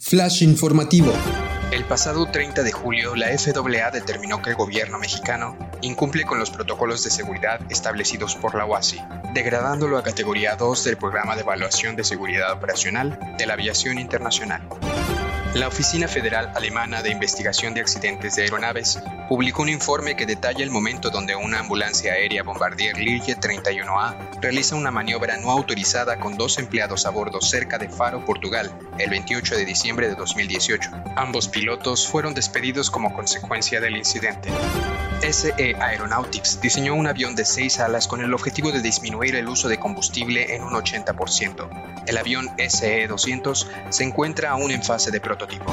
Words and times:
Flash 0.00 0.42
informativo. 0.42 1.12
El 1.72 1.84
pasado 1.84 2.30
30 2.30 2.62
de 2.62 2.70
julio, 2.70 3.16
la 3.16 3.26
FAA 3.36 3.90
determinó 3.90 4.40
que 4.40 4.50
el 4.50 4.56
gobierno 4.56 4.98
mexicano 4.98 5.58
incumple 5.82 6.24
con 6.24 6.38
los 6.38 6.50
protocolos 6.50 7.02
de 7.02 7.10
seguridad 7.10 7.60
establecidos 7.68 8.36
por 8.36 8.54
la 8.54 8.64
OASI, 8.64 9.00
degradándolo 9.34 9.98
a 9.98 10.04
categoría 10.04 10.54
2 10.54 10.84
del 10.84 10.96
Programa 10.96 11.34
de 11.34 11.42
Evaluación 11.42 11.96
de 11.96 12.04
Seguridad 12.04 12.52
Operacional 12.52 13.18
de 13.36 13.46
la 13.46 13.54
Aviación 13.54 13.98
Internacional. 13.98 14.62
La 15.54 15.66
Oficina 15.66 16.06
Federal 16.06 16.52
Alemana 16.54 17.02
de 17.02 17.10
Investigación 17.10 17.72
de 17.72 17.80
Accidentes 17.80 18.36
de 18.36 18.42
Aeronaves 18.42 19.02
publicó 19.28 19.62
un 19.62 19.70
informe 19.70 20.14
que 20.14 20.26
detalla 20.26 20.62
el 20.62 20.70
momento 20.70 21.10
donde 21.10 21.34
una 21.34 21.60
ambulancia 21.60 22.12
aérea 22.12 22.42
Bombardier 22.42 22.96
Learjet 22.98 23.40
31A 23.40 24.40
realiza 24.40 24.76
una 24.76 24.90
maniobra 24.90 25.38
no 25.38 25.50
autorizada 25.50 26.20
con 26.20 26.36
dos 26.36 26.58
empleados 26.58 27.06
a 27.06 27.10
bordo 27.10 27.40
cerca 27.40 27.78
de 27.78 27.88
Faro, 27.88 28.24
Portugal, 28.24 28.70
el 28.98 29.10
28 29.10 29.56
de 29.56 29.64
diciembre 29.64 30.08
de 30.08 30.14
2018. 30.16 30.90
Ambos 31.16 31.48
pilotos 31.48 32.06
fueron 32.06 32.34
despedidos 32.34 32.90
como 32.90 33.14
consecuencia 33.14 33.80
del 33.80 33.96
incidente. 33.96 34.50
SE 35.22 35.76
Aeronautics 35.80 36.60
diseñó 36.60 36.94
un 36.94 37.06
avión 37.06 37.34
de 37.34 37.44
seis 37.44 37.80
alas 37.80 38.06
con 38.06 38.20
el 38.20 38.32
objetivo 38.34 38.70
de 38.72 38.80
disminuir 38.80 39.34
el 39.34 39.48
uso 39.48 39.68
de 39.68 39.78
combustible 39.78 40.54
en 40.54 40.62
un 40.62 40.72
80%. 40.72 42.04
El 42.06 42.16
avión 42.16 42.48
SE-200 42.56 43.66
se 43.90 44.04
encuentra 44.04 44.50
aún 44.50 44.70
en 44.70 44.82
fase 44.82 45.10
de 45.10 45.20
prototipo. 45.20 45.72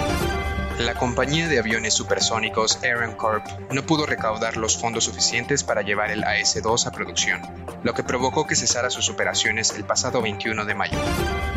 La 0.80 0.94
compañía 0.94 1.48
de 1.48 1.58
aviones 1.58 1.94
supersónicos 1.94 2.84
Aeron 2.84 3.16
Corp 3.16 3.46
no 3.72 3.86
pudo 3.86 4.06
recaudar 4.06 4.58
los 4.58 4.78
fondos 4.78 5.06
suficientes 5.06 5.64
para 5.64 5.84
llevar 5.84 6.12
el 6.12 6.26
AS-2 6.26 6.86
a 6.86 6.92
producción, 6.92 7.42
lo 7.84 7.94
que 7.94 8.04
provocó 8.04 8.46
que 8.46 8.58
cesara 8.58 8.90
sus 8.90 9.10
operaciones 9.10 9.72
el 9.78 9.86
pasado 9.86 10.22
21 10.22 10.66
de 10.66 10.76
mayo. 10.76 10.98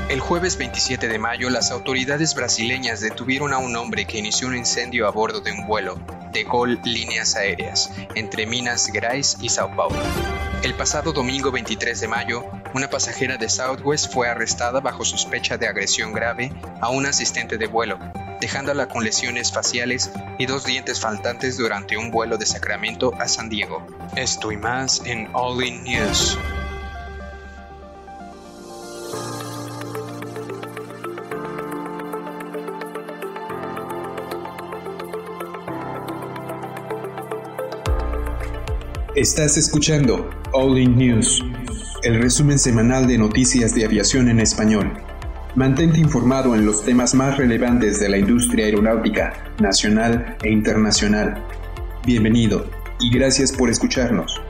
El 0.09 0.21
jueves 0.21 0.57
27 0.57 1.09
de 1.09 1.19
mayo, 1.19 1.51
las 1.51 1.73
autoridades 1.73 2.37
brasileñas 2.37 3.01
detuvieron 3.01 3.53
a 3.53 3.59
un 3.59 3.75
hombre 3.75 4.05
que 4.05 4.19
inició 4.19 4.47
un 4.47 4.57
incendio 4.57 5.09
a 5.09 5.11
bordo 5.11 5.41
de 5.41 5.51
un 5.51 5.67
vuelo 5.67 5.99
de 6.33 6.45
Gol 6.45 6.81
Líneas 6.85 7.35
Aéreas 7.35 7.91
entre 8.15 8.47
Minas 8.47 8.87
Gerais 8.87 9.37
y 9.41 9.49
Sao 9.49 9.75
Paulo. 9.75 9.99
El 10.63 10.75
pasado 10.75 11.13
domingo 11.13 11.51
23 11.51 12.01
de 12.01 12.07
mayo, 12.07 12.45
una 12.73 12.89
pasajera 12.89 13.37
de 13.37 13.49
Southwest 13.49 14.13
fue 14.13 14.29
arrestada 14.29 14.79
bajo 14.79 15.05
sospecha 15.05 15.59
de 15.59 15.67
agresión 15.67 16.13
grave 16.13 16.53
a 16.81 16.91
un 16.91 17.07
asistente 17.07 17.59
de 17.59 17.67
vuelo, 17.67 17.99
dejándola 18.41 18.89
con 18.89 19.05
lesiones 19.05 19.53
faciales 19.53 20.11
y 20.39 20.47
dos 20.47 20.65
dientes 20.65 21.01
faltantes 21.01 21.57
durante 21.57 21.97
un 21.97 22.11
vuelo 22.11 22.37
de 22.37 22.47
Sacramento 22.47 23.13
a 23.19 23.29
San 23.29 23.49
Diego. 23.49 23.87
Esto 24.17 24.53
y 24.53 24.57
más 24.57 25.03
en 25.05 25.29
All 25.33 25.65
In 25.65 25.85
News. 25.85 26.39
Estás 39.15 39.57
escuchando 39.57 40.31
All 40.53 40.79
In 40.79 40.97
News, 40.97 41.43
el 42.05 42.23
resumen 42.23 42.57
semanal 42.57 43.09
de 43.09 43.19
noticias 43.19 43.75
de 43.75 43.85
aviación 43.85 44.29
en 44.29 44.39
español. 44.39 45.08
Mantente 45.59 45.99
informado 45.99 46.55
en 46.55 46.65
los 46.65 46.85
temas 46.85 47.17
más 47.17 47.37
relevantes 47.37 47.99
de 47.99 48.09
la 48.09 48.17
industria 48.17 48.67
aeronáutica, 48.67 49.53
nacional 49.61 50.37
e 50.45 50.53
internacional. 50.53 51.45
Bienvenido 52.07 52.65
y 53.01 53.11
gracias 53.11 53.51
por 53.51 53.69
escucharnos. 53.69 54.41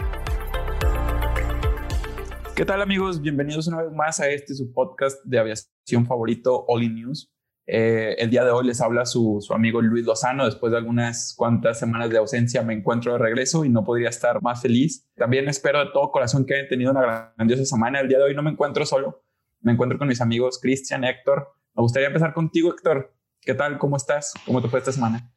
¿Qué 2.55 2.67
tal 2.67 2.83
amigos? 2.83 3.23
Bienvenidos 3.23 3.69
una 3.69 3.85
vez 3.85 3.93
más 3.95 4.21
a 4.21 4.29
este 4.29 4.55
su 4.55 4.71
podcast 4.71 5.25
de 5.25 5.39
aviación 5.39 6.05
favorito, 6.07 6.67
All 6.69 6.83
In 6.83 6.97
News. 6.97 7.33
Eh, 7.67 8.17
el 8.19 8.29
día 8.29 8.45
de 8.45 8.51
hoy 8.51 8.67
les 8.67 8.83
habla 8.83 9.07
su, 9.07 9.39
su, 9.41 9.55
amigo 9.55 9.81
Luis 9.81 10.05
Lozano. 10.05 10.45
Después 10.45 10.73
de 10.73 10.77
algunas 10.77 11.35
cuantas 11.39 11.79
semanas 11.79 12.11
de 12.11 12.19
ausencia 12.19 12.61
me 12.63 12.75
encuentro 12.75 13.13
de 13.13 13.19
regreso 13.19 13.65
y 13.65 13.71
no 13.71 13.83
podría 13.83 14.11
estar 14.11 14.43
más 14.43 14.61
feliz. 14.61 15.09
También 15.17 15.49
espero 15.49 15.79
de 15.79 15.87
todo 15.91 16.13
corazón 16.13 16.45
que 16.45 16.55
hayan 16.55 16.69
tenido 16.69 16.91
una 16.91 17.33
grandiosa 17.35 17.65
semana. 17.65 18.01
El 18.01 18.09
día 18.09 18.19
de 18.19 18.25
hoy 18.25 18.35
no 18.35 18.43
me 18.43 18.51
encuentro 18.51 18.85
solo, 18.85 19.23
me 19.61 19.73
encuentro 19.73 19.99
con 19.99 20.09
mis 20.09 20.21
amigos 20.21 20.59
Cristian, 20.61 21.05
Héctor. 21.05 21.53
Me 21.75 21.83
gustaría 21.83 22.09
empezar 22.09 22.35
contigo, 22.35 22.71
Héctor. 22.71 23.15
¿Qué 23.41 23.55
tal? 23.55 23.79
¿Cómo 23.79 23.97
estás? 23.97 24.35
¿Cómo 24.45 24.61
te 24.63 24.69
fue 24.69 24.79
esta 24.79 24.93
semana? 24.93 25.33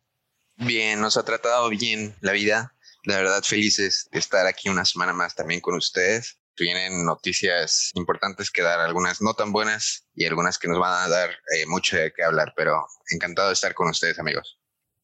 Bien, 0.58 1.00
nos 1.00 1.18
ha 1.18 1.24
tratado 1.24 1.70
bien 1.70 2.16
la 2.22 2.34
vida. 2.34 2.76
La 3.06 3.18
verdad, 3.18 3.42
felices 3.44 4.10
de 4.12 4.20
estar 4.20 4.46
aquí 4.46 4.70
una 4.70 4.86
semana 4.86 5.14
más 5.14 5.36
también 5.36 5.62
con 5.62 5.76
ustedes. 5.76 6.40
Vienen 6.58 7.06
noticias 7.06 7.92
importantes 7.96 8.52
que 8.52 8.62
dar, 8.62 8.80
algunas 8.80 9.22
no 9.22 9.34
tan 9.34 9.52
buenas 9.52 10.08
y 10.14 10.26
algunas 10.26 10.60
que 10.60 10.68
nos 10.68 10.80
van 10.80 11.06
a 11.06 11.10
dar 11.10 11.30
eh, 11.30 11.66
mucho 11.68 11.98
de 11.98 12.12
qué 12.14 12.24
hablar, 12.24 12.54
pero 12.56 12.86
encantado 13.12 13.48
de 13.48 13.54
estar 13.54 13.74
con 13.74 13.90
ustedes, 13.90 14.20
amigos. 14.20 14.60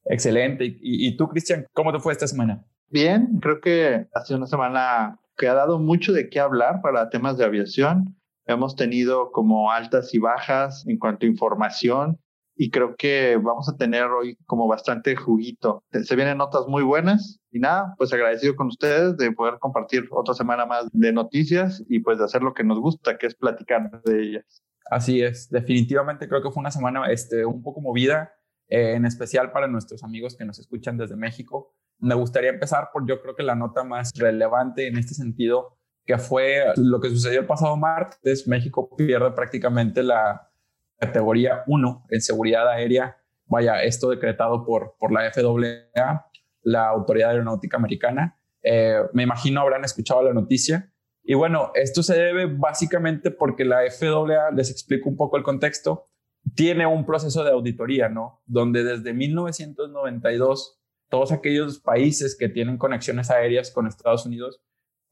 Excelente. 0.06 0.66
¿Y, 0.66 1.07
y 1.07 1.17
tú, 1.17 1.27
Cristian, 1.27 1.66
cómo 1.73 1.91
te 1.91 2.00
fue 2.00 2.13
esta 2.13 2.27
semana? 2.27 2.66
Bien, 2.89 3.39
creo 3.41 3.59
que 3.59 4.07
ha 4.13 4.25
sido 4.25 4.38
una 4.38 4.47
semana 4.47 5.19
que 5.38 5.47
ha 5.47 5.53
dado 5.53 5.79
mucho 5.79 6.13
de 6.13 6.29
qué 6.29 6.39
hablar 6.39 6.81
para 6.81 7.09
temas 7.09 7.38
de 7.38 7.45
aviación. 7.45 8.17
Hemos 8.47 8.75
tenido 8.75 9.31
como 9.31 9.71
altas 9.71 10.13
y 10.13 10.19
bajas 10.19 10.85
en 10.87 10.97
cuanto 10.97 11.25
a 11.25 11.29
información 11.29 12.17
y 12.55 12.71
creo 12.71 12.95
que 12.95 13.37
vamos 13.37 13.69
a 13.69 13.77
tener 13.77 14.05
hoy 14.05 14.37
como 14.45 14.67
bastante 14.67 15.15
juguito. 15.15 15.83
Se 15.91 16.15
vienen 16.15 16.37
notas 16.37 16.65
muy 16.67 16.81
buenas 16.81 17.39
y 17.51 17.59
nada, 17.59 17.93
pues 17.97 18.11
agradecido 18.13 18.55
con 18.55 18.67
ustedes 18.67 19.15
de 19.17 19.31
poder 19.31 19.59
compartir 19.59 20.07
otra 20.11 20.33
semana 20.33 20.65
más 20.65 20.87
de 20.91 21.13
noticias 21.13 21.83
y 21.87 21.99
pues 21.99 22.17
de 22.17 22.25
hacer 22.25 22.41
lo 22.41 22.53
que 22.53 22.63
nos 22.63 22.79
gusta, 22.79 23.17
que 23.17 23.27
es 23.27 23.35
platicar 23.35 24.01
de 24.05 24.23
ellas. 24.23 24.63
Así 24.89 25.21
es, 25.21 25.49
definitivamente 25.49 26.27
creo 26.27 26.41
que 26.41 26.49
fue 26.49 26.61
una 26.61 26.71
semana 26.71 27.11
este, 27.11 27.45
un 27.45 27.61
poco 27.61 27.81
movida, 27.81 28.31
eh, 28.69 28.93
en 28.95 29.05
especial 29.05 29.51
para 29.51 29.67
nuestros 29.67 30.03
amigos 30.03 30.35
que 30.37 30.45
nos 30.45 30.59
escuchan 30.59 30.97
desde 30.97 31.15
México. 31.15 31.75
Me 31.99 32.15
gustaría 32.15 32.49
empezar 32.49 32.89
por 32.91 33.07
yo 33.07 33.21
creo 33.21 33.35
que 33.35 33.43
la 33.43 33.55
nota 33.55 33.83
más 33.83 34.11
relevante 34.15 34.87
en 34.87 34.97
este 34.97 35.13
sentido 35.13 35.76
que 36.07 36.18
fue 36.18 36.63
lo 36.78 37.01
que 37.01 37.09
sucedió 37.09 37.41
el 37.41 37.45
pasado 37.45 37.75
martes. 37.75 38.47
México 38.47 38.90
pierde 38.95 39.29
prácticamente 39.31 40.01
la 40.01 40.50
categoría 40.97 41.63
1 41.68 42.06
en 42.09 42.22
seguridad 42.22 42.68
aérea. 42.69 43.18
Vaya, 43.45 43.84
esto 43.84 44.09
decretado 44.09 44.66
por, 44.66 44.95
por 44.97 45.12
la 45.12 45.29
FAA, 45.31 46.25
la 46.62 46.88
Autoridad 46.88 47.31
Aeronáutica 47.31 47.75
Americana. 47.75 48.40
Eh, 48.63 49.01
me 49.12 49.23
imagino 49.23 49.59
habrán 49.59 49.84
escuchado 49.84 50.23
la 50.23 50.34
noticia. 50.34 50.94
Y 51.23 51.34
bueno, 51.34 51.72
esto 51.75 52.01
se 52.01 52.16
debe 52.18 52.45
básicamente 52.45 53.29
porque 53.29 53.66
la 53.66 53.79
FAA, 53.91 54.51
les 54.51 54.72
explico 54.72 55.09
un 55.09 55.18
poco 55.18 55.35
el 55.35 55.44
contexto, 55.44 56.07
tiene 56.56 56.88
un 56.88 57.06
proceso 57.06 57.44
de 57.44 57.51
auditoría, 57.51 58.07
¿no? 58.07 58.41
Donde 58.45 58.85
desde 58.85 59.13
1992 59.13 60.79
todos 61.09 61.34
aquellos 61.34 61.79
países 61.79 62.38
que 62.38 62.47
tienen 62.47 62.78
conexiones 62.78 63.29
aéreas 63.29 63.72
con 63.72 63.88
Estados 63.88 64.25
Unidos 64.25 64.62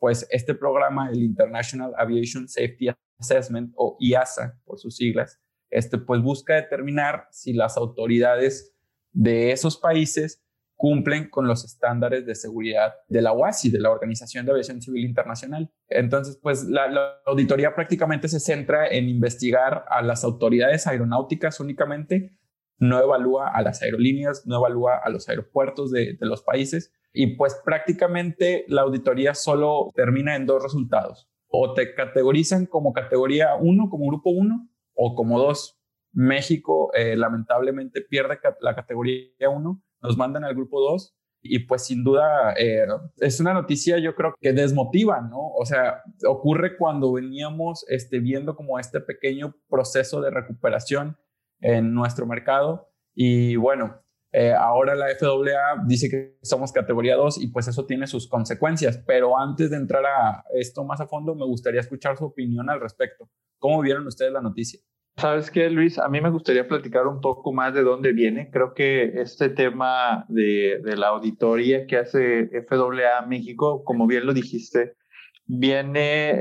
pues 0.06 0.28
este 0.30 0.54
programa, 0.54 1.10
el 1.10 1.24
International 1.24 1.92
Aviation 1.98 2.48
Safety 2.48 2.90
Assessment 3.18 3.74
o 3.76 3.98
IASA 4.00 4.56
por 4.64 4.78
sus 4.78 4.98
siglas, 4.98 5.42
este 5.72 5.98
pues 5.98 6.22
busca 6.22 6.54
determinar 6.54 7.28
si 7.32 7.54
las 7.54 7.76
autoridades 7.76 8.78
de 9.14 9.52
esos 9.52 9.78
países 9.78 10.46
cumplen 10.76 11.28
con 11.28 11.48
los 11.48 11.66
estándares 11.66 12.24
de 12.28 12.36
seguridad 12.36 12.94
de 13.08 13.24
la 13.24 13.32
OASI, 13.34 13.72
de 13.72 13.80
la 13.80 13.90
Organización 13.90 14.46
de 14.46 14.52
Aviación 14.52 14.80
Civil 14.80 15.06
Internacional. 15.06 15.72
Entonces, 15.88 16.38
pues 16.40 16.66
la, 16.66 17.16
auditoría 17.26 17.74
prácticamente 17.74 18.28
se 18.28 18.40
centra 18.40 18.88
en 18.88 19.10
investigar 19.10 19.86
a 19.90 20.04
las 20.04 20.24
autoridades 20.24 20.86
aeronáuticas 20.86 21.60
únicamente, 21.60 22.38
no 22.78 23.02
evalúa 23.02 23.48
a 23.48 23.64
las 23.64 23.82
aerolíneas, 23.82 24.46
no 24.46 24.58
evalúa 24.58 25.00
a 25.04 25.10
los 25.10 25.30
aeropuertos 25.30 25.90
de 25.90 26.16
los 26.20 26.44
países, 26.44 26.94
y 27.16 27.36
pues 27.38 27.60
prácticamente 27.64 28.66
la 28.68 28.82
auditoría 28.82 29.34
solo 29.34 29.90
termina 29.96 30.36
en 30.36 30.46
dos 30.46 30.62
resultados. 30.62 31.30
O 31.48 31.74
te 31.74 31.96
categorizan 31.96 32.66
como 32.66 32.92
categoría 32.92 33.56
1, 33.56 33.90
como 33.90 34.08
grupo 34.08 34.30
1, 34.32 34.70
o 34.94 35.16
como 35.16 35.40
2. 35.40 35.80
México 36.12 36.92
eh, 36.94 37.16
lamentablemente 37.16 38.02
pierde 38.02 38.40
la 38.60 38.76
categoría 38.76 39.50
1, 39.50 39.82
nos 40.02 40.18
mandan 40.18 40.44
al 40.44 40.56
grupo 40.56 40.82
2 40.82 41.16
y 41.42 41.60
pues 41.60 41.86
sin 41.86 42.04
duda 42.04 42.54
eh, 42.58 42.86
es 43.18 43.40
una 43.40 43.54
noticia 43.54 44.00
yo 44.00 44.16
creo 44.16 44.34
que 44.40 44.52
desmotiva, 44.52 45.22
¿no? 45.22 45.52
O 45.58 45.66
sea, 45.66 46.02
ocurre 46.28 46.76
cuando 46.78 47.14
veníamos 47.14 47.86
este, 47.88 48.20
viendo 48.20 48.56
como 48.56 48.80
este 48.80 49.00
pequeño 49.00 49.56
proceso 49.70 50.22
de 50.22 50.32
recuperación 50.32 51.18
en 51.60 51.94
nuestro 51.94 52.26
mercado 52.26 52.90
y 53.14 53.56
bueno, 53.58 54.02
eh, 54.38 54.52
ahora 54.52 54.96
la 54.96 55.06
FAA 55.18 55.86
dice 55.88 56.10
que 56.10 56.38
somos 56.42 56.74
categoría 56.74 57.16
2 57.16 57.42
y 57.42 57.48
pues 57.48 57.70
eso 57.70 57.86
tiene 57.86 58.06
sus 58.06 58.28
consecuencias, 58.28 59.02
pero 59.08 59.40
antes 59.40 59.70
de 59.70 59.78
entrar 59.78 60.06
a 60.06 60.44
esto 60.54 60.84
más 60.84 61.00
a 61.00 61.08
fondo, 61.08 61.36
me 61.36 61.46
gustaría 61.46 61.80
escuchar 61.80 62.18
su 62.18 62.26
opinión 62.26 62.70
al 62.70 62.82
respecto. 62.82 63.30
¿Cómo 63.60 63.82
vieron 63.82 64.06
ustedes 64.08 64.34
la 64.34 64.42
noticia? 64.42 64.82
Sabes 65.16 65.50
qué, 65.50 65.70
Luis, 65.70 65.98
a 65.98 66.10
mí 66.10 66.20
me 66.20 66.32
gustaría 66.32 66.68
platicar 66.68 67.08
un 67.08 67.22
poco 67.22 67.54
más 67.54 67.74
de 67.74 67.84
dónde 67.84 68.12
viene. 68.12 68.50
Creo 68.52 68.74
que 68.74 69.22
este 69.22 69.48
tema 69.48 70.26
de, 70.28 70.82
de 70.84 70.98
la 70.98 71.08
auditoría 71.08 71.88
que 71.88 71.96
hace 71.96 72.50
FAA 72.68 73.26
México, 73.28 73.86
como 73.86 74.06
bien 74.06 74.26
lo 74.26 74.34
dijiste, 74.34 74.98
viene 75.46 76.32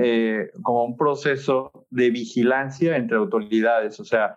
eh, 0.43 0.51
como 0.65 0.85
un 0.85 0.97
proceso 0.97 1.87
de 1.91 2.11
vigilancia 2.11 2.97
entre 2.97 3.19
autoridades. 3.19 4.01
O 4.01 4.05
sea, 4.05 4.35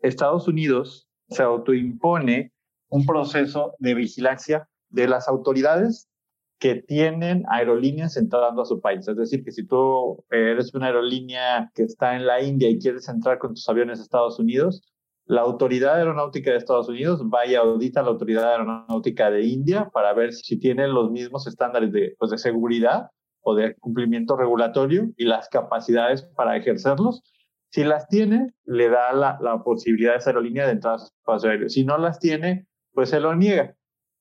Estados 0.00 0.48
Unidos 0.48 1.08
se 1.28 1.44
autoimpone 1.44 2.52
un 2.88 3.06
proceso 3.06 3.74
de 3.78 3.94
vigilancia 3.94 4.68
de 4.90 5.08
las 5.08 5.28
autoridades 5.28 6.08
que 6.58 6.76
tienen 6.76 7.44
aerolíneas 7.48 8.16
entrando 8.16 8.62
a 8.62 8.66
su 8.66 8.80
país. 8.80 9.06
Es 9.06 9.16
decir, 9.16 9.44
que 9.44 9.52
si 9.52 9.66
tú 9.66 10.24
eres 10.30 10.74
una 10.74 10.86
aerolínea 10.86 11.70
que 11.74 11.84
está 11.84 12.16
en 12.16 12.26
la 12.26 12.42
India 12.42 12.68
y 12.68 12.78
quieres 12.78 13.08
entrar 13.08 13.38
con 13.38 13.54
tus 13.54 13.68
aviones 13.68 14.00
a 14.00 14.02
Estados 14.02 14.38
Unidos, 14.38 14.82
la 15.28 15.42
Autoridad 15.42 15.96
Aeronáutica 15.96 16.50
de 16.50 16.56
Estados 16.56 16.88
Unidos 16.88 17.22
va 17.22 17.46
y 17.46 17.54
audita 17.54 18.00
a 18.00 18.02
la 18.02 18.08
Autoridad 18.08 18.50
Aeronáutica 18.50 19.30
de 19.30 19.44
India 19.44 19.90
para 19.92 20.14
ver 20.14 20.32
si 20.32 20.58
tienen 20.58 20.94
los 20.94 21.10
mismos 21.10 21.46
estándares 21.46 21.92
de, 21.92 22.16
pues, 22.18 22.30
de 22.30 22.38
seguridad 22.38 23.10
o 23.42 23.54
de 23.54 23.74
cumplimiento 23.76 24.36
regulatorio 24.36 25.10
y 25.16 25.26
las 25.26 25.48
capacidades 25.48 26.22
para 26.34 26.56
ejercerlos. 26.56 27.22
Si 27.70 27.84
las 27.84 28.08
tiene, 28.08 28.54
le 28.64 28.88
da 28.88 29.12
la, 29.12 29.38
la 29.42 29.62
posibilidad 29.62 30.14
a 30.14 30.16
esa 30.16 30.30
aerolínea 30.30 30.64
de 30.64 30.72
entrar 30.72 30.94
a 30.94 30.98
su 30.98 31.06
espacio 31.06 31.50
aéreo. 31.50 31.68
Si 31.68 31.84
no 31.84 31.98
las 31.98 32.18
tiene, 32.18 32.66
pues 32.98 33.10
se 33.10 33.20
lo 33.20 33.32
niega. 33.36 33.76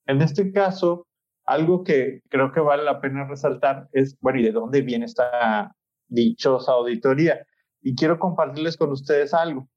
En 0.06 0.22
este 0.22 0.52
caso, 0.52 1.08
algo 1.46 1.84
que 1.84 2.22
creo 2.30 2.52
que 2.52 2.60
vale 2.60 2.84
la 2.84 3.02
pena 3.02 3.28
resaltar 3.28 3.88
es, 3.92 4.16
bueno, 4.22 4.40
¿y 4.40 4.44
de 4.44 4.52
dónde 4.52 4.84
viene 4.84 5.06
esta 5.06 5.76
dichosa 6.08 6.74
auditoría? 6.74 7.44
Y 7.82 7.96
quiero 7.96 8.20
compartirles 8.20 8.78
con 8.78 8.92
ustedes 8.92 9.34
algo. 9.34 9.68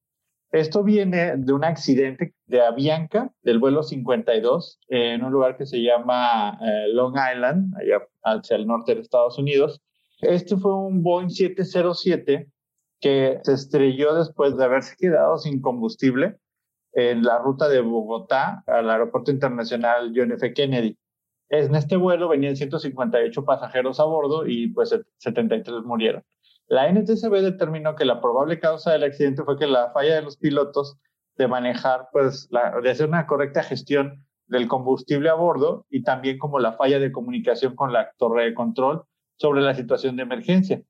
Esto 0.53 0.85
viene 0.85 1.35
de 1.39 1.51
un 1.51 1.65
accidente 1.65 2.35
de 2.45 2.61
Avianca, 2.61 3.33
del 3.41 3.59
vuelo 3.59 3.83
52, 3.83 4.81
en 4.89 5.25
un 5.25 5.33
lugar 5.33 5.57
que 5.57 5.65
se 5.65 5.79
llama 5.79 6.59
eh, 6.61 6.89
Long 6.93 7.15
Island, 7.17 7.75
allá 7.79 8.07
hacia 8.23 8.57
el 8.57 8.67
norte 8.67 8.95
de 8.95 9.01
Estados 9.01 9.39
Unidos. 9.39 9.81
Este 10.21 10.59
fue 10.59 10.77
un 10.77 11.03
Boeing 11.03 11.31
707 11.31 12.51
que 13.01 13.41
se 13.45 13.53
estrelló 13.55 14.15
después 14.15 14.59
de 14.59 14.65
haberse 14.65 14.95
quedado 14.99 15.39
sin 15.39 15.63
combustible 15.63 16.37
en 16.93 17.23
la 17.23 17.39
ruta 17.39 17.69
de 17.69 17.81
Bogotá 17.81 18.63
al 18.67 18.91
Aeropuerto 18.91 19.31
Internacional 19.31 20.13
John 20.15 20.33
F. 20.33 20.53
Kennedy. 20.53 20.97
En 21.49 21.75
este 21.75 21.97
vuelo 21.97 22.29
venían 22.29 22.57
158 22.57 23.45
pasajeros 23.45 23.99
a 24.01 24.05
bordo 24.05 24.47
y 24.47 24.69
pues 24.69 24.97
73 25.19 25.83
murieron. 25.85 26.23
La 26.69 26.89
NTCB 26.89 27.43
determinó 27.43 27.97
que 27.97 28.05
la 28.05 28.21
probable 28.21 28.61
causa 28.61 28.93
del 28.93 29.03
accidente 29.03 29.43
fue 29.43 29.59
que 29.59 29.67
la 29.67 29.91
falla 29.91 30.15
de 30.15 30.23
los 30.23 30.37
pilotos 30.37 30.99
de 31.37 31.49
manejar, 31.49 32.09
pues, 32.13 32.49
de 32.51 32.91
hacer 32.91 33.09
una 33.09 33.27
correcta 33.27 33.65
gestión 33.65 34.25
del 34.47 34.69
combustible 34.69 35.31
a 35.31 35.35
bordo 35.35 35.87
y 35.91 36.03
también 36.03 36.39
como 36.39 36.61
la 36.61 36.75
falla 36.75 36.99
de 36.99 37.11
comunicación 37.11 37.75
con 37.75 37.93
la 37.93 38.13
torre 38.19 38.45
de 38.45 38.55
control 38.55 39.05
sobre 39.37 39.63
la 39.63 39.75
situación 39.75 40.17
de 40.17 40.23
emergencia. 40.23 40.83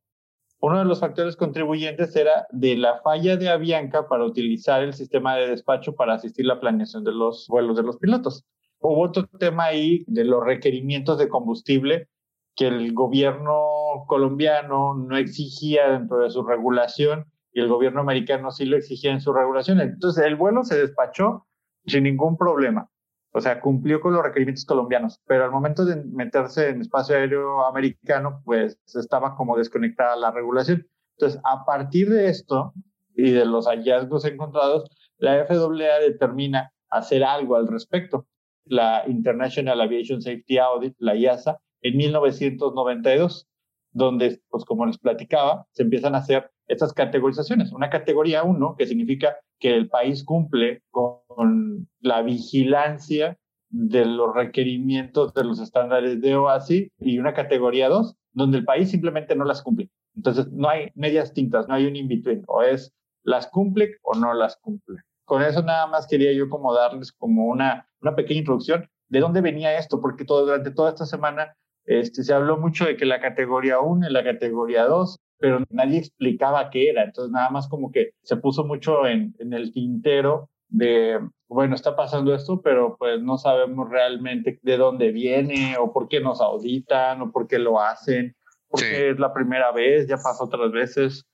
Uno 0.62 0.78
de 0.78 0.84
los 0.84 1.00
factores 1.00 1.36
contribuyentes 1.36 2.14
era 2.14 2.46
de 2.50 2.76
la 2.76 3.00
falla 3.00 3.38
de 3.38 3.48
Avianca 3.48 4.08
para 4.08 4.24
utilizar 4.24 4.82
el 4.82 4.92
sistema 4.92 5.34
de 5.36 5.48
despacho 5.48 5.94
para 5.94 6.14
asistir 6.14 6.44
la 6.44 6.60
planeación 6.60 7.02
de 7.02 7.12
los 7.12 7.46
vuelos 7.48 7.76
de 7.76 7.82
los 7.82 7.96
pilotos. 7.96 8.44
Hubo 8.78 9.00
otro 9.00 9.26
tema 9.38 9.64
ahí 9.64 10.04
de 10.06 10.24
los 10.24 10.44
requerimientos 10.44 11.16
de 11.16 11.30
combustible 11.30 12.08
que 12.54 12.66
el 12.66 12.92
gobierno 12.92 14.04
colombiano 14.06 14.92
no 14.94 15.16
exigía 15.16 15.92
dentro 15.92 16.18
de 16.18 16.28
su 16.28 16.42
regulación 16.42 17.24
y 17.52 17.60
el 17.60 17.68
gobierno 17.68 18.02
americano 18.02 18.50
sí 18.50 18.66
lo 18.66 18.76
exigía 18.76 19.12
en 19.12 19.22
su 19.22 19.32
regulación. 19.32 19.80
Entonces 19.80 20.24
el 20.26 20.36
vuelo 20.36 20.62
se 20.62 20.78
despachó 20.78 21.46
sin 21.86 22.04
ningún 22.04 22.36
problema. 22.36 22.90
O 23.32 23.40
sea, 23.40 23.60
cumplió 23.60 24.00
con 24.00 24.12
los 24.12 24.22
requerimientos 24.22 24.64
colombianos, 24.64 25.20
pero 25.26 25.44
al 25.44 25.52
momento 25.52 25.84
de 25.84 25.96
meterse 26.04 26.70
en 26.70 26.80
espacio 26.80 27.16
aéreo 27.16 27.64
americano, 27.64 28.42
pues 28.44 28.78
estaba 28.94 29.36
como 29.36 29.56
desconectada 29.56 30.16
la 30.16 30.32
regulación. 30.32 30.86
Entonces, 31.16 31.40
a 31.44 31.64
partir 31.64 32.08
de 32.08 32.28
esto 32.28 32.72
y 33.14 33.30
de 33.30 33.44
los 33.44 33.66
hallazgos 33.66 34.24
encontrados, 34.24 34.90
la 35.18 35.44
FAA 35.44 36.00
determina 36.00 36.72
hacer 36.88 37.22
algo 37.22 37.56
al 37.56 37.68
respecto. 37.68 38.26
La 38.64 39.04
International 39.06 39.80
Aviation 39.80 40.20
Safety 40.22 40.58
Audit, 40.58 40.94
la 40.98 41.14
IASA, 41.14 41.58
en 41.82 41.96
1992, 41.96 43.48
donde, 43.92 44.40
pues 44.50 44.64
como 44.64 44.86
les 44.86 44.98
platicaba, 44.98 45.66
se 45.72 45.82
empiezan 45.82 46.14
a 46.14 46.18
hacer 46.18 46.50
estas 46.68 46.92
categorizaciones. 46.92 47.72
Una 47.72 47.90
categoría 47.90 48.44
1, 48.44 48.76
que 48.78 48.86
significa 48.86 49.36
que 49.58 49.74
el 49.76 49.88
país 49.88 50.24
cumple 50.24 50.82
con 50.90 51.88
la 52.00 52.22
vigilancia 52.22 53.36
de 53.68 54.04
los 54.04 54.34
requerimientos 54.34 55.32
de 55.34 55.44
los 55.44 55.60
estándares 55.60 56.20
de 56.20 56.36
OASI, 56.36 56.92
y 56.98 57.18
una 57.18 57.34
categoría 57.34 57.88
2, 57.88 58.16
donde 58.32 58.58
el 58.58 58.64
país 58.64 58.90
simplemente 58.90 59.34
no 59.34 59.44
las 59.44 59.62
cumple. 59.62 59.90
Entonces, 60.14 60.50
no 60.52 60.68
hay 60.68 60.90
medias 60.94 61.32
tintas, 61.32 61.68
no 61.68 61.74
hay 61.74 61.86
un 61.86 61.96
in-between, 61.96 62.44
o 62.46 62.62
es 62.62 62.92
las 63.22 63.48
cumple 63.48 63.96
o 64.02 64.14
no 64.14 64.34
las 64.34 64.56
cumple. 64.56 64.98
Con 65.24 65.42
eso 65.42 65.62
nada 65.62 65.86
más 65.86 66.06
quería 66.06 66.32
yo 66.32 66.48
como 66.48 66.74
darles 66.74 67.12
como 67.12 67.46
una, 67.46 67.86
una 68.00 68.16
pequeña 68.16 68.40
introducción 68.40 68.88
de 69.08 69.20
dónde 69.20 69.40
venía 69.40 69.78
esto, 69.78 70.00
porque 70.00 70.24
todo, 70.24 70.46
durante 70.46 70.70
toda 70.70 70.90
esta 70.90 71.06
semana 71.06 71.54
este, 71.84 72.22
se 72.22 72.32
habló 72.32 72.56
mucho 72.58 72.84
de 72.84 72.96
que 72.96 73.04
la 73.04 73.20
categoría 73.20 73.80
1 73.80 74.08
y 74.08 74.12
la 74.12 74.24
categoría 74.24 74.84
2, 74.84 75.16
pero 75.38 75.64
nadie 75.70 75.98
explicaba 75.98 76.70
qué 76.70 76.90
era. 76.90 77.04
Entonces, 77.04 77.32
nada 77.32 77.50
más 77.50 77.68
como 77.68 77.90
que 77.90 78.10
se 78.22 78.36
puso 78.36 78.64
mucho 78.64 79.06
en, 79.06 79.34
en 79.38 79.52
el 79.52 79.72
tintero 79.72 80.50
de, 80.68 81.18
bueno, 81.48 81.74
está 81.74 81.96
pasando 81.96 82.34
esto, 82.34 82.62
pero 82.62 82.96
pues 82.96 83.20
no 83.20 83.38
sabemos 83.38 83.90
realmente 83.90 84.58
de 84.62 84.76
dónde 84.76 85.10
viene 85.10 85.76
o 85.78 85.92
por 85.92 86.08
qué 86.08 86.20
nos 86.20 86.40
auditan 86.40 87.20
o 87.22 87.32
por 87.32 87.48
qué 87.48 87.58
lo 87.58 87.80
hacen, 87.80 88.36
porque 88.68 89.10
es 89.10 89.18
la 89.18 89.34
primera 89.34 89.72
vez, 89.72 90.06
ya 90.06 90.16
pasó 90.16 90.44
otras 90.44 90.70
veces. 90.70 91.24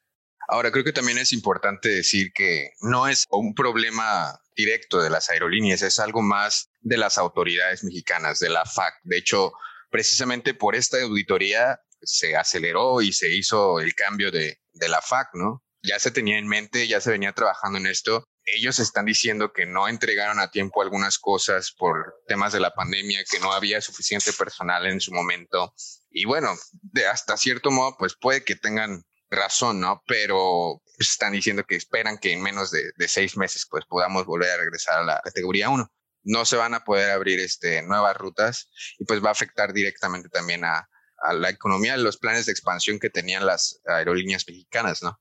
Ahora, 0.48 0.70
creo 0.70 0.84
que 0.84 0.92
también 0.92 1.18
es 1.18 1.32
importante 1.32 1.88
decir 1.88 2.32
que 2.32 2.70
no 2.80 3.08
es 3.08 3.24
un 3.30 3.54
problema 3.54 4.38
directo 4.54 5.02
de 5.02 5.10
las 5.10 5.28
aerolíneas, 5.28 5.82
es 5.82 5.98
algo 5.98 6.22
más 6.22 6.70
de 6.80 6.96
las 6.96 7.18
autoridades 7.18 7.84
mexicanas, 7.84 8.38
de 8.38 8.48
la 8.48 8.64
FAC. 8.64 8.94
De 9.02 9.18
hecho, 9.18 9.52
precisamente 9.90 10.54
por 10.54 10.74
esta 10.74 11.00
auditoría 11.02 11.80
se 12.02 12.36
aceleró 12.36 13.02
y 13.02 13.12
se 13.12 13.34
hizo 13.34 13.80
el 13.80 13.94
cambio 13.94 14.30
de, 14.30 14.60
de 14.72 14.88
la 14.88 15.00
FAC, 15.00 15.28
¿no? 15.34 15.62
Ya 15.82 15.98
se 15.98 16.10
tenía 16.10 16.38
en 16.38 16.48
mente, 16.48 16.88
ya 16.88 17.00
se 17.00 17.10
venía 17.10 17.32
trabajando 17.32 17.78
en 17.78 17.86
esto. 17.86 18.24
Ellos 18.44 18.78
están 18.78 19.06
diciendo 19.06 19.52
que 19.52 19.66
no 19.66 19.88
entregaron 19.88 20.40
a 20.40 20.50
tiempo 20.50 20.82
algunas 20.82 21.18
cosas 21.18 21.72
por 21.72 22.14
temas 22.26 22.52
de 22.52 22.60
la 22.60 22.74
pandemia, 22.74 23.24
que 23.30 23.38
no 23.38 23.52
había 23.52 23.80
suficiente 23.80 24.32
personal 24.32 24.86
en 24.86 25.00
su 25.00 25.12
momento. 25.12 25.74
Y 26.10 26.24
bueno, 26.24 26.54
de 26.72 27.06
hasta 27.06 27.36
cierto 27.36 27.70
modo, 27.70 27.96
pues 27.98 28.14
puede 28.20 28.44
que 28.44 28.56
tengan 28.56 29.04
razón, 29.30 29.80
¿no? 29.80 30.02
Pero 30.06 30.82
están 30.98 31.32
diciendo 31.32 31.64
que 31.64 31.76
esperan 31.76 32.18
que 32.18 32.32
en 32.32 32.42
menos 32.42 32.70
de, 32.70 32.92
de, 32.96 33.08
seis 33.08 33.36
meses 33.36 33.66
pues 33.68 33.84
podamos 33.86 34.24
volver 34.24 34.50
a 34.50 34.56
regresar 34.56 35.00
a 35.00 35.04
la 35.04 35.20
categoría 35.22 35.68
1 35.68 35.90
no 36.26 36.44
se 36.44 36.56
van 36.56 36.74
a 36.74 36.80
poder 36.80 37.10
abrir 37.10 37.38
este, 37.40 37.82
nuevas 37.82 38.16
rutas 38.16 38.68
y 38.98 39.04
pues 39.04 39.24
va 39.24 39.28
a 39.28 39.32
afectar 39.32 39.72
directamente 39.72 40.28
también 40.28 40.64
a, 40.64 40.86
la 41.32 41.48
economía, 41.48 41.96
los 41.96 42.18
planes 42.18 42.44
de 42.44 42.52
expansión 42.52 42.98
que 42.98 43.08
tenían 43.08 43.46
las 43.46 43.80
aerolíneas 43.86 44.44
mexicanas, 44.46 45.02
¿no? 45.02 45.18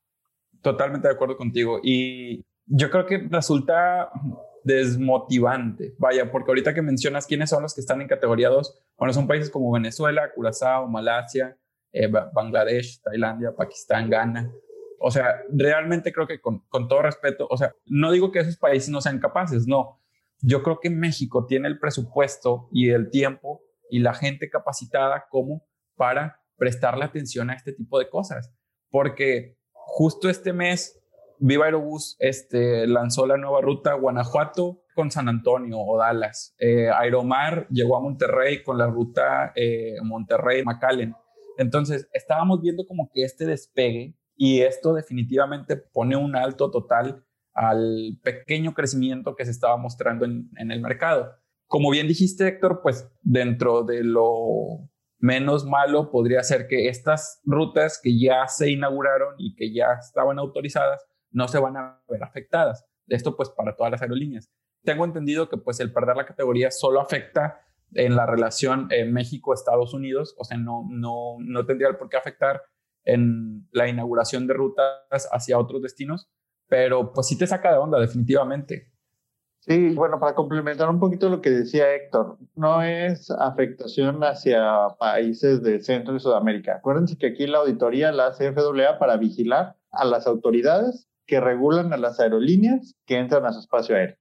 Totalmente 0.61 1.07
de 1.07 1.13
acuerdo 1.13 1.37
contigo. 1.37 1.79
Y 1.81 2.45
yo 2.65 2.91
creo 2.91 3.05
que 3.05 3.25
resulta 3.31 4.11
desmotivante, 4.63 5.95
vaya, 5.97 6.29
porque 6.29 6.51
ahorita 6.51 6.73
que 6.73 6.81
mencionas 6.81 7.25
quiénes 7.25 7.49
son 7.49 7.63
los 7.63 7.73
que 7.73 7.79
están 7.79 8.01
en 8.01 8.09
categoría 8.09 8.49
2, 8.49 8.77
bueno, 8.97 9.13
son 9.13 9.25
países 9.25 9.49
como 9.49 9.71
Venezuela, 9.71 10.31
Curazao, 10.33 10.87
Malasia, 10.89 11.57
eh, 11.93 12.07
Bangladesh, 12.07 13.01
Tailandia, 13.01 13.55
Pakistán, 13.55 14.09
Ghana. 14.09 14.51
O 14.99 15.11
sea, 15.11 15.41
realmente 15.49 16.11
creo 16.11 16.27
que 16.27 16.41
con, 16.41 16.59
con 16.67 16.89
todo 16.89 17.03
respeto, 17.03 17.47
o 17.49 17.57
sea, 17.57 17.73
no 17.85 18.11
digo 18.11 18.31
que 18.33 18.39
esos 18.39 18.57
países 18.57 18.89
no 18.89 18.99
sean 18.99 19.19
capaces, 19.19 19.65
no, 19.65 20.01
yo 20.45 20.61
creo 20.61 20.79
que 20.79 20.89
México 20.89 21.45
tiene 21.47 21.67
el 21.67 21.79
presupuesto 21.79 22.69
y 22.71 22.91
el 22.91 23.09
tiempo 23.09 23.61
y 23.89 23.99
la 23.99 24.13
gente 24.13 24.49
capacitada 24.49 25.25
como 25.29 25.65
para 25.95 26.41
prestarle 26.55 27.05
atención 27.05 27.49
a 27.49 27.55
este 27.55 27.73
tipo 27.73 27.97
de 27.97 28.09
cosas. 28.09 28.53
Porque 28.89 29.57
justo 29.71 30.29
este 30.29 30.53
mes, 30.53 31.01
Viva 31.39 31.65
Aerobús 31.65 32.15
este, 32.19 32.85
lanzó 32.87 33.25
la 33.25 33.37
nueva 33.37 33.61
ruta 33.61 33.93
Guanajuato 33.93 34.83
con 34.93 35.09
San 35.09 35.27
Antonio 35.29 35.79
o 35.79 35.97
Dallas. 35.97 36.55
Eh, 36.59 36.89
Aeromar 36.89 37.67
llegó 37.69 37.97
a 37.97 38.01
Monterrey 38.01 38.63
con 38.63 38.77
la 38.77 38.87
ruta 38.87 39.51
eh, 39.55 39.95
Monterrey-McAllen. 40.03 41.15
Entonces, 41.57 42.07
estábamos 42.13 42.61
viendo 42.61 42.85
como 42.85 43.09
que 43.11 43.23
este 43.23 43.45
despegue 43.45 44.15
y 44.35 44.61
esto 44.61 44.93
definitivamente 44.93 45.75
pone 45.75 46.15
un 46.15 46.35
alto 46.35 46.69
total 46.69 47.25
al 47.55 48.19
pequeño 48.21 48.73
crecimiento 48.73 49.35
que 49.35 49.45
se 49.45 49.51
estaba 49.51 49.77
mostrando 49.77 50.25
en, 50.25 50.49
el 50.57 50.81
mercado. 50.81 51.33
Como 51.67 51.89
bien 51.89 52.07
dijiste, 52.07 52.47
Héctor, 52.47 52.81
pues 52.83 53.09
dentro 53.21 53.83
de 53.83 54.03
lo 54.03 54.89
menos 55.17 55.65
malo 55.65 56.11
podría 56.11 56.43
ser 56.43 56.67
que 56.67 56.89
estas 56.89 57.41
rutas 57.45 57.99
que 58.03 58.19
ya 58.19 58.47
se 58.47 58.69
inauguraron 58.69 59.35
y 59.37 59.55
que 59.55 59.73
ya 59.73 59.93
estaban 59.93 60.37
autorizadas 60.37 61.03
no 61.31 61.47
se 61.47 61.57
van 61.57 61.77
a 61.77 62.01
ver 62.07 62.23
afectadas. 62.23 62.85
Esto 63.07 63.35
pues 63.35 63.49
para 63.49 63.75
todas 63.75 63.91
las 63.91 64.01
aerolíneas. 64.01 64.51
Tengo 64.83 65.05
entendido 65.05 65.49
que 65.49 65.57
pues 65.57 65.79
el 65.79 65.91
perder 65.91 66.17
la 66.17 66.25
categoría 66.25 66.69
solo 66.71 66.99
afecta 66.99 67.61
en 67.93 68.15
la 68.15 68.25
relación 68.25 68.89
México-Estados 69.07 69.93
Unidos, 69.93 70.35
o 70.37 70.43
sea, 70.43 70.57
no, 70.57 70.85
no, 70.89 71.37
no 71.39 71.65
tendría 71.65 71.97
por 71.97 72.09
qué 72.09 72.17
afectar 72.17 72.61
en 73.05 73.67
la 73.71 73.87
inauguración 73.87 74.47
de 74.47 74.53
rutas 74.53 75.29
hacia 75.31 75.57
otros 75.57 75.81
destinos, 75.81 76.29
pero 76.67 77.13
pues 77.13 77.27
sí 77.27 77.37
te 77.37 77.47
saca 77.47 77.71
de 77.71 77.77
onda 77.77 77.99
definitivamente. 77.99 78.91
Sí, 79.59 79.95
bueno, 79.95 80.19
para 80.19 80.35
complementar 80.35 80.89
un 80.89 80.99
poquito 80.99 81.27
lo 81.27 81.41
que 81.41 81.49
decía 81.49 81.91
Héctor, 81.95 82.37
no 82.55 82.83
es 82.83 83.31
afectación 83.31 84.23
hacia 84.23 84.89
países 84.99 85.63
de 85.63 85.79
Centro 85.79 86.15
y 86.15 86.19
Sudamérica. 86.19 86.75
Acuérdense 86.75 87.17
que 87.17 87.27
aquí 87.27 87.47
la 87.47 87.59
auditoría 87.59 88.11
la 88.11 88.27
hace 88.27 88.53
FAA 88.53 88.99
para 88.99 89.17
vigilar 89.17 89.75
a 89.91 90.05
las 90.05 90.27
autoridades 90.27 91.07
que 91.25 91.39
regulan 91.39 91.93
a 91.93 91.97
las 91.97 92.19
aerolíneas 92.19 92.93
que 93.07 93.17
entran 93.17 93.45
a 93.45 93.53
su 93.53 93.59
espacio 93.61 93.95
aéreo. 93.95 94.17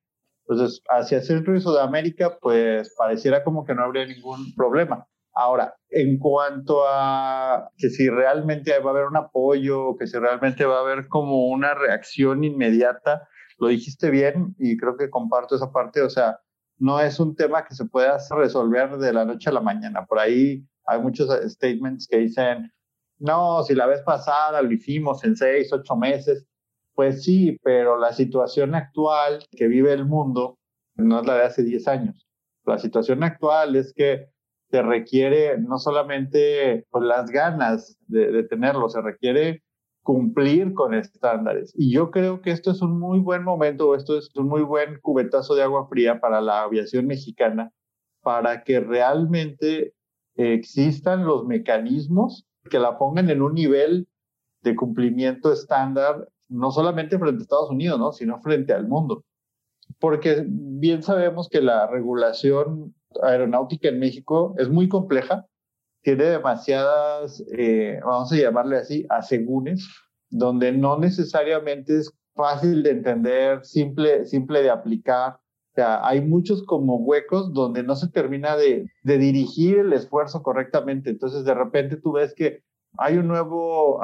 Entonces, 0.48 0.82
hacia 0.88 1.20
Centro 1.20 1.54
y 1.54 1.60
Sudamérica, 1.60 2.38
pues 2.40 2.94
pareciera 2.96 3.44
como 3.44 3.66
que 3.66 3.74
no 3.74 3.82
habría 3.82 4.06
ningún 4.06 4.54
problema. 4.54 5.06
Ahora, 5.34 5.74
en 5.90 6.18
cuanto 6.18 6.84
a 6.86 7.68
que 7.76 7.90
si 7.90 8.08
realmente 8.08 8.78
va 8.78 8.90
a 8.90 8.94
haber 8.94 9.06
un 9.06 9.16
apoyo, 9.16 9.96
que 9.96 10.06
si 10.06 10.16
realmente 10.16 10.64
va 10.64 10.78
a 10.78 10.82
haber 10.82 11.08
como 11.08 11.48
una 11.48 11.74
reacción 11.74 12.44
inmediata, 12.44 13.28
lo 13.58 13.68
dijiste 13.68 14.10
bien 14.10 14.54
y 14.58 14.76
creo 14.76 14.96
que 14.96 15.10
comparto 15.10 15.56
esa 15.56 15.72
parte, 15.72 16.02
o 16.02 16.10
sea, 16.10 16.38
no 16.78 17.00
es 17.00 17.18
un 17.18 17.34
tema 17.34 17.64
que 17.64 17.74
se 17.74 17.86
pueda 17.86 18.18
resolver 18.30 18.96
de 18.98 19.12
la 19.12 19.24
noche 19.24 19.50
a 19.50 19.52
la 19.52 19.60
mañana. 19.60 20.06
Por 20.06 20.18
ahí 20.18 20.64
hay 20.86 21.00
muchos 21.00 21.28
statements 21.50 22.06
que 22.08 22.18
dicen, 22.18 22.72
no, 23.18 23.62
si 23.62 23.74
la 23.74 23.86
vez 23.86 24.02
pasada 24.02 24.62
lo 24.62 24.72
hicimos 24.72 25.24
en 25.24 25.36
seis, 25.36 25.72
ocho 25.72 25.96
meses, 25.96 26.46
pues 26.94 27.24
sí, 27.24 27.58
pero 27.62 27.98
la 27.98 28.12
situación 28.12 28.74
actual 28.74 29.44
que 29.50 29.66
vive 29.66 29.92
el 29.92 30.04
mundo 30.04 30.58
no 30.96 31.20
es 31.20 31.26
la 31.26 31.34
de 31.34 31.42
hace 31.44 31.62
diez 31.62 31.88
años. 31.88 32.28
La 32.64 32.78
situación 32.78 33.22
actual 33.24 33.76
es 33.76 33.92
que 33.94 34.28
se 34.74 34.82
requiere 34.82 35.56
no 35.56 35.78
solamente 35.78 36.84
pues, 36.90 37.04
las 37.04 37.30
ganas 37.30 37.96
de, 38.08 38.32
de 38.32 38.42
tenerlo, 38.42 38.88
se 38.88 39.00
requiere 39.00 39.62
cumplir 40.02 40.74
con 40.74 40.94
estándares. 40.94 41.72
Y 41.76 41.92
yo 41.92 42.10
creo 42.10 42.42
que 42.42 42.50
esto 42.50 42.72
es 42.72 42.82
un 42.82 42.98
muy 42.98 43.20
buen 43.20 43.44
momento, 43.44 43.94
esto 43.94 44.18
es 44.18 44.34
un 44.34 44.48
muy 44.48 44.62
buen 44.62 44.98
cubetazo 45.00 45.54
de 45.54 45.62
agua 45.62 45.86
fría 45.86 46.20
para 46.20 46.40
la 46.40 46.64
aviación 46.64 47.06
mexicana, 47.06 47.70
para 48.20 48.64
que 48.64 48.80
realmente 48.80 49.94
existan 50.34 51.24
los 51.24 51.46
mecanismos 51.46 52.44
que 52.68 52.80
la 52.80 52.98
pongan 52.98 53.30
en 53.30 53.42
un 53.42 53.54
nivel 53.54 54.08
de 54.62 54.74
cumplimiento 54.74 55.52
estándar, 55.52 56.28
no 56.48 56.72
solamente 56.72 57.16
frente 57.16 57.38
a 57.38 57.42
Estados 57.42 57.70
Unidos, 57.70 58.00
¿no? 58.00 58.10
sino 58.10 58.40
frente 58.40 58.72
al 58.72 58.88
mundo. 58.88 59.24
Porque 60.00 60.44
bien 60.48 61.04
sabemos 61.04 61.48
que 61.48 61.60
la 61.60 61.86
regulación 61.86 62.92
aeronáutica 63.22 63.88
en 63.88 63.98
México 63.98 64.54
es 64.58 64.68
muy 64.68 64.88
compleja, 64.88 65.46
tiene 66.02 66.24
demasiadas, 66.24 67.42
eh, 67.56 67.98
vamos 68.04 68.30
a 68.32 68.36
llamarle 68.36 68.76
así, 68.76 69.06
asegúnes, 69.08 69.88
donde 70.28 70.72
no 70.72 70.98
necesariamente 70.98 71.98
es 71.98 72.12
fácil 72.34 72.82
de 72.82 72.90
entender, 72.90 73.64
simple, 73.64 74.26
simple 74.26 74.62
de 74.62 74.70
aplicar. 74.70 75.34
O 75.34 75.74
sea, 75.74 76.06
hay 76.06 76.20
muchos 76.20 76.62
como 76.64 76.98
huecos 76.98 77.52
donde 77.52 77.82
no 77.82 77.96
se 77.96 78.08
termina 78.08 78.56
de, 78.56 78.90
de 79.02 79.18
dirigir 79.18 79.78
el 79.78 79.92
esfuerzo 79.92 80.42
correctamente. 80.42 81.10
Entonces, 81.10 81.44
de 81.44 81.54
repente 81.54 81.96
tú 81.96 82.12
ves 82.12 82.34
que 82.34 82.62
hay 82.98 83.16
un 83.16 83.26
nuevo 83.26 84.00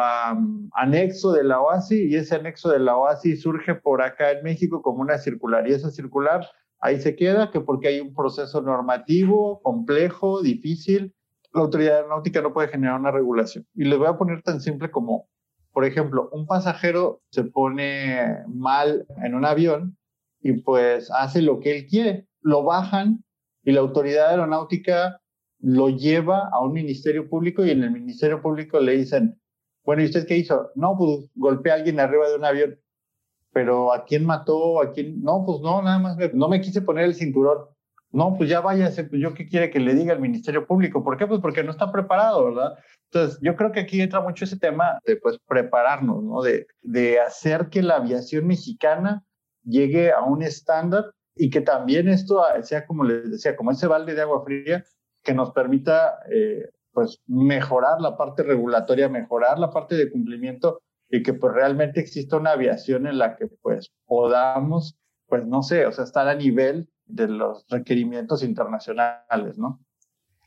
anexo 0.73 1.33
de 1.33 1.45
la 1.45 1.61
OASI 1.61 2.09
y 2.09 2.17
ese 2.17 2.35
anexo 2.35 2.71
de 2.71 2.81
la 2.81 2.97
OASI 2.97 3.37
surge 3.37 3.75
por 3.75 4.03
acá 4.03 4.33
en 4.33 4.43
México 4.43 4.83
como 4.83 5.01
una 5.01 5.19
circular 5.19 5.69
y 5.69 5.73
esa 5.73 5.91
circular 5.91 6.45
ahí 6.81 7.01
se 7.01 7.17
queda 7.17 7.51
que 7.51 7.61
porque 7.61 7.89
hay 7.89 8.01
un 8.01 8.15
proceso 8.15 8.61
normativo 8.63 9.61
complejo, 9.63 10.43
difícil, 10.43 11.15
la 11.53 11.63
autoridad 11.63 11.97
aeronáutica 11.97 12.43
no 12.43 12.53
puede 12.53 12.69
generar 12.69 12.99
una 12.99 13.11
regulación. 13.11 13.67
Y 13.75 13.85
les 13.85 13.99
voy 13.99 14.09
a 14.09 14.17
poner 14.17 14.43
tan 14.43 14.61
simple 14.61 14.91
como, 14.91 15.29
por 15.73 15.85
ejemplo, 15.85 16.29
un 16.33 16.47
pasajero 16.47 17.23
se 17.31 17.45
pone 17.45 18.45
mal 18.49 19.07
en 19.23 19.35
un 19.35 19.45
avión 19.45 19.97
y 20.41 20.55
pues 20.63 21.11
hace 21.11 21.43
lo 21.43 21.61
que 21.61 21.77
él 21.77 21.87
quiere. 21.87 22.27
Lo 22.41 22.65
bajan 22.65 23.25
y 23.65 23.73
la 23.73 23.81
autoridad 23.81 24.31
aeronáutica 24.31 25.21
lo 25.59 25.91
lleva 25.91 26.49
a 26.53 26.61
un 26.61 26.73
ministerio 26.73 27.29
público 27.29 27.65
y 27.65 27.71
en 27.71 27.83
el 27.83 27.91
ministerio 27.91 28.41
público 28.41 28.81
le 28.81 28.97
dicen, 28.97 29.39
bueno, 29.85 30.03
¿y 30.03 30.07
usted 30.07 30.27
qué 30.27 30.39
hizo? 30.39 30.71
No, 30.75 30.97
pues 30.97 31.27
golpeé 31.35 31.73
a 31.73 31.77
alguien 31.77 32.01
arriba 32.01 32.29
de 32.29 32.37
un 32.37 32.45
avión. 32.45 32.81
Pero 33.53 33.93
¿a 33.93 34.05
quién 34.05 34.25
mató? 34.25 34.81
¿A 34.81 34.93
quién? 34.93 35.23
No, 35.23 35.45
pues 35.45 35.61
no, 35.61 35.83
nada 35.83 35.99
más 35.99 36.17
no 36.35 36.49
me 36.49 36.61
quise 36.61 36.83
poner 36.83 37.05
el 37.05 37.15
cinturón. 37.15 37.67
No, 38.13 38.35
pues 38.37 38.51
ya 38.51 38.61
váyase, 38.61 39.05
pues 39.05 39.23
yo 39.23 39.35
qué 39.35 39.47
quiere 39.47 39.71
que 39.71 39.79
le 39.79 39.95
diga 39.95 40.13
al 40.13 40.21
Ministerio 40.21 40.67
Público. 40.67 41.05
¿Por 41.05 41.17
qué? 41.17 41.27
Pues 41.27 41.41
porque 41.41 41.63
no 41.63 41.71
está 41.71 41.93
preparado, 41.93 42.45
¿verdad? 42.47 42.77
Entonces, 43.13 43.39
yo 43.41 43.55
creo 43.55 43.71
que 43.71 43.81
aquí 43.81 44.01
entra 44.01 44.21
mucho 44.21 44.45
ese 44.45 44.59
tema 44.59 44.99
de 45.05 45.17
pues 45.17 45.39
prepararnos, 45.47 46.23
¿no? 46.23 46.43
De, 46.43 46.67
de 46.83 47.21
hacer 47.21 47.69
que 47.69 47.83
la 47.83 47.97
aviación 47.97 48.47
mexicana 48.47 49.25
llegue 49.65 50.13
a 50.13 50.23
un 50.23 50.43
estándar 50.43 51.13
y 51.37 51.51
que 51.51 51.61
también 51.61 52.09
esto 52.09 52.43
sea, 52.63 52.87
como 52.87 53.05
les 53.05 53.31
decía, 53.31 53.57
como 53.57 53.71
ese 53.71 53.87
balde 53.87 54.15
de 54.15 54.23
agua 54.23 54.45
fría 54.45 54.85
que 55.23 55.35
nos 55.35 55.53
permita, 55.53 56.19
eh, 56.31 56.69
pues, 56.93 57.21
mejorar 57.27 58.01
la 58.01 58.17
parte 58.17 58.43
regulatoria, 58.43 59.09
mejorar 59.09 59.59
la 59.59 59.71
parte 59.71 59.95
de 59.95 60.11
cumplimiento 60.11 60.81
y 61.11 61.23
que 61.23 61.35
pues 61.35 61.53
realmente 61.53 62.01
exista 62.01 62.37
una 62.37 62.53
aviación 62.53 63.07
en 63.07 63.19
la 63.19 63.37
que 63.37 63.49
pues 63.49 63.93
podamos, 64.07 64.99
pues 65.27 65.45
no 65.47 65.63
sé, 65.63 65.87
o 65.87 65.93
sea, 65.93 66.05
estar 66.05 66.29
a 66.29 66.35
nivel 66.35 66.89
de 67.05 67.27
los 67.27 67.67
requerimientos 67.69 68.45
internacionales, 68.45 69.59
¿no? 69.59 69.81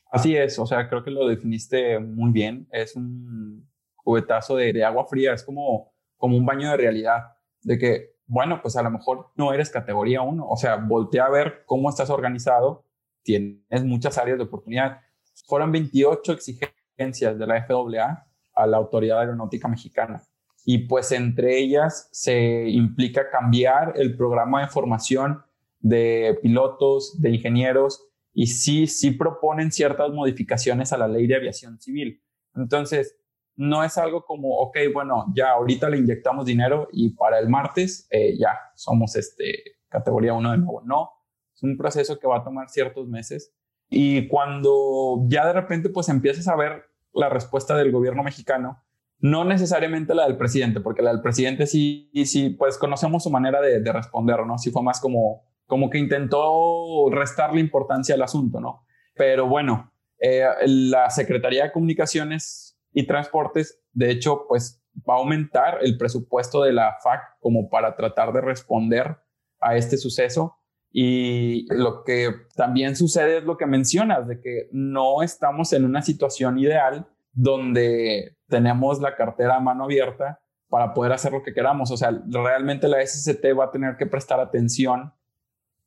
Así 0.10 0.36
es, 0.36 0.58
o 0.60 0.66
sea, 0.66 0.88
creo 0.88 1.04
que 1.04 1.12
lo 1.12 1.28
definiste 1.28 2.00
muy 2.00 2.32
bien. 2.32 2.68
Es 2.72 2.96
un 2.96 3.68
cubetazo 3.96 4.56
de, 4.56 4.84
agua 4.84 5.06
fría, 5.06 5.34
es 5.34 5.44
como, 5.44 5.92
como 6.18 6.38
un 6.38 6.46
baño 6.46 6.70
de 6.72 6.78
realidad, 6.78 7.24
de 7.62 7.78
que, 7.78 8.16
bueno, 8.26 8.62
pues 8.62 8.78
a 8.78 8.84
lo 8.84 8.92
mejor 8.92 9.32
no 9.36 9.54
eres 9.54 9.70
categoría 9.70 10.22
1, 10.22 10.48
o 10.48 10.56
sea, 10.56 10.76
voltea 10.78 11.26
a 11.26 11.30
ver 11.30 11.64
cómo 11.66 11.90
estás 11.90 12.10
organizado, 12.10 12.86
tienes 13.24 13.84
muchas 13.84 14.18
áreas 14.18 14.38
de 14.38 14.44
oportunidad. 14.44 15.00
Fueron 15.48 15.72
28 15.72 16.32
exigencias 16.32 17.38
de 17.38 17.48
la 17.48 17.66
FAA 17.66 18.28
a 18.54 18.68
la 18.68 18.78
Autoridad 18.78 19.20
Aeronáutica 19.20 19.68
Mexicana. 19.68 20.22
Y 20.66 20.88
pues 20.88 21.12
entre 21.12 21.60
ellas 21.60 22.10
se 22.12 22.70
implica 22.70 23.30
cambiar 23.30 23.94
el 23.96 24.16
programa 24.16 24.62
de 24.62 24.68
formación 24.68 25.44
de 25.80 26.40
pilotos, 26.42 27.22
de 27.22 27.32
ingenieros, 27.32 28.08
y 28.34 28.48
sí, 28.48 28.88
sí 28.88 29.12
proponen 29.12 29.72
ciertas 29.72 30.12
modificaciones 30.12 30.92
a 30.94 30.98
la 30.98 31.08
ley 31.08 31.28
de 31.28 31.36
aviación 31.36 31.80
civil. 31.80 32.24
Entonces, 32.56 33.16
no 33.56 33.84
es 33.84 33.98
algo 33.98 34.26
como, 34.26 34.58
ok, 34.60 34.78
bueno, 34.94 35.26
ya 35.36 35.52
ahorita 35.52 35.90
le 35.90 35.98
inyectamos 35.98 36.46
dinero 36.46 36.88
y 36.92 37.12
para 37.12 37.40
el 37.40 37.50
martes 37.50 38.08
eh, 38.10 38.36
ya 38.38 38.58
somos 38.76 39.16
este, 39.16 39.78
categoría 39.90 40.34
1 40.34 40.52
de 40.52 40.58
nuevo. 40.58 40.82
No, 40.84 41.12
es 41.54 41.62
un 41.62 41.78
proceso 41.78 42.18
que 42.18 42.28
va 42.28 42.38
a 42.38 42.44
tomar 42.44 42.70
ciertos 42.70 43.08
meses. 43.08 43.54
Y 43.90 44.28
cuando 44.28 45.26
ya 45.28 45.46
de 45.46 45.54
repente 45.54 45.90
pues 45.90 46.10
empiezas 46.10 46.48
a 46.48 46.56
ver 46.56 46.86
la 47.14 47.30
respuesta 47.30 47.76
del 47.76 47.92
gobierno 47.92 48.24
mexicano, 48.24 48.84
no 49.24 49.46
necesariamente 49.46 50.14
la 50.14 50.28
del 50.28 50.36
presidente, 50.36 50.82
porque 50.82 51.02
la 51.02 51.12
del 51.12 51.22
presidente 51.22 51.66
sí, 51.66 52.12
sí, 52.26 52.50
pues 52.50 52.78
conocemos 52.78 53.24
su 53.24 53.30
manera 53.30 53.62
de, 53.62 53.80
de 53.80 53.94
responder, 53.94 54.46
¿no? 54.46 54.58
Sí 54.58 54.70
fue 54.70 54.84
más 54.84 55.00
como, 55.00 55.46
como 55.66 55.90
que 55.90 55.98
intentó 55.98 57.10
restarle 57.10 57.62
importancia 57.62 58.16
al 58.16 58.22
asunto, 58.22 58.60
¿no? 58.60 58.86
Pero 59.16 59.48
bueno, 59.48 59.94
eh, 60.20 60.44
la 60.66 61.10
Secretaría 61.10 61.64
de 61.64 61.72
Comunicaciones 61.72 62.78
y 62.92 63.08
Transportes, 63.08 63.82
de 63.94 64.12
hecho, 64.12 64.46
pues 64.46 64.84
va 65.10 65.14
a 65.14 65.20
aumentar 65.20 65.78
el 65.82 65.98
presupuesto 65.98 66.62
de 66.62 66.74
la 66.74 66.98
FAC 67.02 67.22
como 67.40 67.70
para 67.70 67.96
tratar 67.96 68.34
de 68.34 68.42
responder 68.42 69.20
a 69.62 69.78
este 69.78 69.96
suceso. 69.96 70.58
Y 70.92 71.66
lo 71.74 72.04
que 72.04 72.30
también 72.58 72.98
sucede 72.98 73.38
es 73.38 73.46
lo 73.46 73.56
que 73.56 73.68
mencionas, 73.68 74.28
de 74.28 74.42
que 74.42 74.68
no 74.74 75.24
estamos 75.24 75.72
en 75.72 75.86
una 75.86 76.02
situación 76.02 76.60
ideal 76.60 77.08
donde 77.34 78.38
tenemos 78.48 79.02
la 79.02 79.16
cartera 79.16 79.58
a 79.58 79.60
mano 79.60 79.84
abierta 79.84 80.40
para 80.70 80.94
poder 80.94 81.12
hacer 81.12 81.34
lo 81.34 81.44
que 81.44 81.54
queramos. 81.54 81.92
O 81.92 81.98
sea, 81.98 82.12
realmente 82.28 82.88
la 82.88 83.06
SCT 83.06 83.46
va 83.58 83.66
a 83.66 83.72
tener 83.72 83.98
que 83.98 84.06
prestar 84.06 84.40
atención 84.40 85.14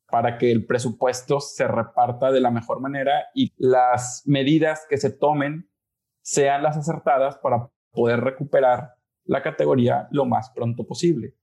para 0.09 0.37
que 0.37 0.51
el 0.51 0.65
presupuesto 0.65 1.39
se 1.39 1.67
reparta 1.67 2.31
de 2.31 2.39
la 2.39 2.51
mejor 2.51 2.79
manera 2.79 3.25
y 3.33 3.53
las 3.57 4.23
medidas 4.25 4.85
que 4.89 4.97
se 4.97 5.09
tomen 5.09 5.69
sean 6.21 6.63
las 6.63 6.77
acertadas 6.77 7.37
para 7.37 7.69
poder 7.91 8.21
recuperar 8.21 8.95
la 9.25 9.41
categoría 9.43 10.07
lo 10.11 10.25
más 10.25 10.49
pronto 10.51 10.85
posible. 10.85 11.35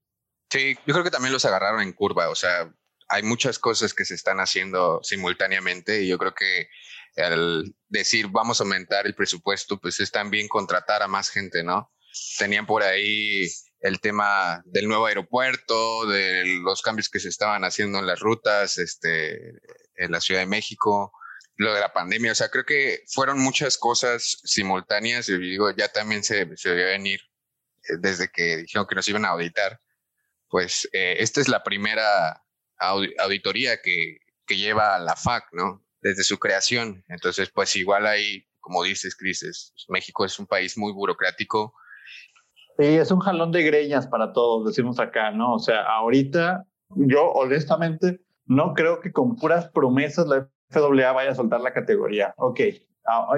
Sí, 0.51 0.77
yo 0.87 0.95
creo 0.95 1.05
que 1.05 1.11
también 1.11 1.33
los 1.33 1.45
agarraron 1.45 1.83
en 1.83 1.93
curva, 1.93 2.31
o 2.31 2.35
sea, 2.35 2.73
hay 3.09 3.23
muchas 3.23 3.59
cosas 3.59 3.93
que 3.93 4.05
se 4.05 4.15
están 4.15 4.39
haciendo 4.39 5.01
simultáneamente 5.03 6.03
y 6.03 6.09
yo 6.09 6.17
creo 6.17 6.35
que 6.35 6.69
al 7.17 7.75
decir 8.01 8.29
vamos 8.29 8.61
a 8.61 8.65
aumentar 8.65 9.07
el 9.07 9.15
presupuesto, 9.15 9.79
pues 9.79 10.01
es 10.01 10.11
también 10.11 10.49
contratar 10.49 11.03
a 11.03 11.09
más 11.09 11.31
gente, 11.31 11.63
¿no? 11.63 11.93
Tenían 12.39 12.67
por 12.67 12.83
ahí 12.83 13.49
el 13.81 14.01
tema 14.01 14.63
del 14.65 14.89
nuevo 14.89 15.07
aeropuerto, 15.07 16.07
de 16.07 16.45
los 16.63 16.81
cambios 16.81 17.09
que 17.11 17.21
se 17.21 17.29
estaban 17.29 17.65
haciendo 17.65 17.99
en 17.99 18.07
las 18.07 18.21
rutas, 18.21 18.79
este, 18.79 19.53
en 19.97 20.11
la 20.11 20.21
Ciudad 20.21 20.41
de 20.41 20.47
México, 20.47 21.13
lo 21.57 21.75
de 21.75 21.81
la 21.81 21.93
pandemia. 21.93 22.33
O 22.33 22.35
sea, 22.35 22.49
creo 22.49 22.65
que 22.65 23.03
fueron 23.13 23.39
muchas 23.41 23.77
cosas 23.77 24.39
simultáneas 24.45 25.29
y 25.29 25.37
digo, 25.39 25.71
ya 25.71 25.89
también 25.89 26.25
se, 26.25 26.49
se 26.57 26.71
debió 26.71 26.87
venir 26.87 27.21
eh, 27.83 27.97
desde 28.01 28.29
que 28.31 28.59
dijeron 28.59 28.87
que 28.87 28.95
nos 28.95 29.09
iban 29.09 29.27
a 29.27 29.31
auditar. 29.31 29.79
Pues 30.49 30.89
eh, 30.93 31.17
esta 31.19 31.43
es 31.43 31.49
la 31.49 31.63
primera 31.63 32.43
auditoría 32.79 33.83
que, 33.83 34.19
que 34.47 34.57
lleva 34.57 34.99
la 34.99 35.15
FAC, 35.17 35.45
¿no? 35.53 35.84
Desde 36.05 36.23
su 36.23 36.39
creación. 36.39 37.03
Entonces, 37.09 37.51
pues 37.51 37.75
igual 37.75 38.07
hay, 38.07 38.45
como 38.61 38.85
dices, 38.85 39.17
Cris, 39.17 39.73
México 39.89 40.25
es 40.25 40.39
un 40.39 40.47
país 40.47 40.79
muy 40.79 40.93
burocrático. 40.93 41.75
Sí, 42.79 42.85
es 42.85 43.11
un 43.11 43.21
jalón 43.21 43.51
de 43.51 43.63
greñas 43.63 44.07
para 44.07 44.33
todos, 44.33 44.67
decimos 44.67 45.01
acá, 45.01 45.33
¿no? 45.33 45.55
O 45.55 45.59
sea, 45.59 45.83
ahorita 45.83 46.65
yo 46.91 47.33
honestamente 47.33 48.21
no 48.47 48.75
creo 48.75 49.01
que 49.01 49.13
con 49.13 49.37
puras 49.37 49.71
promesas 49.71 50.27
la 50.27 50.49
FAA 50.71 51.13
vaya 51.13 51.31
a 51.31 51.35
soltar 51.35 51.61
la 51.61 51.73
categoría. 51.73 52.35
Ok, 52.37 52.61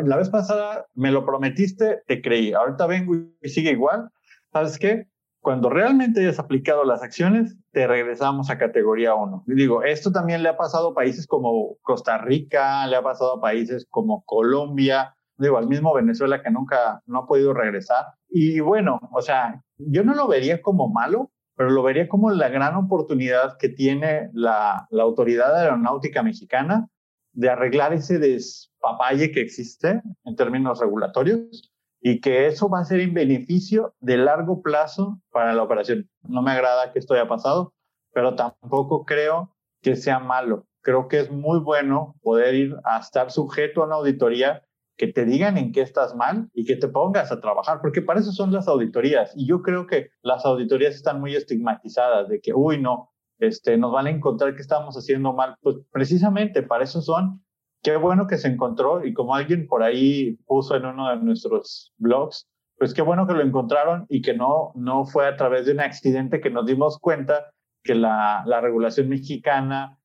la 0.04 0.16
vez 0.16 0.28
pasada 0.28 0.86
me 0.94 1.10
lo 1.10 1.24
prometiste, 1.24 2.02
te 2.06 2.20
creí. 2.20 2.52
Ahorita 2.52 2.86
vengo 2.86 3.14
y 3.42 3.48
sigue 3.48 3.70
igual. 3.70 4.10
¿Sabes 4.52 4.78
qué? 4.78 5.06
Cuando 5.46 5.70
realmente 5.70 6.22
hayas 6.22 6.40
aplicado 6.40 6.82
las 6.82 7.04
acciones, 7.04 7.56
te 7.70 7.86
regresamos 7.86 8.50
a 8.50 8.58
categoría 8.58 9.14
1. 9.14 9.44
Digo, 9.46 9.84
esto 9.84 10.10
también 10.10 10.42
le 10.42 10.48
ha 10.48 10.56
pasado 10.56 10.88
a 10.88 10.94
países 10.94 11.24
como 11.24 11.76
Costa 11.82 12.18
Rica, 12.18 12.84
le 12.88 12.96
ha 12.96 13.02
pasado 13.04 13.34
a 13.34 13.40
países 13.40 13.86
como 13.88 14.24
Colombia, 14.24 15.14
digo, 15.38 15.56
al 15.56 15.68
mismo 15.68 15.94
Venezuela 15.94 16.42
que 16.42 16.50
nunca 16.50 17.00
no 17.06 17.20
ha 17.20 17.26
podido 17.28 17.54
regresar. 17.54 18.06
Y 18.28 18.58
bueno, 18.58 18.98
o 19.12 19.22
sea, 19.22 19.62
yo 19.78 20.02
no 20.02 20.16
lo 20.16 20.26
vería 20.26 20.60
como 20.60 20.88
malo, 20.88 21.30
pero 21.54 21.70
lo 21.70 21.84
vería 21.84 22.08
como 22.08 22.32
la 22.32 22.48
gran 22.48 22.74
oportunidad 22.74 23.56
que 23.56 23.68
tiene 23.68 24.30
la, 24.32 24.88
la 24.90 25.02
Autoridad 25.04 25.56
Aeronáutica 25.56 26.24
Mexicana 26.24 26.88
de 27.34 27.50
arreglar 27.50 27.92
ese 27.92 28.18
despapalle 28.18 29.30
que 29.30 29.42
existe 29.42 30.02
en 30.24 30.34
términos 30.34 30.80
regulatorios 30.80 31.70
y 32.08 32.20
que 32.20 32.46
eso 32.46 32.68
va 32.68 32.78
a 32.78 32.84
ser 32.84 33.00
en 33.00 33.14
beneficio 33.14 33.96
de 33.98 34.16
largo 34.16 34.62
plazo 34.62 35.20
para 35.32 35.54
la 35.54 35.64
operación. 35.64 36.08
No 36.22 36.40
me 36.40 36.52
agrada 36.52 36.92
que 36.92 37.00
esto 37.00 37.14
haya 37.14 37.26
pasado, 37.26 37.74
pero 38.12 38.36
tampoco 38.36 39.04
creo 39.04 39.56
que 39.82 39.96
sea 39.96 40.20
malo. 40.20 40.68
Creo 40.82 41.08
que 41.08 41.18
es 41.18 41.32
muy 41.32 41.58
bueno 41.58 42.14
poder 42.22 42.54
ir 42.54 42.76
a 42.84 43.00
estar 43.00 43.32
sujeto 43.32 43.82
a 43.82 43.86
una 43.86 43.96
auditoría 43.96 44.62
que 44.96 45.08
te 45.08 45.24
digan 45.24 45.58
en 45.58 45.72
qué 45.72 45.80
estás 45.80 46.14
mal 46.14 46.48
y 46.54 46.64
que 46.64 46.76
te 46.76 46.86
pongas 46.86 47.32
a 47.32 47.40
trabajar, 47.40 47.80
porque 47.82 48.02
para 48.02 48.20
eso 48.20 48.30
son 48.30 48.52
las 48.52 48.68
auditorías. 48.68 49.32
Y 49.34 49.48
yo 49.48 49.62
creo 49.62 49.88
que 49.88 50.10
las 50.22 50.46
auditorías 50.46 50.94
están 50.94 51.20
muy 51.20 51.34
estigmatizadas 51.34 52.28
de 52.28 52.40
que, 52.40 52.54
uy, 52.54 52.80
no, 52.80 53.10
este, 53.40 53.76
nos 53.78 53.90
van 53.90 54.06
a 54.06 54.10
encontrar 54.10 54.54
que 54.54 54.62
estamos 54.62 54.96
haciendo 54.96 55.32
mal. 55.32 55.56
Pues 55.60 55.78
precisamente 55.90 56.62
para 56.62 56.84
eso 56.84 57.02
son 57.02 57.44
qué 57.86 57.96
bueno 57.96 58.26
que 58.26 58.36
se 58.36 58.48
encontró 58.48 59.04
y 59.04 59.14
como 59.14 59.36
alguien 59.36 59.68
por 59.68 59.84
ahí 59.84 60.40
puso 60.44 60.74
en 60.74 60.86
uno 60.86 61.08
de 61.08 61.18
nuestros 61.18 61.92
blogs, 61.98 62.48
pues 62.76 62.92
qué 62.92 63.00
bueno 63.00 63.28
que 63.28 63.32
lo 63.32 63.42
encontraron 63.42 64.06
y 64.08 64.22
que 64.22 64.34
no, 64.34 64.72
no 64.74 65.04
fue 65.04 65.28
a 65.28 65.36
través 65.36 65.66
de 65.66 65.72
un 65.72 65.78
accidente 65.78 66.40
que 66.40 66.50
nos 66.50 66.66
dimos 66.66 66.98
cuenta 66.98 67.52
que 67.84 67.94
la, 67.94 68.42
la 68.44 68.60
regulación 68.60 69.08
mexicana 69.08 70.00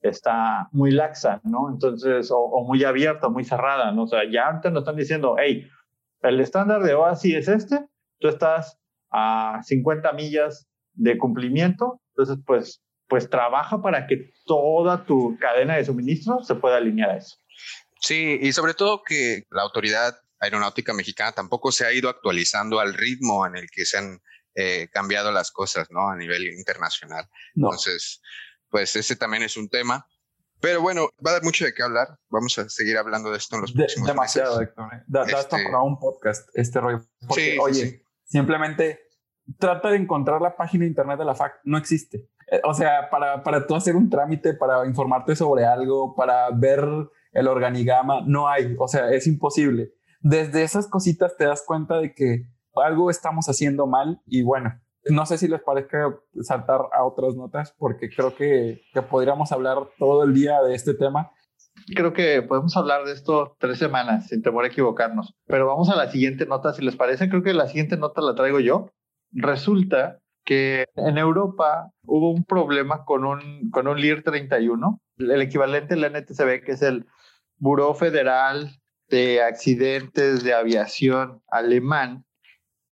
está 0.00 0.70
muy 0.72 0.92
laxa, 0.92 1.42
¿no? 1.44 1.68
Entonces, 1.70 2.30
o, 2.32 2.64
muy 2.64 2.82
abierta, 2.84 3.28
muy 3.28 3.44
cerrada, 3.44 3.92
¿no? 3.92 4.04
O 4.04 4.06
sea, 4.06 4.22
ya 4.30 4.48
antes 4.48 4.72
nos 4.72 4.84
están 4.84 4.96
diciendo, 4.96 5.36
hey, 5.38 5.68
el 6.22 6.40
estándar 6.40 6.82
de 6.84 6.94
OASI 6.94 7.36
es 7.36 7.48
este, 7.48 7.84
tú 8.18 8.28
estás 8.28 8.78
a 9.10 9.60
50 9.62 10.10
millas 10.14 10.66
de 10.94 11.18
cumplimiento, 11.18 12.00
entonces, 12.14 12.42
pues, 12.46 12.82
pues 13.08 13.30
trabaja 13.30 13.80
para 13.80 14.06
que 14.06 14.32
toda 14.44 15.04
tu 15.04 15.36
cadena 15.38 15.76
de 15.76 15.84
suministro 15.84 16.42
se 16.44 16.54
pueda 16.54 16.76
alinear 16.76 17.10
a 17.10 17.16
eso. 17.18 17.36
Sí, 18.00 18.38
y 18.40 18.52
sobre 18.52 18.74
todo 18.74 19.02
que 19.02 19.44
la 19.50 19.62
autoridad 19.62 20.16
aeronáutica 20.38 20.92
mexicana 20.92 21.32
tampoco 21.32 21.72
se 21.72 21.86
ha 21.86 21.92
ido 21.92 22.08
actualizando 22.08 22.80
al 22.80 22.94
ritmo 22.94 23.46
en 23.46 23.56
el 23.56 23.68
que 23.70 23.84
se 23.84 23.98
han 23.98 24.20
eh, 24.54 24.88
cambiado 24.92 25.32
las 25.32 25.50
cosas, 25.50 25.88
¿no? 25.90 26.08
A 26.08 26.16
nivel 26.16 26.46
internacional. 26.46 27.28
Entonces, 27.54 28.20
pues 28.68 28.96
ese 28.96 29.16
también 29.16 29.42
es 29.42 29.56
un 29.56 29.68
tema. 29.68 30.06
Pero 30.60 30.80
bueno, 30.80 31.10
va 31.24 31.32
a 31.32 31.34
dar 31.34 31.42
mucho 31.42 31.64
de 31.64 31.74
qué 31.74 31.82
hablar. 31.82 32.18
Vamos 32.30 32.58
a 32.58 32.68
seguir 32.68 32.96
hablando 32.96 33.30
de 33.30 33.38
esto 33.38 33.56
en 33.56 33.62
los 33.62 33.72
próximos 33.72 34.08
demasiado, 34.08 34.60
Héctor. 34.60 34.94
¿eh? 34.94 35.02
Da, 35.06 35.24
este... 35.24 35.64
para 35.64 35.82
un 35.82 35.98
podcast, 35.98 36.48
este 36.54 36.80
rollo. 36.80 37.04
Porque, 37.26 37.58
oye, 37.60 38.02
simplemente 38.24 39.00
trata 39.58 39.90
de 39.90 39.96
encontrar 39.96 40.40
la 40.40 40.56
página 40.56 40.82
de 40.84 40.88
internet 40.88 41.18
de 41.18 41.24
la 41.24 41.34
FAC. 41.34 41.60
No 41.64 41.76
existe. 41.76 42.28
Eh, 42.48 42.60
o 42.64 42.74
sea, 42.74 43.10
para, 43.10 43.42
para 43.42 43.66
tú 43.66 43.74
hacer 43.74 43.96
un 43.96 44.08
trámite, 44.08 44.54
para 44.54 44.86
informarte 44.86 45.34
sobre 45.34 45.64
algo, 45.64 46.14
para 46.14 46.50
ver 46.50 46.84
el 47.32 47.48
organigrama, 47.48 48.22
no 48.26 48.48
hay. 48.48 48.74
O 48.78 48.88
sea, 48.88 49.10
es 49.10 49.26
imposible. 49.26 49.92
Desde 50.20 50.62
esas 50.62 50.88
cositas 50.88 51.36
te 51.36 51.44
das 51.44 51.62
cuenta 51.66 51.98
de 51.98 52.14
que 52.14 52.46
algo 52.74 53.10
estamos 53.10 53.48
haciendo 53.48 53.86
mal 53.86 54.20
y 54.26 54.42
bueno, 54.42 54.80
no 55.08 55.24
sé 55.26 55.38
si 55.38 55.48
les 55.48 55.62
parezca 55.62 56.14
saltar 56.42 56.80
a 56.92 57.04
otras 57.04 57.34
notas 57.36 57.74
porque 57.78 58.08
creo 58.08 58.34
que, 58.34 58.82
que 58.92 59.02
podríamos 59.02 59.52
hablar 59.52 59.78
todo 59.98 60.24
el 60.24 60.34
día 60.34 60.60
de 60.62 60.74
este 60.74 60.94
tema. 60.94 61.30
Creo 61.94 62.12
que 62.12 62.42
podemos 62.42 62.76
hablar 62.76 63.04
de 63.04 63.12
esto 63.12 63.56
tres 63.60 63.78
semanas 63.78 64.28
sin 64.28 64.42
temor 64.42 64.64
a 64.64 64.68
equivocarnos. 64.68 65.34
Pero 65.46 65.66
vamos 65.66 65.90
a 65.90 65.96
la 65.96 66.10
siguiente 66.10 66.46
nota, 66.46 66.72
si 66.72 66.84
les 66.84 66.96
parece. 66.96 67.28
Creo 67.28 67.42
que 67.42 67.54
la 67.54 67.66
siguiente 67.66 67.96
nota 67.96 68.20
la 68.22 68.34
traigo 68.34 68.60
yo. 68.60 68.90
Resulta 69.30 70.20
que 70.46 70.86
en 70.94 71.18
Europa 71.18 71.90
hubo 72.04 72.30
un 72.30 72.44
problema 72.44 73.04
con 73.04 73.26
un, 73.26 73.70
con 73.70 73.88
un 73.88 74.00
LIR 74.00 74.22
31, 74.22 75.00
el 75.18 75.42
equivalente 75.42 75.94
al 75.94 76.12
NTCB, 76.12 76.64
que 76.64 76.72
es 76.72 76.82
el 76.82 77.04
Buró 77.58 77.92
Federal 77.94 78.70
de 79.08 79.42
Accidentes 79.42 80.44
de 80.44 80.54
Aviación 80.54 81.42
alemán, 81.48 82.24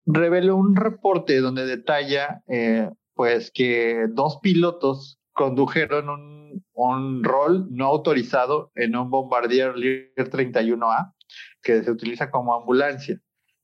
reveló 0.05 0.57
un 0.57 0.75
reporte 0.75 1.39
donde 1.39 1.65
detalla 1.65 2.43
eh, 2.47 2.89
pues 3.15 3.51
que 3.51 4.07
dos 4.09 4.39
pilotos 4.41 5.19
condujeron 5.31 6.09
un, 6.09 6.65
un, 6.73 7.23
rol 7.23 7.67
no 7.71 7.85
autorizado 7.85 8.71
en 8.75 8.95
un 8.95 9.09
Bombardier 9.09 9.75
Lear 9.75 10.29
31A 10.29 11.13
que 11.61 11.83
se 11.83 11.91
utiliza 11.91 12.29
como 12.29 12.53
ambulancia. 12.53 13.19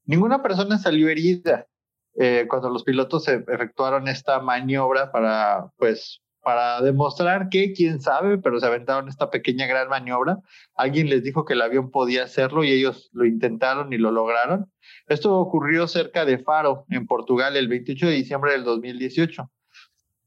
Ninguna 0.06 0.42
persona 0.42 0.78
salió 0.78 1.10
herida, 1.10 1.68
eh, 2.16 2.46
cuando 2.50 2.70
los 2.70 2.84
pilotos 2.84 3.28
efectuaron 3.28 4.08
esta 4.08 4.40
maniobra 4.40 5.12
para, 5.12 5.68
pues, 5.78 6.22
para 6.42 6.82
demostrar 6.82 7.50
que, 7.50 7.72
quién 7.74 8.02
sabe, 8.02 8.38
pero 8.38 8.60
se 8.60 8.66
aventaron 8.66 9.08
esta 9.08 9.30
pequeña 9.30 9.68
gran 9.68 9.88
maniobra. 9.90 10.40
Alguien 10.76 11.10
les 11.10 11.24
dijo 11.24 11.46
que 11.46 11.54
el 11.54 11.62
avión 11.62 11.92
podía 11.92 12.24
hacerlo 12.24 12.64
y 12.64 12.72
ellos 12.72 13.10
lo 13.14 13.26
intentaron 13.26 13.94
y 13.94 13.98
lo 13.98 14.12
lograron. 14.12 14.72
Esto 15.08 15.38
ocurrió 15.38 15.88
cerca 15.88 16.26
de 16.26 16.40
Faro, 16.40 16.86
en 16.90 17.06
Portugal, 17.06 17.56
el 17.56 17.68
28 17.68 18.08
de 18.08 18.14
diciembre 18.14 18.52
del 18.54 18.64
2018. 18.64 19.50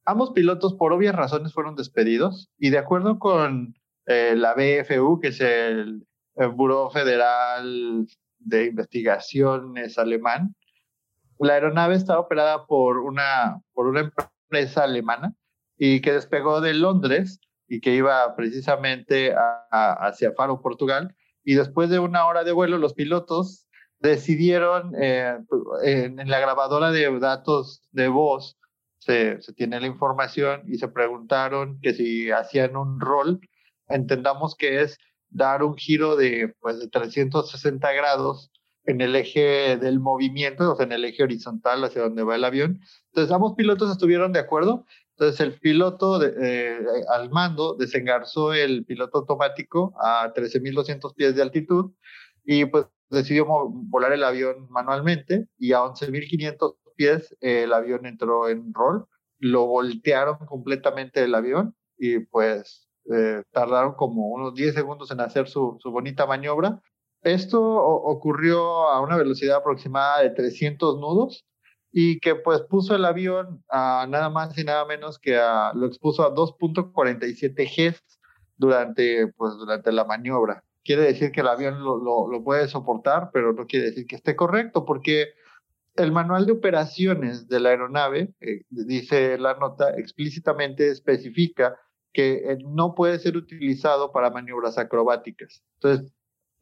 Ambos 0.06 0.30
pilotos, 0.32 0.74
por 0.74 0.92
obvias 0.92 1.14
razones, 1.14 1.52
fueron 1.52 1.74
despedidos 1.74 2.50
y 2.58 2.70
de 2.70 2.78
acuerdo 2.78 3.18
con 3.18 3.74
eh, 4.06 4.34
la 4.36 4.54
BFU, 4.54 5.18
que 5.20 5.28
es 5.28 5.40
el, 5.40 6.06
el 6.36 6.48
Buró 6.50 6.90
Federal 6.90 8.06
de 8.38 8.66
Investigaciones 8.66 9.98
alemán, 9.98 10.54
la 11.44 11.54
aeronave 11.54 11.94
estaba 11.94 12.20
operada 12.20 12.66
por 12.66 12.98
una, 12.98 13.60
por 13.72 13.86
una 13.86 14.00
empresa 14.00 14.84
alemana 14.84 15.34
y 15.76 16.00
que 16.00 16.12
despegó 16.12 16.60
de 16.60 16.74
Londres 16.74 17.40
y 17.68 17.80
que 17.80 17.94
iba 17.94 18.34
precisamente 18.36 19.34
hacia 19.70 20.32
Faro, 20.32 20.60
Portugal. 20.60 21.14
Y 21.44 21.54
después 21.54 21.90
de 21.90 21.98
una 21.98 22.26
hora 22.26 22.44
de 22.44 22.52
vuelo, 22.52 22.78
los 22.78 22.94
pilotos 22.94 23.66
decidieron, 24.00 24.92
eh, 25.00 25.38
en, 25.82 26.16
la 26.28 26.40
grabadora 26.40 26.90
de 26.90 27.18
datos 27.18 27.82
de 27.92 28.08
voz, 28.08 28.58
se, 28.98 29.40
se, 29.42 29.52
tiene 29.52 29.80
la 29.80 29.86
información 29.86 30.62
y 30.66 30.78
se 30.78 30.88
preguntaron 30.88 31.78
que 31.82 31.92
si 31.92 32.30
hacían 32.30 32.76
un 32.76 33.00
rol, 33.00 33.40
entendamos 33.88 34.56
que 34.56 34.80
es 34.82 34.96
dar 35.28 35.62
un 35.62 35.76
giro 35.76 36.16
de, 36.16 36.54
pues, 36.60 36.78
de 36.78 36.88
360 36.88 37.92
grados 37.92 38.50
en 38.86 39.00
el 39.00 39.16
eje 39.16 39.76
del 39.78 40.00
movimiento, 40.00 40.72
o 40.72 40.76
sea, 40.76 40.86
en 40.86 40.92
el 40.92 41.04
eje 41.04 41.22
horizontal 41.22 41.82
hacia 41.84 42.02
donde 42.02 42.22
va 42.22 42.36
el 42.36 42.44
avión. 42.44 42.80
Entonces, 43.06 43.32
ambos 43.32 43.54
pilotos 43.54 43.90
estuvieron 43.90 44.32
de 44.32 44.40
acuerdo. 44.40 44.84
Entonces, 45.16 45.40
el 45.40 45.58
piloto 45.58 46.22
eh, 46.22 46.78
al 47.08 47.30
mando 47.30 47.74
desengarzó 47.74 48.52
el 48.52 48.84
piloto 48.84 49.18
automático 49.18 49.94
a 50.00 50.32
13.200 50.34 51.14
pies 51.14 51.34
de 51.34 51.42
altitud 51.42 51.92
y 52.44 52.66
pues 52.66 52.86
decidió 53.10 53.46
volar 53.46 54.12
el 54.12 54.24
avión 54.24 54.66
manualmente 54.70 55.46
y 55.58 55.72
a 55.72 55.80
11.500 55.80 56.76
pies 56.96 57.36
el 57.40 57.72
avión 57.72 58.06
entró 58.06 58.48
en 58.48 58.74
rol. 58.74 59.06
Lo 59.38 59.66
voltearon 59.66 60.38
completamente 60.46 61.22
el 61.22 61.34
avión 61.34 61.74
y 61.96 62.18
pues 62.18 62.88
eh, 63.12 63.42
tardaron 63.52 63.94
como 63.94 64.28
unos 64.28 64.54
10 64.54 64.74
segundos 64.74 65.10
en 65.10 65.20
hacer 65.20 65.48
su, 65.48 65.76
su 65.80 65.90
bonita 65.90 66.26
maniobra 66.26 66.82
esto 67.24 67.60
ocurrió 67.62 68.88
a 68.88 69.00
una 69.00 69.16
velocidad 69.16 69.56
aproximada 69.56 70.22
de 70.22 70.30
300 70.30 70.98
nudos 71.00 71.44
y 71.90 72.18
que 72.20 72.34
pues 72.34 72.60
puso 72.62 72.94
el 72.94 73.04
avión 73.04 73.62
a 73.68 74.06
nada 74.08 74.28
más 74.28 74.56
y 74.58 74.64
nada 74.64 74.84
menos 74.84 75.18
que 75.18 75.36
a, 75.36 75.72
lo 75.74 75.86
expuso 75.86 76.24
a 76.24 76.34
2.47 76.34 77.54
Gs 77.64 78.02
durante, 78.56 79.28
pues, 79.36 79.54
durante 79.54 79.92
la 79.92 80.04
maniobra. 80.04 80.64
Quiere 80.84 81.02
decir 81.02 81.32
que 81.32 81.40
el 81.40 81.48
avión 81.48 81.82
lo, 81.82 82.44
puede 82.44 82.68
soportar, 82.68 83.30
pero 83.32 83.52
no 83.52 83.66
quiere 83.66 83.86
decir 83.86 84.06
que 84.06 84.16
esté 84.16 84.36
correcto, 84.36 84.84
porque 84.84 85.28
el 85.96 86.12
manual 86.12 86.46
de 86.46 86.52
operaciones 86.52 87.48
de 87.48 87.60
la 87.60 87.70
aeronave, 87.70 88.34
eh, 88.40 88.62
dice 88.70 89.38
la 89.38 89.54
nota, 89.54 89.96
explícitamente 89.96 90.90
especifica 90.90 91.78
que 92.12 92.52
eh, 92.52 92.58
no 92.64 92.94
puede 92.94 93.18
ser 93.18 93.36
utilizado 93.36 94.12
para 94.12 94.30
maniobras 94.30 94.78
acrobáticas. 94.78 95.62
Entonces, 95.74 96.12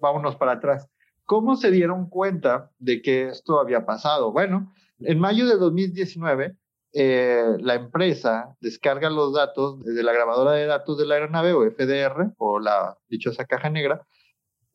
vámonos 0.02 0.36
para 0.36 0.52
atrás. 0.52 0.88
¿Cómo 1.24 1.56
se 1.56 1.70
dieron 1.70 2.10
cuenta 2.10 2.70
de 2.78 3.00
que 3.00 3.28
esto 3.28 3.58
había 3.58 3.86
pasado? 3.86 4.32
Bueno, 4.32 4.74
en 4.98 5.18
mayo 5.18 5.46
de 5.46 5.56
2019, 5.56 6.56
eh, 6.94 7.56
la 7.60 7.74
empresa 7.74 8.54
descarga 8.60 9.08
los 9.08 9.32
datos 9.32 9.82
desde 9.82 10.02
la 10.02 10.12
grabadora 10.12 10.52
de 10.52 10.66
datos 10.66 10.98
de 10.98 11.06
la 11.06 11.14
aeronave 11.14 11.54
o 11.54 11.64
FDR 11.70 12.34
o 12.36 12.58
la 12.58 12.98
dichosa 13.08 13.46
caja 13.46 13.70
negra. 13.70 14.06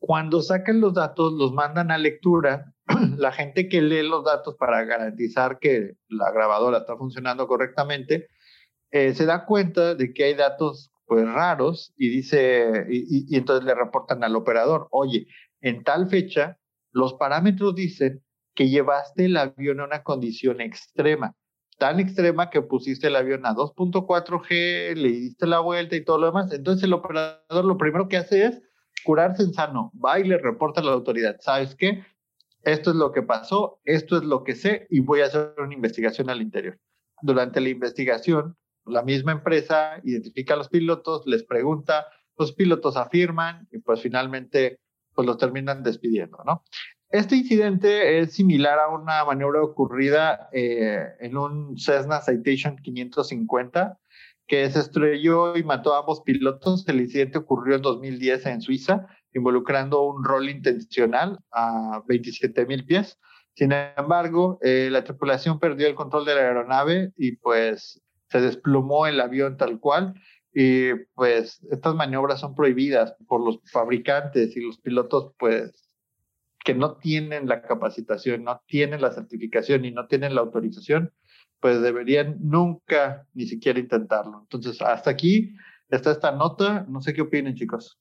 Cuando 0.00 0.42
sacan 0.42 0.80
los 0.80 0.94
datos, 0.94 1.32
los 1.32 1.52
mandan 1.52 1.90
a 1.90 1.98
lectura. 1.98 2.72
la 3.18 3.30
gente 3.30 3.68
que 3.68 3.82
lee 3.82 4.02
los 4.02 4.24
datos 4.24 4.56
para 4.56 4.84
garantizar 4.84 5.58
que 5.58 5.92
la 6.08 6.32
grabadora 6.32 6.78
está 6.78 6.96
funcionando 6.96 7.46
correctamente, 7.46 8.28
eh, 8.90 9.14
se 9.14 9.26
da 9.26 9.44
cuenta 9.44 9.94
de 9.94 10.12
que 10.12 10.24
hay 10.24 10.34
datos 10.34 10.90
pues 11.08 11.26
raros 11.26 11.94
y 11.96 12.10
dice, 12.10 12.86
y, 12.90 13.34
entonces 13.34 13.64
le 13.64 13.74
reportan 13.74 14.22
al 14.22 14.36
operador, 14.36 14.88
oye, 14.90 15.26
en 15.62 15.82
tal 15.82 16.08
fecha, 16.08 16.58
los 16.92 17.14
parámetros 17.14 17.74
dicen 17.74 18.22
que 18.54 18.68
llevaste 18.68 19.24
el 19.24 19.36
avión 19.38 19.80
a 19.80 19.84
una 19.84 20.02
condición 20.02 20.60
extrema, 20.60 21.34
tan 21.78 21.98
extrema 21.98 22.50
que 22.50 22.60
pusiste 22.60 23.06
el 23.06 23.16
avión 23.16 23.46
a 23.46 23.54
2.4G, 23.54 24.94
le 24.96 25.08
diste 25.08 25.46
la 25.46 25.60
vuelta 25.60 25.96
y 25.96 26.04
todo 26.04 26.18
lo 26.18 26.26
demás. 26.26 26.52
Entonces 26.52 26.84
el 26.84 26.92
operador 26.92 27.64
lo 27.64 27.78
primero 27.78 28.08
que 28.08 28.18
hace 28.18 28.44
es 28.44 28.60
curarse 29.04 29.44
en 29.44 29.54
sano, 29.54 29.90
va 30.04 30.20
y 30.20 30.24
le 30.24 30.36
reporta 30.36 30.82
a 30.82 30.84
la 30.84 30.92
autoridad, 30.92 31.36
¿sabes 31.40 31.74
qué? 31.74 32.04
Esto 32.64 32.90
es 32.90 32.96
lo 32.96 33.12
que 33.12 33.22
pasó, 33.22 33.80
esto 33.84 34.18
es 34.18 34.24
lo 34.24 34.44
que 34.44 34.54
sé 34.54 34.86
y 34.90 35.00
voy 35.00 35.20
a 35.20 35.26
hacer 35.26 35.54
una 35.56 35.72
investigación 35.72 36.28
al 36.28 36.42
interior. 36.42 36.78
Durante 37.22 37.60
la 37.62 37.70
investigación, 37.70 38.57
la 38.88 39.02
misma 39.02 39.32
empresa 39.32 40.00
identifica 40.04 40.54
a 40.54 40.56
los 40.56 40.68
pilotos, 40.68 41.26
les 41.26 41.44
pregunta, 41.44 42.06
los 42.36 42.52
pilotos 42.52 42.96
afirman 42.96 43.66
y 43.70 43.78
pues 43.78 44.00
finalmente 44.00 44.80
pues 45.14 45.26
los 45.26 45.38
terminan 45.38 45.82
despidiendo, 45.82 46.38
¿no? 46.46 46.62
Este 47.10 47.36
incidente 47.36 48.18
es 48.18 48.34
similar 48.34 48.78
a 48.78 48.88
una 48.88 49.24
maniobra 49.24 49.62
ocurrida 49.62 50.50
eh, 50.52 51.06
en 51.20 51.36
un 51.38 51.78
Cessna 51.78 52.20
Citation 52.20 52.76
550 52.76 53.98
que 54.46 54.68
se 54.70 54.80
estrelló 54.80 55.56
y 55.56 55.62
mató 55.62 55.94
a 55.94 56.00
ambos 56.00 56.20
pilotos. 56.20 56.86
El 56.86 57.00
incidente 57.00 57.38
ocurrió 57.38 57.76
en 57.76 57.82
2010 57.82 58.46
en 58.46 58.60
Suiza, 58.60 59.06
involucrando 59.32 60.02
un 60.02 60.22
rol 60.22 60.50
intencional 60.50 61.38
a 61.50 62.02
27 62.06 62.66
mil 62.66 62.84
pies. 62.84 63.18
Sin 63.54 63.72
embargo, 63.72 64.58
eh, 64.62 64.88
la 64.90 65.02
tripulación 65.02 65.58
perdió 65.58 65.86
el 65.86 65.94
control 65.94 66.24
de 66.26 66.34
la 66.34 66.42
aeronave 66.42 67.12
y 67.16 67.36
pues 67.36 68.02
se 68.30 68.40
desplomó 68.40 69.06
el 69.06 69.20
avión 69.20 69.56
tal 69.56 69.80
cual. 69.80 70.14
Y 70.52 70.94
pues 71.14 71.64
estas 71.70 71.94
maniobras 71.94 72.40
son 72.40 72.54
prohibidas 72.54 73.14
por 73.26 73.44
los 73.44 73.60
fabricantes 73.70 74.56
y 74.56 74.60
los 74.60 74.78
pilotos, 74.78 75.32
pues 75.38 75.88
que 76.64 76.74
no 76.74 76.96
tienen 76.96 77.48
la 77.48 77.62
capacitación, 77.62 78.44
no 78.44 78.60
tienen 78.66 79.00
la 79.00 79.12
certificación 79.12 79.84
y 79.84 79.90
no 79.90 80.06
tienen 80.06 80.34
la 80.34 80.40
autorización, 80.42 81.12
pues 81.60 81.80
deberían 81.80 82.36
nunca 82.40 83.26
ni 83.34 83.46
siquiera 83.46 83.78
intentarlo. 83.78 84.40
Entonces, 84.42 84.80
hasta 84.82 85.10
aquí 85.10 85.54
está 85.88 86.10
esta 86.10 86.32
nota. 86.32 86.84
No 86.88 87.00
sé 87.00 87.14
qué 87.14 87.22
opinen, 87.22 87.54
chicos. 87.54 88.00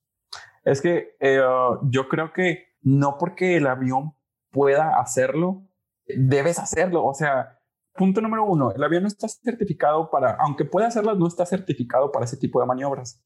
Es 0.63 0.81
que 0.81 1.15
eh, 1.19 1.41
yo 1.89 2.07
creo 2.09 2.33
que 2.33 2.67
no 2.81 3.17
porque 3.17 3.57
el 3.57 3.67
avión 3.67 4.13
pueda 4.51 4.99
hacerlo, 4.99 5.67
debes 6.05 6.59
hacerlo. 6.59 7.05
O 7.05 7.13
sea, 7.13 7.56
punto 7.97 8.21
número 8.21 8.45
uno, 8.45 8.71
el 8.71 8.83
avión 8.83 9.03
no 9.03 9.07
está 9.07 9.27
certificado 9.27 10.09
para, 10.09 10.37
aunque 10.39 10.63
pueda 10.63 10.87
hacerlas, 10.87 11.17
no 11.17 11.27
está 11.27 11.45
certificado 11.45 12.11
para 12.11 12.25
ese 12.25 12.37
tipo 12.37 12.61
de 12.61 12.65
maniobras. 12.65 13.21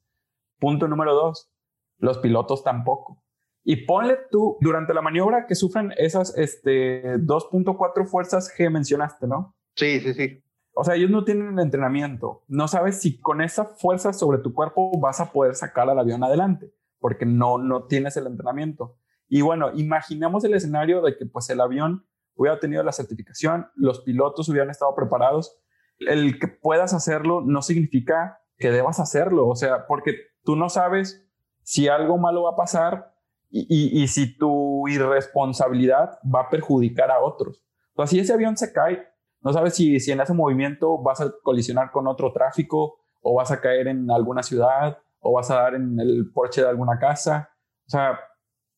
Punto 0.59 0.87
número 0.87 1.13
dos, 1.13 1.51
los 1.99 2.17
pilotos 2.17 2.63
tampoco. 2.63 3.23
Y 3.63 3.85
ponle 3.85 4.17
tú, 4.31 4.57
durante 4.61 4.93
la 4.93 5.01
maniobra 5.01 5.45
que 5.45 5.53
sufren 5.53 5.93
esas 5.97 6.35
este, 6.37 7.17
2.4 7.19 8.07
fuerzas 8.07 8.51
que 8.51 8.69
mencionaste, 8.69 9.27
¿no? 9.27 9.55
Sí, 9.75 9.99
sí, 9.99 10.13
sí. 10.13 10.43
O 10.73 10.83
sea, 10.83 10.95
ellos 10.95 11.11
no 11.11 11.23
tienen 11.23 11.59
entrenamiento. 11.59 12.43
No 12.47 12.67
sabes 12.67 12.99
si 12.99 13.19
con 13.19 13.41
esa 13.41 13.65
fuerza 13.65 14.13
sobre 14.13 14.39
tu 14.39 14.53
cuerpo 14.53 14.97
vas 14.99 15.19
a 15.19 15.31
poder 15.31 15.53
sacar 15.55 15.89
al 15.89 15.99
avión 15.99 16.23
adelante, 16.23 16.73
porque 16.99 17.25
no, 17.25 17.57
no 17.57 17.83
tienes 17.83 18.17
el 18.17 18.25
entrenamiento. 18.25 18.97
Y 19.27 19.41
bueno, 19.41 19.71
imaginemos 19.75 20.43
el 20.43 20.53
escenario 20.53 21.01
de 21.01 21.17
que 21.17 21.25
pues 21.25 21.49
el 21.49 21.61
avión 21.61 22.05
hubiera 22.35 22.59
tenido 22.59 22.83
la 22.83 22.91
certificación, 22.91 23.67
los 23.75 24.01
pilotos 24.01 24.49
hubieran 24.49 24.69
estado 24.69 24.93
preparados. 24.95 25.57
El 25.99 26.39
que 26.39 26.47
puedas 26.47 26.93
hacerlo 26.93 27.41
no 27.41 27.61
significa 27.61 28.39
que 28.57 28.71
debas 28.71 28.99
hacerlo, 28.99 29.47
o 29.47 29.55
sea, 29.55 29.87
porque 29.87 30.15
tú 30.43 30.55
no 30.55 30.69
sabes 30.69 31.27
si 31.63 31.87
algo 31.87 32.17
malo 32.17 32.43
va 32.43 32.51
a 32.51 32.55
pasar 32.55 33.13
y, 33.49 34.07
si 34.07 34.37
tu 34.37 34.87
irresponsabilidad 34.87 36.19
va 36.23 36.41
a 36.41 36.49
perjudicar 36.49 37.11
a 37.11 37.19
otros. 37.19 37.65
O 37.95 38.07
si 38.07 38.19
ese 38.19 38.33
avión 38.33 38.55
se 38.55 38.71
cae, 38.71 39.05
no 39.41 39.51
sabes 39.51 39.75
si, 39.75 39.99
si 39.99 40.11
en 40.11 40.21
ese 40.21 40.33
movimiento 40.33 40.97
vas 40.99 41.19
a 41.19 41.33
colisionar 41.43 41.91
con 41.91 42.07
otro 42.07 42.31
tráfico 42.31 42.99
o 43.19 43.35
vas 43.35 43.51
a 43.51 43.59
caer 43.59 43.87
en 43.89 44.09
alguna 44.09 44.41
ciudad 44.41 44.97
o 45.19 45.33
vas 45.33 45.51
a 45.51 45.55
dar 45.55 45.75
en 45.75 45.99
el 45.99 46.31
porche 46.33 46.61
de 46.61 46.69
alguna 46.69 46.97
casa. 46.97 47.49
O 47.85 47.89
sea, 47.89 48.19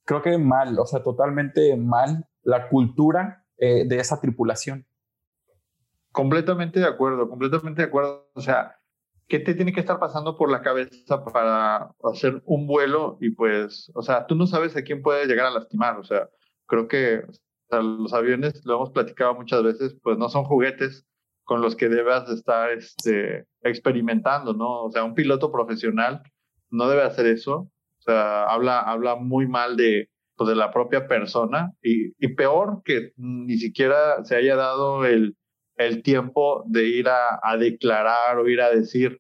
creo 0.06 0.22
que 0.22 0.38
mal, 0.38 0.78
o 0.80 0.86
sea, 0.86 1.04
totalmente 1.04 1.76
mal 1.78 2.28
la 2.42 2.68
cultura 2.70 3.43
eh, 3.64 3.86
de 3.86 3.98
esa 3.98 4.20
tripulación. 4.20 4.86
Completamente 6.12 6.82
de 6.82 6.86
acuerdo, 6.86 7.30
completamente 7.30 7.82
de 7.82 7.88
acuerdo. 7.88 8.30
O 8.34 8.42
sea, 8.42 8.76
¿qué 9.30 9.40
te 9.40 9.54
tiene 9.54 9.72
que 9.72 9.80
estar 9.80 10.02
pasando 10.02 10.36
por 10.36 10.52
la 10.52 10.62
cabeza 10.62 11.24
para 11.24 11.96
hacer 12.04 12.44
un 12.46 12.68
vuelo? 12.68 13.18
Y 13.22 13.30
pues, 13.30 13.90
o 13.96 14.02
sea, 14.02 14.28
tú 14.28 14.36
no 14.36 14.48
sabes 14.48 14.76
a 14.76 14.82
quién 14.82 15.02
puede 15.02 15.28
llegar 15.28 15.46
a 15.46 15.52
lastimar. 15.52 15.98
O 15.98 16.04
sea, 16.04 16.30
creo 16.66 16.90
que 16.90 17.24
los 17.70 18.14
aviones, 18.14 18.66
lo 18.66 18.76
hemos 18.76 18.92
platicado 18.92 19.34
muchas 19.34 19.64
veces, 19.64 19.96
pues 20.04 20.18
no 20.18 20.28
son 20.28 20.44
juguetes 20.44 21.06
con 21.46 21.62
los 21.62 21.78
que 21.78 21.88
debas 21.88 22.30
estar 22.30 22.70
este, 22.72 23.48
experimentando, 23.62 24.54
¿no? 24.54 24.84
O 24.84 24.92
sea, 24.92 25.06
un 25.06 25.16
piloto 25.16 25.54
profesional 25.54 26.22
no 26.70 26.90
debe 26.90 27.04
hacer 27.04 27.28
eso. 27.28 27.72
O 28.00 28.02
sea, 28.02 28.44
habla, 28.44 28.82
habla 28.82 29.16
muy 29.16 29.48
mal 29.48 29.78
de, 29.78 30.10
pues, 30.36 30.50
de 30.50 30.56
la 30.56 30.72
propia 30.72 31.08
persona 31.08 31.74
y, 31.82 32.14
y, 32.18 32.36
peor 32.36 32.82
que 32.84 33.12
ni 33.18 33.58
siquiera 33.58 34.24
se 34.26 34.36
haya 34.36 34.56
dado 34.56 35.06
el, 35.06 35.36
el 35.78 36.04
tiempo 36.04 36.64
de 36.68 36.88
ir 36.88 37.08
a, 37.10 37.58
declarar 37.58 38.38
o 38.40 38.48
ir 38.48 38.62
a 38.62 38.70
decir, 38.70 39.20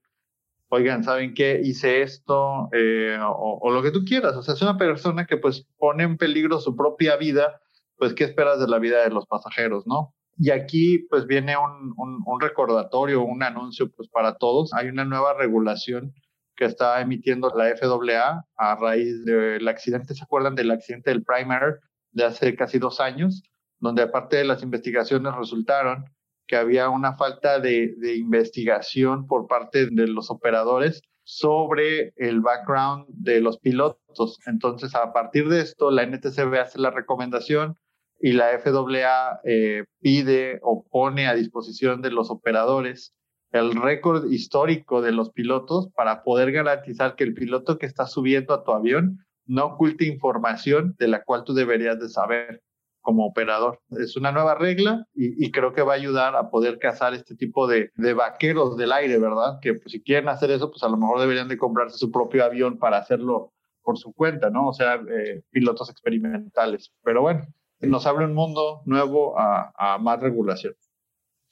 oigan, 0.69 1.04
¿saben 1.04 1.34
qué? 1.34 1.62
Hice 1.63 2.02
esto 2.02 2.69
eh, 2.73 3.17
o, 3.21 3.60
o, 3.62 3.71
lo 3.71 3.82
que 3.82 3.91
tú 3.91 4.04
quieras. 4.06 4.36
O 4.36 4.41
sea, 4.43 4.54
es 4.54 4.62
una 4.62 4.78
persona 4.78 5.26
que 5.26 5.38
pues 5.38 5.67
pone 5.78 6.04
en 6.04 6.17
peligro 6.17 6.60
su 6.60 6.76
propia 6.76 7.15
vida, 7.17 7.62
pues 7.97 8.13
¿qué 8.13 8.23
esperas 8.23 8.60
de 8.60 8.67
la 8.67 8.80
vida 8.80 9.04
de 9.04 9.10
los 9.10 9.26
pasajeros, 9.28 9.86
no? 9.88 10.13
Y 10.38 10.49
aquí 10.49 10.99
pues 11.10 11.28
viene 11.28 11.56
un, 11.58 11.93
un, 11.95 12.23
un 12.26 12.41
recordatorio, 12.41 13.23
un 13.23 13.43
anuncio 13.43 13.91
pues 13.91 14.10
para 14.10 14.36
todos. 14.38 14.73
Hay 14.73 14.88
una 14.88 15.06
nueva 15.06 15.34
regulación 15.36 16.13
que 16.56 16.66
está 16.66 17.02
emitiendo 17.02 17.50
la 17.56 17.76
FAA 17.76 18.46
a 18.58 18.76
raíz 18.76 19.26
del 19.26 19.68
accidente. 19.68 20.13
¿Se 20.13 20.24
acuerdan 20.24 20.56
del 20.56 20.72
accidente 20.72 21.10
del 21.10 21.24
Primer 21.24 21.80
de 22.12 22.26
hace 22.26 22.56
casi 22.56 22.80
dos 22.80 23.00
años? 23.00 23.44
Donde 23.80 24.04
aparte 24.04 24.38
de 24.38 24.46
las 24.46 24.63
investigaciones 24.63 25.34
resultaron 25.36 26.06
que 26.48 26.56
había 26.56 26.89
una 26.89 27.16
falta 27.16 27.60
de, 27.60 27.96
investigación 28.16 29.28
por 29.28 29.48
parte 29.48 29.88
de 29.89 30.08
los 30.08 30.30
operadores 30.30 31.02
sobre 31.24 32.13
el 32.18 32.42
background 32.42 33.06
de 33.08 33.39
los 33.39 33.58
pilotos. 33.60 34.39
Entonces, 34.46 34.94
a 34.94 35.13
partir 35.13 35.48
de 35.48 35.62
esto, 35.62 35.89
la 35.89 36.06
NTCB 36.06 36.60
hace 36.60 36.80
la 36.80 36.92
recomendación 36.92 37.78
y 38.20 38.34
la 38.34 38.58
FAA 38.60 39.39
eh, 39.46 39.86
pide 40.02 40.60
o 40.62 40.86
pone 40.89 41.28
a 41.28 41.34
disposición 41.34 42.02
de 42.02 42.12
los 42.12 42.30
operadores 42.30 43.13
el 43.54 43.76
récord 43.76 44.32
histórico 44.32 45.02
de 45.02 45.12
los 45.12 45.32
pilotos 45.32 45.89
para 45.96 46.24
poder 46.24 46.52
garantizar 46.52 47.16
que 47.16 47.24
el 47.24 47.36
piloto 47.36 47.78
que 47.78 47.86
está 47.86 48.08
subiendo 48.08 48.54
a 48.54 48.63
tu 48.63 48.72
avión 48.72 49.20
no 49.46 49.66
oculte 49.66 50.06
información 50.06 50.96
de 50.98 51.08
la 51.08 51.24
cual 51.24 51.44
tú 51.44 51.54
deberías 51.54 52.00
de 52.00 52.10
saber 52.10 52.63
como 53.02 53.28
operador. 53.28 53.80
Es 53.92 54.16
una 54.16 54.32
nueva 54.32 54.56
regla 54.56 55.06
y, 55.13 55.52
creo 55.52 55.74
que 55.74 55.82
va 55.84 55.94
a 55.94 55.98
ayudar 55.98 56.36
a 56.36 56.50
poder 56.50 56.80
cazar 56.80 57.13
este 57.13 57.36
tipo 57.36 57.68
de, 57.68 57.92
vaqueros 58.16 58.76
del 58.76 58.92
aire, 58.92 59.20
¿verdad? 59.20 59.60
Que 59.62 59.74
pues, 59.76 59.92
si 59.92 60.02
quieren 60.02 60.30
hacer 60.30 60.50
eso, 60.50 60.72
pues 60.72 60.82
a 60.84 60.89
lo 60.89 60.98
mejor 60.98 61.20
deberían 61.20 61.50
de 61.50 61.58
comprarse 61.58 61.98
su 61.98 62.12
propio 62.12 62.44
avión 62.46 62.80
para 62.80 62.98
hacerlo 62.98 63.52
por 63.84 63.98
su 63.98 64.13
cuenta, 64.13 64.50
¿no? 64.50 64.70
O 64.70 64.74
sea, 64.74 64.96
eh, 64.96 65.44
pilotos 65.52 65.89
experimentales. 65.89 66.92
Pero 67.04 67.22
bueno, 67.22 67.46
nos 67.82 68.08
abre 68.08 68.26
un 68.26 68.34
mundo 68.34 68.82
nuevo 68.86 69.36
a 69.38 69.98
más 70.00 70.22
regulación. 70.22 70.74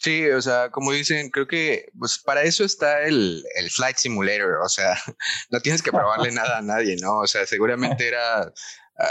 Sí, 0.02 0.28
o 0.30 0.42
sea, 0.42 0.72
como 0.72 0.92
dicen, 0.92 1.30
creo 1.30 1.48
que 1.48 1.92
pues 1.98 2.18
para 2.20 2.42
eso 2.44 2.64
está 2.64 3.04
el, 3.04 3.44
el 3.56 3.70
Flight 3.70 3.98
Simulator, 3.98 4.58
o 4.64 4.70
sea, 4.70 4.96
no 5.52 5.60
tienes 5.62 5.84
que 5.84 5.92
probarle 5.92 6.32
nada 6.32 6.58
a 6.58 6.62
nadie, 6.62 6.96
¿no? 7.00 7.20
O 7.20 7.28
sea, 7.28 7.46
seguramente 7.46 8.08
era 8.08 8.52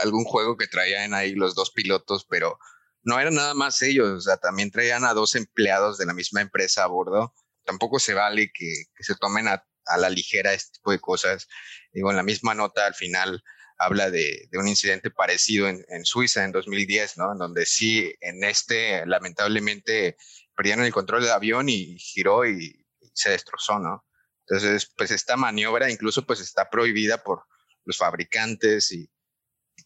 algún 0.02 0.24
juego 0.24 0.56
que 0.56 0.66
traían 0.66 1.14
ahí 1.14 1.34
los 1.34 1.54
dos 1.54 1.70
pilotos, 1.70 2.26
pero 2.28 2.58
no 3.02 3.20
era 3.20 3.30
nada 3.30 3.54
más 3.54 3.80
ellos, 3.82 4.08
o 4.10 4.20
sea, 4.20 4.36
también 4.38 4.70
traían 4.70 5.04
a 5.04 5.14
dos 5.14 5.36
empleados 5.36 5.96
de 5.98 6.06
la 6.06 6.14
misma 6.14 6.40
empresa 6.40 6.84
a 6.84 6.88
bordo. 6.88 7.34
Tampoco 7.64 8.00
se 8.00 8.14
vale 8.14 8.50
que, 8.52 8.86
que 8.96 9.04
se 9.04 9.14
tomen 9.14 9.46
a 9.48 9.64
a 9.90 9.98
la 9.98 10.10
ligera 10.10 10.52
este 10.52 10.72
tipo 10.78 10.92
de 10.92 11.00
cosas. 11.00 11.48
Digo, 11.92 12.10
en 12.10 12.16
la 12.16 12.22
misma 12.22 12.54
nota 12.54 12.86
al 12.86 12.94
final 12.94 13.42
habla 13.78 14.10
de, 14.10 14.46
de 14.50 14.58
un 14.58 14.68
incidente 14.68 15.10
parecido 15.10 15.68
en, 15.68 15.84
en, 15.88 16.04
Suiza 16.04 16.44
en 16.44 16.52
2010, 16.52 17.16
¿no? 17.16 17.32
En 17.32 17.38
donde 17.38 17.66
sí, 17.66 18.12
en 18.20 18.44
este, 18.44 19.06
lamentablemente, 19.06 20.16
perdieron 20.60 20.84
el 20.84 20.92
control 20.92 21.22
del 21.22 21.30
avión 21.30 21.70
y 21.70 21.96
giró 21.98 22.46
y, 22.46 22.84
y 23.00 23.10
se 23.14 23.30
destrozó, 23.30 23.78
¿no? 23.78 24.04
Entonces, 24.46 24.92
pues 24.94 25.10
esta 25.10 25.38
maniobra 25.38 25.90
incluso 25.90 26.26
pues 26.26 26.38
está 26.40 26.68
prohibida 26.68 27.22
por 27.22 27.44
los 27.86 27.96
fabricantes 27.96 28.92
y 28.92 29.10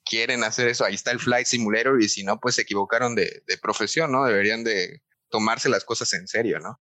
quieren 0.05 0.43
hacer 0.43 0.67
eso. 0.67 0.85
Ahí 0.85 0.95
está 0.95 1.13
el 1.13 1.21
Flight 1.21 1.47
Simulator 1.47 2.03
y 2.03 2.09
si 2.09 2.25
no, 2.25 2.41
pues 2.41 2.57
se 2.57 2.63
equivocaron 2.63 3.15
de, 3.15 3.45
de 3.47 3.57
profesión, 3.59 4.11
¿no? 4.11 4.25
Deberían 4.25 4.65
de 4.65 5.01
tomarse 5.29 5.69
las 5.69 5.85
cosas 5.85 6.13
en 6.13 6.27
serio, 6.27 6.59
¿no? 6.59 6.81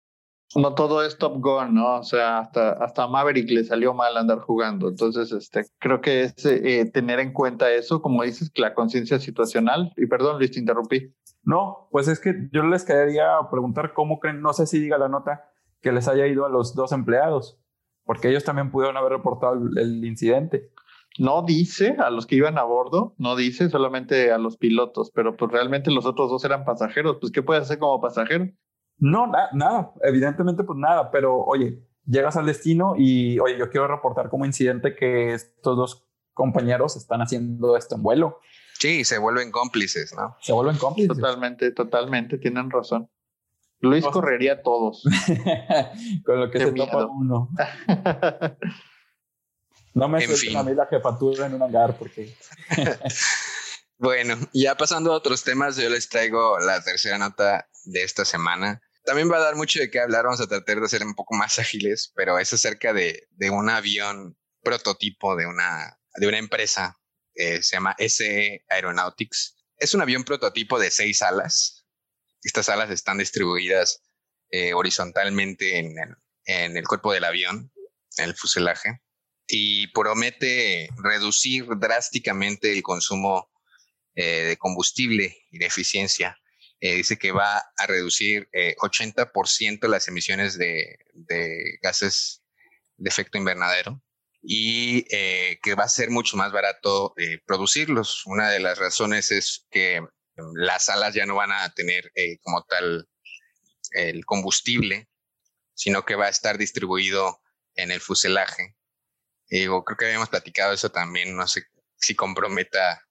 No 0.54 0.74
todo 0.74 1.02
es 1.02 1.16
Top 1.16 1.40
Gun, 1.42 1.74
¿no? 1.74 2.00
O 2.00 2.02
sea, 2.02 2.40
hasta, 2.40 2.72
hasta 2.72 3.06
Maverick 3.06 3.50
le 3.50 3.64
salió 3.64 3.94
mal 3.94 4.18
andar 4.18 4.40
jugando. 4.40 4.88
Entonces, 4.88 5.32
este, 5.32 5.64
creo 5.78 6.02
que 6.02 6.24
es 6.24 6.44
eh, 6.44 6.90
tener 6.92 7.20
en 7.20 7.32
cuenta 7.32 7.70
eso, 7.70 8.02
como 8.02 8.22
dices, 8.22 8.50
la 8.56 8.74
conciencia 8.74 9.18
situacional. 9.18 9.94
Y 9.96 10.06
perdón, 10.06 10.38
Luis, 10.38 10.50
te 10.50 10.58
interrumpí. 10.58 11.14
No, 11.48 11.88
pues 11.90 12.08
es 12.08 12.20
que 12.20 12.50
yo 12.52 12.62
les 12.62 12.84
quería 12.84 13.38
preguntar 13.50 13.94
cómo 13.94 14.20
creen, 14.20 14.42
no 14.42 14.52
sé 14.52 14.66
si 14.66 14.78
diga 14.78 14.98
la 14.98 15.08
nota, 15.08 15.50
que 15.80 15.92
les 15.92 16.06
haya 16.06 16.26
ido 16.26 16.44
a 16.44 16.50
los 16.50 16.74
dos 16.74 16.92
empleados, 16.92 17.58
porque 18.04 18.28
ellos 18.28 18.44
también 18.44 18.70
pudieron 18.70 18.98
haber 18.98 19.12
reportado 19.12 19.54
el, 19.54 19.78
el 19.78 20.04
incidente. 20.04 20.70
No 21.18 21.40
dice 21.40 21.96
a 22.00 22.10
los 22.10 22.26
que 22.26 22.36
iban 22.36 22.58
a 22.58 22.64
bordo, 22.64 23.14
no 23.16 23.34
dice 23.34 23.70
solamente 23.70 24.30
a 24.30 24.36
los 24.36 24.58
pilotos, 24.58 25.10
pero 25.10 25.38
pues 25.38 25.50
realmente 25.50 25.90
los 25.90 26.04
otros 26.04 26.28
dos 26.28 26.44
eran 26.44 26.66
pasajeros. 26.66 27.16
Pues, 27.18 27.32
¿qué 27.32 27.42
puedes 27.42 27.62
hacer 27.62 27.78
como 27.78 27.98
pasajero? 27.98 28.48
No, 28.98 29.26
na 29.26 29.48
nada, 29.54 29.94
evidentemente 30.02 30.64
pues 30.64 30.78
nada, 30.78 31.10
pero 31.10 31.34
oye, 31.44 31.82
llegas 32.04 32.36
al 32.36 32.44
destino 32.44 32.92
y 32.94 33.38
oye, 33.38 33.56
yo 33.58 33.70
quiero 33.70 33.88
reportar 33.88 34.28
como 34.28 34.44
incidente 34.44 34.94
que 34.94 35.32
estos 35.32 35.78
dos 35.78 36.06
compañeros 36.34 36.94
están 36.94 37.22
haciendo 37.22 37.74
esto 37.74 37.94
en 37.94 38.02
vuelo. 38.02 38.38
Sí, 38.78 39.04
se 39.04 39.18
vuelven 39.18 39.50
cómplices, 39.50 40.14
¿no? 40.14 40.36
Se 40.40 40.52
vuelven 40.52 40.76
cómplices. 40.76 41.16
Totalmente, 41.16 41.72
totalmente, 41.72 42.38
tienen 42.38 42.70
razón. 42.70 43.10
Luis 43.80 44.04
correría 44.06 44.54
a 44.54 44.62
todos. 44.62 45.02
con 46.24 46.40
lo 46.40 46.50
que 46.50 46.58
Qué 46.58 46.64
se 46.66 46.72
miedo. 46.72 46.86
topa 46.86 47.06
uno. 47.06 47.50
no 49.94 50.08
me 50.08 50.26
suelten 50.26 50.56
a 50.56 50.62
mí 50.62 50.74
la 50.74 50.86
jefatura 50.86 51.46
en 51.46 51.54
un 51.54 51.62
hangar 51.62 51.96
porque... 51.96 52.34
bueno, 53.98 54.36
ya 54.52 54.76
pasando 54.76 55.12
a 55.12 55.16
otros 55.16 55.44
temas, 55.44 55.76
yo 55.76 55.88
les 55.88 56.08
traigo 56.08 56.58
la 56.58 56.82
tercera 56.82 57.18
nota 57.18 57.68
de 57.84 58.02
esta 58.02 58.24
semana 58.24 58.80
también 59.08 59.32
va 59.32 59.38
a 59.38 59.40
dar 59.40 59.56
mucho 59.56 59.80
de 59.80 59.90
qué 59.90 60.00
hablar, 60.00 60.24
vamos 60.24 60.42
a 60.42 60.46
tratar 60.46 60.80
de 60.82 60.88
ser 60.88 61.02
un 61.02 61.14
poco 61.14 61.34
más 61.34 61.58
ágiles, 61.58 62.12
pero 62.14 62.38
es 62.38 62.52
acerca 62.52 62.92
de, 62.92 63.26
de 63.30 63.48
un 63.48 63.70
avión 63.70 64.36
prototipo 64.62 65.34
de 65.34 65.46
una, 65.46 65.98
de 66.16 66.28
una 66.28 66.36
empresa, 66.36 66.97
eh, 67.38 67.62
se 67.62 67.76
llama 67.76 67.96
SE 67.98 68.64
Aeronautics. 68.68 69.56
Es 69.78 69.94
un 69.94 70.02
avión 70.02 70.24
prototipo 70.24 70.78
de 70.78 70.90
seis 70.90 71.22
alas. 71.22 71.86
Estas 72.42 72.68
alas 72.68 72.90
están 72.90 73.18
distribuidas 73.18 74.02
eh, 74.50 74.74
horizontalmente 74.74 75.78
en 75.78 76.76
el, 76.76 76.86
cuerpo 76.86 77.12
del 77.12 77.24
avión, 77.24 77.72
en 78.18 78.24
el 78.24 78.36
fuselaje, 78.36 79.00
y 79.46 79.86
promete 79.88 80.90
reducir 81.02 81.66
drásticamente 81.78 82.72
el 82.72 82.82
consumo 82.82 83.50
eh, 84.14 84.44
de 84.44 84.56
combustible 84.56 85.46
y 85.50 85.58
de 85.58 85.66
eficiencia 85.66 86.38
eh, 86.80 86.94
dice 86.94 87.16
que 87.16 87.32
va 87.32 87.58
a 87.76 87.86
reducir 87.86 88.48
eh, 88.52 88.76
80% 88.76 89.88
las 89.88 90.06
emisiones 90.06 90.56
de, 90.56 90.96
gases 91.82 92.44
de 92.96 93.08
efecto 93.08 93.36
invernadero 93.36 94.00
y 94.42 95.04
eh, 95.10 95.58
que 95.62 95.74
va 95.74 95.84
a 95.84 95.88
ser 95.88 96.10
mucho 96.10 96.36
más 96.36 96.52
barato 96.52 97.14
eh, 97.16 97.40
producirlos. 97.46 98.24
Una 98.26 98.50
de 98.50 98.60
las 98.60 98.78
razones 98.78 99.30
es 99.30 99.66
que 99.70 100.00
las 100.54 100.88
alas 100.88 101.14
ya 101.14 101.26
no 101.26 101.34
van 101.36 101.52
a 101.52 101.72
tener 101.74 102.10
eh, 102.14 102.38
como 102.42 102.62
tal 102.64 103.08
el 103.92 104.24
combustible, 104.24 105.08
sino 105.74 106.04
que 106.04 106.14
va 106.14 106.26
a 106.26 106.30
estar 106.30 106.58
distribuido 106.58 107.40
en 107.74 107.90
el 107.90 108.00
fuselaje. 108.00 108.76
Digo, 109.50 109.84
creo 109.84 109.96
que 109.96 110.04
habíamos 110.06 110.28
platicado 110.28 110.72
eso 110.74 110.90
también, 110.90 111.36
no 111.36 111.46
sé 111.48 111.64
si 111.96 112.14
comprometa 112.14 113.02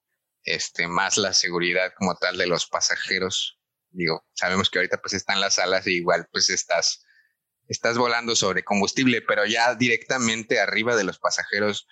este, 0.44 0.88
más 0.88 1.18
la 1.18 1.34
seguridad 1.34 1.92
como 1.98 2.16
tal 2.16 2.38
de 2.38 2.48
los 2.48 2.68
pasajeros 2.68 3.58
digo, 3.98 4.26
sabemos 4.34 4.70
que 4.70 4.80
ahorita 4.80 4.98
pues 5.02 5.14
están 5.14 5.42
las 5.42 5.60
alas 5.60 5.88
y 5.88 5.98
igual 5.98 6.28
pues 6.32 6.50
estás, 6.50 7.04
estás 7.68 7.98
volando 7.98 8.36
sobre 8.36 8.64
combustible, 8.64 9.22
pero 9.22 9.46
ya 9.46 9.76
directamente 9.76 10.60
arriba 10.60 10.96
de 10.96 11.04
los 11.04 11.20
pasajeros, 11.20 11.88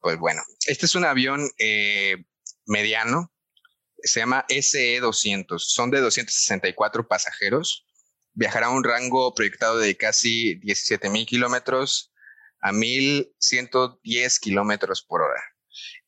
pues 0.00 0.18
bueno, 0.18 0.42
este 0.66 0.86
es 0.86 0.94
un 0.94 1.04
avión 1.04 1.50
eh, 1.58 2.24
mediano, 2.66 3.32
se 4.02 4.20
llama 4.20 4.46
SE200, 4.48 5.58
son 5.58 5.90
de 5.90 6.00
264 6.00 7.08
pasajeros, 7.08 7.86
viajará 8.32 8.66
a 8.66 8.70
un 8.70 8.84
rango 8.84 9.34
proyectado 9.34 9.78
de 9.78 9.96
casi 9.96 10.54
17 10.60 11.10
mil 11.10 11.26
kilómetros 11.26 12.12
a 12.60 12.72
1110 12.72 14.40
kilómetros 14.40 15.02
por 15.02 15.22
hora. 15.22 15.42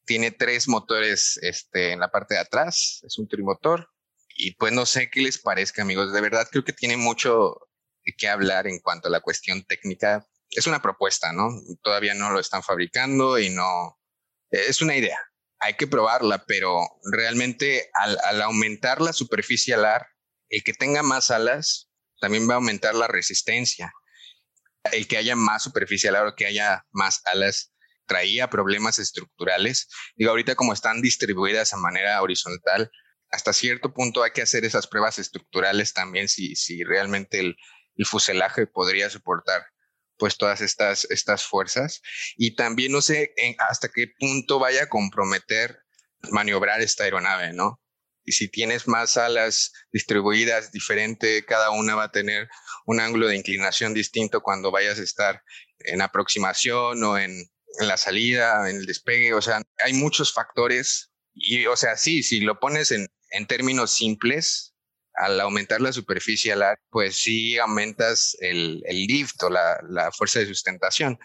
Tiene 0.05 0.31
tres 0.31 0.69
motores 0.69 1.39
este, 1.43 1.93
en 1.93 2.01
la 2.01 2.11
parte 2.11 2.35
de 2.35 2.41
atrás, 2.41 3.01
es 3.05 3.19
un 3.19 3.29
trimotor, 3.29 3.91
y 4.37 4.55
pues 4.55 4.73
no 4.73 4.87
sé 4.87 5.11
qué 5.11 5.21
les 5.21 5.39
parezca, 5.39 5.83
amigos. 5.83 6.13
De 6.13 6.21
verdad 6.21 6.49
creo 6.51 6.65
que 6.65 6.73
tiene 6.73 6.97
mucho 6.97 7.69
que 8.17 8.29
hablar 8.29 8.67
en 8.67 8.81
cuanto 8.81 9.09
a 9.09 9.11
la 9.11 9.21
cuestión 9.21 9.65
técnica. 9.65 10.27
Es 10.51 10.67
una 10.67 10.83
propuesta, 10.83 11.33
¿no? 11.33 11.49
Todavía 11.83 12.15
no 12.15 12.31
lo 12.31 12.41
están 12.41 12.63
fabricando 12.63 13.39
y 13.39 13.51
no... 13.51 13.99
Es 14.51 14.83
una 14.83 14.97
idea. 14.97 15.19
Hay 15.61 15.75
que 15.75 15.87
probarla, 15.87 16.45
pero 16.47 16.81
realmente 17.13 17.91
al, 17.95 18.19
al 18.25 18.43
aumentar 18.43 19.01
la 19.01 19.13
superficie 19.13 19.75
alar, 19.75 20.09
el 20.49 20.65
que 20.65 20.73
tenga 20.73 21.03
más 21.03 21.31
alas 21.31 21.91
también 22.21 22.49
va 22.49 22.55
a 22.55 22.57
aumentar 22.57 22.95
la 22.95 23.07
resistencia. 23.07 23.93
El 24.93 25.07
que 25.07 25.19
haya 25.19 25.37
más 25.37 25.63
superficie 25.63 26.09
alar 26.09 26.27
o 26.27 26.35
que 26.35 26.47
haya 26.47 26.85
más 26.91 27.21
alas 27.27 27.73
traía 28.07 28.51
problemas 28.51 28.99
estructurales. 28.99 29.89
Digo, 30.17 30.31
ahorita 30.31 30.57
como 30.57 30.73
están 30.73 31.01
distribuidas 31.01 31.73
a 31.73 31.77
manera 31.77 32.21
horizontal, 32.21 32.91
hasta 33.31 33.53
cierto 33.53 33.95
punto 33.95 34.25
hay 34.25 34.33
que 34.33 34.43
hacer 34.43 34.65
esas 34.65 34.89
pruebas 34.89 35.21
estructurales 35.21 35.95
también 35.95 36.29
si, 36.29 36.57
si 36.57 36.83
realmente 36.83 37.39
el, 37.39 37.57
el 38.01 38.07
fuselaje 38.07 38.67
podría 38.67 39.11
soportar 39.11 39.63
pues 40.17 40.39
todas 40.39 40.63
estas, 40.63 41.07
estas 41.11 41.45
fuerzas. 41.45 42.01
Y 42.37 42.55
también 42.55 42.93
no 42.93 43.03
sé 43.03 43.35
hasta 43.59 43.89
qué 43.89 44.07
punto 44.19 44.59
vaya 44.59 44.85
a 44.85 44.89
comprometer 44.89 45.81
maniobrar 46.31 46.81
esta 46.81 47.05
aeronave, 47.05 47.53
¿no? 47.53 47.81
Y 48.25 48.33
si 48.33 48.49
tienes 48.49 48.89
más 48.89 49.19
alas 49.19 49.73
distribuidas 49.93 50.73
diferente, 50.73 51.45
cada 51.45 51.71
una 51.71 51.95
va 51.95 52.05
a 52.05 52.11
tener 52.11 52.49
un 52.87 53.01
ángulo 53.01 53.29
de 53.29 53.37
inclinación 53.37 53.93
distinto 53.93 54.41
cuando 54.41 54.71
vayas 54.71 54.99
a 54.99 55.03
estar 55.03 55.43
en 55.81 56.01
aproximación 56.01 57.03
o 57.05 57.19
en, 57.19 57.33
en 57.33 57.89
la 57.89 57.97
salida, 57.99 58.69
en 58.71 58.77
el 58.77 58.87
despegue. 58.87 59.35
O 59.35 59.43
sea, 59.43 59.63
hay 59.85 59.93
muchos 59.93 60.33
factores. 60.33 61.11
Y, 61.35 61.67
o 61.67 61.77
sea, 61.77 61.97
sí, 61.97 62.23
si 62.23 62.41
lo 62.41 62.61
pones 62.61 62.93
en, 62.93 63.09
en 63.31 63.47
términos 63.47 63.93
simples, 63.93 64.70
al 65.21 65.41
aumentar 65.41 65.81
la 65.81 65.93
superficie 65.93 66.53
alar, 66.53 66.79
pues 66.91 67.17
sí 67.17 67.59
aumentas 67.59 68.37
el, 68.41 68.83
el 68.87 69.07
lift 69.07 69.43
o 69.43 69.51
la, 69.51 69.79
la, 69.89 70.11
fuerza 70.13 70.41
de 70.41 70.47
sustentación. 70.47 71.19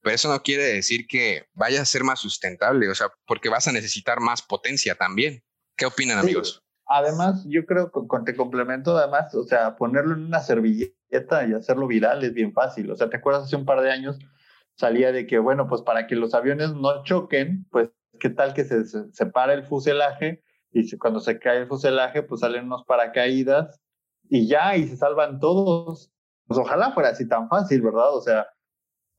Pero 0.00 0.14
eso 0.14 0.28
no 0.28 0.42
quiere 0.42 0.64
decir 0.64 1.06
que 1.06 1.46
vaya 1.52 1.82
a 1.82 1.84
ser 1.84 2.02
más 2.02 2.20
sustentable, 2.20 2.88
o 2.88 2.94
sea, 2.94 3.08
porque 3.26 3.48
vas 3.48 3.68
a 3.68 3.72
necesitar 3.72 4.20
más 4.20 4.42
potencia 4.42 4.94
también. 4.94 5.42
¿Qué 5.76 5.86
opinan, 5.86 6.18
amigos? 6.18 6.62
Además, 6.86 7.44
yo 7.46 7.64
creo 7.66 7.90
que 7.92 8.00
con, 8.08 8.24
te 8.24 8.34
complemento, 8.34 8.96
además, 8.96 9.34
o 9.34 9.44
sea, 9.44 9.76
ponerlo 9.76 10.14
en 10.14 10.24
una 10.24 10.40
servilleta 10.40 11.46
y 11.46 11.52
hacerlo 11.52 11.86
viral 11.86 12.24
es 12.24 12.34
bien 12.34 12.52
fácil. 12.52 12.90
O 12.90 12.96
sea, 12.96 13.08
¿te 13.08 13.18
acuerdas 13.18 13.44
hace 13.44 13.56
un 13.56 13.64
par 13.64 13.80
de 13.82 13.92
años 13.92 14.18
salía 14.76 15.12
de 15.12 15.26
que, 15.26 15.38
bueno, 15.38 15.68
pues 15.68 15.82
para 15.82 16.06
que 16.06 16.16
los 16.16 16.34
aviones 16.34 16.72
no 16.72 17.04
choquen, 17.04 17.66
pues, 17.70 17.90
¿qué 18.18 18.30
tal 18.30 18.54
que 18.54 18.64
se, 18.64 18.84
se 18.86 19.12
separa 19.12 19.52
el 19.52 19.64
fuselaje? 19.64 20.42
Y 20.72 20.96
cuando 20.96 21.20
se 21.20 21.38
cae 21.38 21.58
el 21.58 21.68
fuselaje, 21.68 22.22
pues 22.22 22.40
salen 22.40 22.64
unos 22.64 22.84
paracaídas 22.84 23.80
y 24.28 24.48
ya, 24.48 24.76
y 24.76 24.86
se 24.88 24.96
salvan 24.96 25.38
todos. 25.38 26.10
Pues 26.46 26.58
ojalá 26.58 26.92
fuera 26.92 27.10
así 27.10 27.28
tan 27.28 27.48
fácil, 27.48 27.82
¿verdad? 27.82 28.14
O 28.14 28.20
sea, 28.20 28.46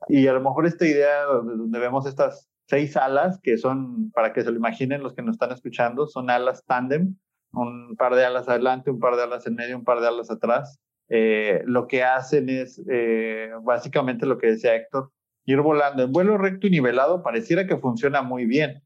y 0.07 0.27
a 0.27 0.33
lo 0.33 0.41
mejor 0.41 0.65
esta 0.65 0.85
idea 0.85 1.23
donde 1.23 1.79
vemos 1.79 2.05
estas 2.05 2.49
seis 2.67 2.97
alas, 2.97 3.39
que 3.41 3.57
son, 3.57 4.11
para 4.11 4.33
que 4.33 4.41
se 4.41 4.51
lo 4.51 4.57
imaginen 4.57 5.03
los 5.03 5.13
que 5.13 5.21
nos 5.21 5.35
están 5.35 5.51
escuchando, 5.51 6.07
son 6.07 6.29
alas 6.29 6.63
tándem, 6.65 7.15
un 7.51 7.95
par 7.95 8.15
de 8.15 8.25
alas 8.25 8.49
adelante, 8.49 8.89
un 8.89 8.99
par 8.99 9.15
de 9.15 9.23
alas 9.23 9.45
en 9.45 9.55
medio, 9.55 9.77
un 9.77 9.83
par 9.83 10.01
de 10.01 10.07
alas 10.07 10.31
atrás. 10.31 10.79
Eh, 11.09 11.61
lo 11.65 11.87
que 11.87 12.03
hacen 12.03 12.49
es, 12.49 12.81
eh, 12.89 13.51
básicamente 13.61 14.25
lo 14.25 14.37
que 14.37 14.47
decía 14.47 14.75
Héctor, 14.75 15.11
ir 15.45 15.61
volando 15.61 16.03
en 16.03 16.11
vuelo 16.11 16.37
recto 16.37 16.67
y 16.67 16.71
nivelado, 16.71 17.21
pareciera 17.21 17.67
que 17.67 17.77
funciona 17.77 18.21
muy 18.21 18.45
bien, 18.45 18.81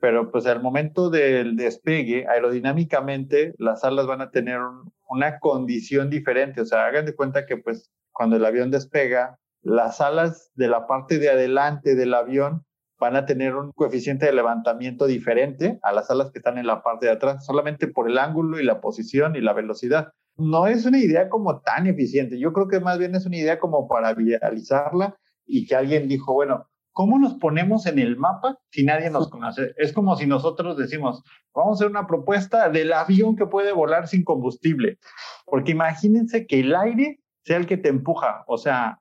pero 0.00 0.30
pues 0.30 0.46
al 0.46 0.62
momento 0.62 1.10
del 1.10 1.56
despegue, 1.56 2.26
aerodinámicamente, 2.26 3.54
las 3.58 3.84
alas 3.84 4.06
van 4.06 4.22
a 4.22 4.30
tener 4.30 4.60
un, 4.60 4.92
una 5.08 5.38
condición 5.38 6.08
diferente. 6.08 6.60
O 6.60 6.64
sea, 6.64 6.86
hagan 6.86 7.04
de 7.04 7.14
cuenta 7.14 7.44
que 7.44 7.56
pues 7.56 7.90
cuando 8.12 8.36
el 8.36 8.44
avión 8.44 8.70
despega, 8.70 9.38
las 9.62 10.00
alas 10.00 10.50
de 10.54 10.68
la 10.68 10.86
parte 10.86 11.18
de 11.18 11.28
adelante 11.28 11.94
del 11.94 12.14
avión 12.14 12.64
van 12.98 13.16
a 13.16 13.26
tener 13.26 13.56
un 13.56 13.72
coeficiente 13.72 14.26
de 14.26 14.32
levantamiento 14.32 15.06
diferente 15.06 15.78
a 15.82 15.92
las 15.92 16.10
alas 16.10 16.30
que 16.30 16.38
están 16.38 16.58
en 16.58 16.66
la 16.66 16.82
parte 16.82 17.06
de 17.06 17.12
atrás, 17.12 17.44
solamente 17.44 17.88
por 17.88 18.08
el 18.08 18.18
ángulo 18.18 18.60
y 18.60 18.64
la 18.64 18.80
posición 18.80 19.36
y 19.36 19.40
la 19.40 19.54
velocidad. 19.54 20.12
No 20.36 20.66
es 20.66 20.84
una 20.84 20.98
idea 20.98 21.28
como 21.28 21.60
tan 21.60 21.86
eficiente, 21.86 22.38
yo 22.38 22.52
creo 22.52 22.68
que 22.68 22.80
más 22.80 22.98
bien 22.98 23.14
es 23.14 23.26
una 23.26 23.38
idea 23.38 23.58
como 23.58 23.88
para 23.88 24.14
viralizarla 24.14 25.16
y 25.46 25.66
que 25.66 25.76
alguien 25.76 26.08
dijo, 26.08 26.34
bueno, 26.34 26.68
¿cómo 26.92 27.18
nos 27.18 27.34
ponemos 27.34 27.86
en 27.86 27.98
el 27.98 28.16
mapa 28.16 28.58
si 28.70 28.84
nadie 28.84 29.10
nos 29.10 29.28
conoce? 29.28 29.74
Es 29.76 29.92
como 29.92 30.16
si 30.16 30.26
nosotros 30.26 30.76
decimos, 30.76 31.22
vamos 31.54 31.72
a 31.72 31.74
hacer 31.74 31.90
una 31.90 32.06
propuesta 32.06 32.68
del 32.68 32.92
avión 32.92 33.36
que 33.36 33.46
puede 33.46 33.72
volar 33.72 34.08
sin 34.08 34.24
combustible, 34.24 34.98
porque 35.46 35.72
imagínense 35.72 36.46
que 36.46 36.60
el 36.60 36.74
aire 36.74 37.20
sea 37.44 37.56
el 37.56 37.66
que 37.66 37.76
te 37.76 37.88
empuja, 37.88 38.44
o 38.46 38.58
sea, 38.58 39.00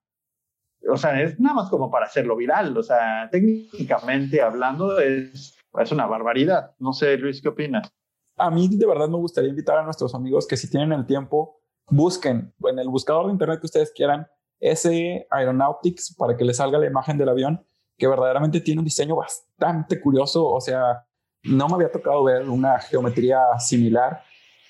o 0.88 0.98
sea, 0.98 1.22
es 1.22 1.40
nada 1.40 1.56
más 1.56 1.70
como 1.70 1.92
para 1.92 2.06
hacerlo 2.06 2.36
viral, 2.36 2.78
o 2.78 2.84
sea, 2.84 3.30
técnicamente 3.32 4.42
hablando 4.42 5.00
es, 5.00 5.58
es 5.78 5.92
una 5.92 6.06
barbaridad. 6.06 6.72
No 6.80 6.94
sé, 6.94 7.18
Luis, 7.18 7.42
¿qué 7.42 7.50
opinas? 7.50 7.92
A 8.38 8.50
mí 8.50 8.70
de 8.70 8.86
verdad 8.86 9.10
me 9.10 9.18
gustaría 9.18 9.50
invitar 9.50 9.78
a 9.78 9.84
nuestros 9.84 10.16
amigos 10.16 10.48
que 10.48 10.56
si 10.56 10.70
tienen 10.70 10.94
el 10.94 11.06
tiempo, 11.06 11.60
busquen 11.90 12.54
en 12.64 12.80
el 12.80 12.88
buscador 12.88 13.26
de 13.26 13.34
internet 13.34 13.60
que 13.60 13.66
ustedes 13.66 13.92
quieran 13.92 14.28
ese 14.60 15.28
Aeronautics 15.30 16.16
para 16.18 16.36
que 16.38 16.46
les 16.46 16.58
salga 16.58 16.80
la 16.80 16.88
imagen 16.88 17.18
del 17.18 17.30
avión, 17.30 17.66
que 18.00 18.08
verdaderamente 18.08 18.62
tiene 18.62 18.80
un 18.80 18.86
diseño 18.86 19.18
bastante 19.18 20.02
curioso, 20.02 20.48
o 20.48 20.62
sea, 20.62 21.06
no 21.44 21.68
me 21.68 21.76
había 21.76 21.92
tocado 21.92 22.24
ver 22.24 22.50
una 22.50 22.80
geometría 22.80 23.40
similar. 23.60 24.24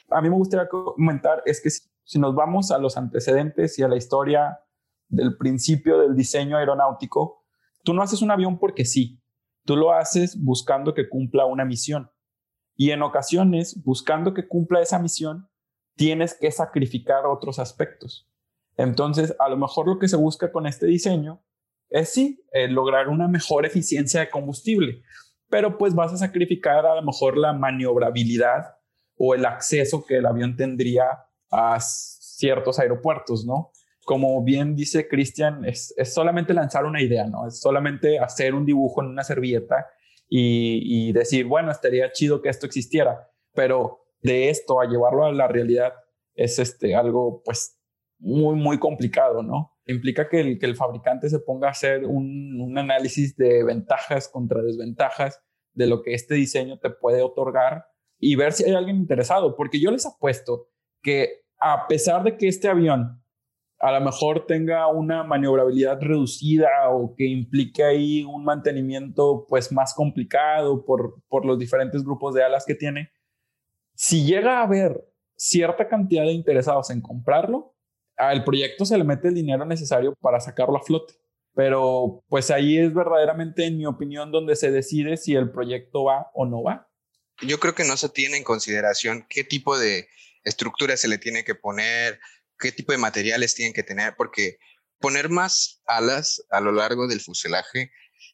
A 0.09 0.19
mí 0.19 0.29
me 0.29 0.35
gustaría 0.35 0.67
comentar 0.67 1.43
es 1.45 1.61
que 1.61 1.69
si 1.69 2.19
nos 2.19 2.33
vamos 2.33 2.71
a 2.71 2.79
los 2.79 2.97
antecedentes 2.97 3.77
y 3.77 3.83
a 3.83 3.87
la 3.87 3.95
historia 3.95 4.59
del 5.07 5.37
principio 5.37 5.99
del 5.99 6.15
diseño 6.15 6.57
aeronáutico, 6.57 7.45
tú 7.83 7.93
no 7.93 8.01
haces 8.01 8.21
un 8.21 8.31
avión 8.31 8.57
porque 8.57 8.83
sí, 8.83 9.21
tú 9.63 9.75
lo 9.75 9.93
haces 9.93 10.43
buscando 10.43 10.93
que 10.95 11.07
cumpla 11.07 11.45
una 11.45 11.65
misión. 11.65 12.11
Y 12.75 12.91
en 12.91 13.03
ocasiones, 13.03 13.83
buscando 13.83 14.33
que 14.33 14.47
cumpla 14.47 14.81
esa 14.81 14.97
misión, 14.99 15.49
tienes 15.95 16.33
que 16.33 16.51
sacrificar 16.51 17.27
otros 17.27 17.59
aspectos. 17.59 18.27
Entonces, 18.75 19.35
a 19.37 19.49
lo 19.49 19.57
mejor 19.57 19.87
lo 19.87 19.99
que 19.99 20.07
se 20.07 20.15
busca 20.15 20.51
con 20.51 20.65
este 20.65 20.87
diseño 20.87 21.43
es 21.89 22.09
sí, 22.09 22.43
eh, 22.53 22.67
lograr 22.67 23.09
una 23.09 23.27
mejor 23.27 23.65
eficiencia 23.65 24.21
de 24.21 24.29
combustible, 24.29 25.01
pero 25.49 25.77
pues 25.77 25.95
vas 25.95 26.13
a 26.13 26.17
sacrificar 26.17 26.85
a 26.85 26.95
lo 26.95 27.01
mejor 27.01 27.37
la 27.37 27.53
maniobrabilidad 27.53 28.77
o 29.15 29.35
el 29.35 29.45
acceso 29.45 30.05
que 30.05 30.17
el 30.17 30.25
avión 30.25 30.55
tendría 30.55 31.05
a 31.51 31.79
ciertos 31.79 32.79
aeropuertos, 32.79 33.45
¿no? 33.45 33.71
como 34.09 34.43
bien 34.43 34.75
dice 34.75 35.07
Cristian, 35.07 35.65
es, 35.65 35.93
solamente 36.03 36.51
lanzar 36.55 36.83
una 36.85 36.99
idea, 36.99 37.27
¿no? 37.27 37.45
Es 37.45 37.59
solamente 37.59 38.17
hacer 38.17 38.55
un 38.55 38.65
dibujo 38.65 39.03
en 39.03 39.09
una 39.09 39.23
servilleta 39.23 39.85
y, 40.27 41.11
decir, 41.11 41.45
bueno, 41.45 41.69
estaría 41.69 42.11
chido 42.11 42.41
que 42.41 42.49
esto 42.49 42.65
existiera, 42.65 43.29
pero 43.53 43.99
de 44.23 44.49
esto 44.49 44.81
a 44.81 44.85
llevarlo 44.85 45.25
a 45.25 45.31
la 45.31 45.47
realidad 45.47 45.93
es 46.33 46.57
este, 46.57 46.95
algo 46.95 47.43
pues 47.45 47.77
muy, 48.17 48.55
muy 48.55 48.79
complicado, 48.79 49.43
¿no? 49.43 49.77
Implica 49.89 50.29
que 50.29 50.39
el, 50.39 50.59
que 50.59 50.65
el 50.65 50.75
fabricante 50.75 51.29
se 51.29 51.39
ponga 51.39 51.67
a 51.67 51.71
hacer 51.71 52.05
un, 52.05 52.59
un 52.61 52.77
análisis 52.77 53.35
de 53.35 53.63
ventajas 53.63 54.27
contra 54.27 54.61
desventajas 54.61 55.41
de 55.73 55.87
lo 55.87 56.01
que 56.01 56.13
este 56.13 56.35
diseño 56.35 56.79
te 56.79 56.89
puede 56.89 57.21
otorgar 57.21 57.85
y 58.19 58.35
ver 58.35 58.53
si 58.53 58.65
hay 58.65 58.73
alguien 58.73 58.97
interesado, 58.97 59.55
porque 59.55 59.79
yo 59.79 59.91
les 59.91 60.05
apuesto 60.05 60.67
que 61.01 61.41
a 61.59 61.87
pesar 61.87 62.23
de 62.23 62.37
que 62.37 62.47
este 62.47 62.67
avión 62.67 63.23
a 63.79 63.93
lo 63.93 64.01
mejor 64.01 64.45
tenga 64.45 64.87
una 64.87 65.23
maniobrabilidad 65.23 66.01
reducida 66.01 66.67
o 66.91 67.15
que 67.15 67.25
implique 67.25 67.83
ahí 67.83 68.23
un 68.23 68.43
mantenimiento 68.43 69.45
pues 69.47 69.71
más 69.71 69.93
complicado 69.93 70.83
por, 70.83 71.23
por 71.29 71.45
los 71.45 71.57
diferentes 71.57 72.03
grupos 72.03 72.35
de 72.35 72.43
alas 72.43 72.65
que 72.65 72.75
tiene, 72.75 73.09
si 73.95 74.25
llega 74.25 74.59
a 74.59 74.63
haber 74.63 75.05
cierta 75.35 75.87
cantidad 75.87 76.23
de 76.23 76.33
interesados 76.33 76.89
en 76.89 77.01
comprarlo, 77.01 77.73
al 78.19 78.43
proyecto 78.43 78.85
se 78.85 78.97
le 78.97 79.03
mete 79.03 79.29
el 79.29 79.33
dinero 79.33 79.65
necesario 79.65 80.13
para 80.21 80.39
sacarlo 80.39 80.77
a 80.77 80.83
flote. 80.83 81.15
Pero 81.55 82.23
pues 82.27 82.51
ahí 82.51 82.77
es 82.77 82.93
verdaderamente, 82.93 83.65
en 83.65 83.77
mi 83.77 83.85
opinión, 83.85 84.31
donde 84.31 84.55
se 84.55 84.71
decide 84.71 85.17
si 85.17 85.35
el 85.35 85.51
proyecto 85.51 86.03
va 86.03 86.27
o 86.33 86.45
no 86.45 86.61
va. 86.61 86.87
Yo 87.41 87.59
creo 87.59 87.73
que 87.73 87.85
no 87.85 87.97
se 87.97 88.09
tiene 88.09 88.37
en 88.37 88.43
consideración 88.43 89.25
qué 89.29 89.43
tipo 89.43 89.79
de 89.79 90.07
estructura 90.43 90.95
se 90.97 91.07
le 91.07 91.17
tiene 91.17 91.43
que 91.43 91.55
poner, 91.55 92.19
qué 92.59 92.71
tipo 92.71 92.91
de 92.91 92.97
materiales 92.97 93.55
tienen 93.55 93.73
que 93.73 93.83
tener, 93.83 94.15
porque 94.17 94.57
poner 94.99 95.29
más 95.29 95.81
alas 95.85 96.43
a 96.49 96.59
lo 96.59 96.71
largo 96.71 97.07
del 97.07 97.21
fuselaje 97.21 97.91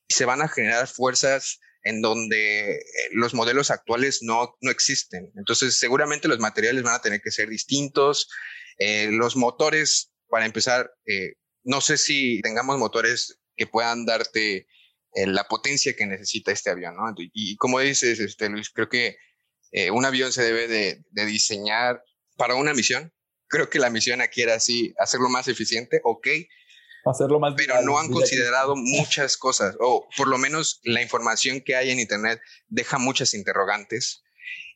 se 0.09 0.25
van 0.25 0.41
a 0.41 0.47
generar 0.47 0.87
fuerzas 0.87 1.59
en 1.83 2.01
donde 2.01 2.77
eh, 2.77 2.83
los 3.11 3.35
modelos 3.35 3.69
actuales 3.69 4.19
no, 4.23 4.55
no 4.61 4.71
existen. 4.71 5.31
Entonces, 5.35 5.77
seguramente 5.77 6.27
los 6.27 6.39
materiales 6.39 6.83
van 6.83 6.95
a 6.95 7.01
tener 7.01 7.21
que 7.21 7.31
ser 7.31 7.47
distintos. 7.47 8.27
Eh, 8.77 9.09
los 9.11 9.35
motores, 9.35 10.11
para 10.29 10.45
empezar, 10.45 10.91
eh, 11.05 11.33
no 11.63 11.81
sé 11.81 11.97
si 11.97 12.41
tengamos 12.41 12.77
motores 12.77 13.39
que 13.55 13.67
puedan 13.67 14.05
darte 14.05 14.67
la 15.13 15.45
potencia 15.45 15.95
que 15.95 16.05
necesita 16.05 16.51
este 16.51 16.69
avión, 16.69 16.97
¿no? 16.97 17.13
Y, 17.15 17.55
como 17.55 17.79
dices, 17.79 18.19
este, 18.19 18.49
Luis, 18.49 18.69
creo 18.69 18.89
que 18.89 19.15
un 19.93 20.03
avión 20.03 20.33
se 20.33 20.43
debe 20.43 20.67
de, 20.67 21.05
de 21.09 21.25
diseñar 21.25 22.03
para 22.35 22.55
una 22.55 22.73
misión 22.73 23.13
creo 23.47 23.69
que 23.69 23.79
la 23.79 23.89
misión 23.89 24.21
aquí 24.21 24.41
era 24.41 24.55
así, 24.55 24.93
hacerlo 24.97 25.29
más 25.29 25.47
eficiente, 25.47 26.01
ok. 26.03 26.27
Hacerlo 27.05 27.39
más 27.39 27.53
Pero 27.55 27.81
no 27.83 27.99
han 27.99 28.11
considerado 28.11 28.75
muchas 28.75 29.37
cosas, 29.37 29.75
o 29.79 30.07
por 30.17 30.27
lo 30.27 30.37
menos 30.37 30.79
la 30.83 31.01
información 31.01 31.61
que 31.61 31.75
hay 31.75 31.91
en 31.91 31.99
Internet 31.99 32.39
deja 32.67 32.97
muchas 32.97 33.33
interrogantes 33.33 34.23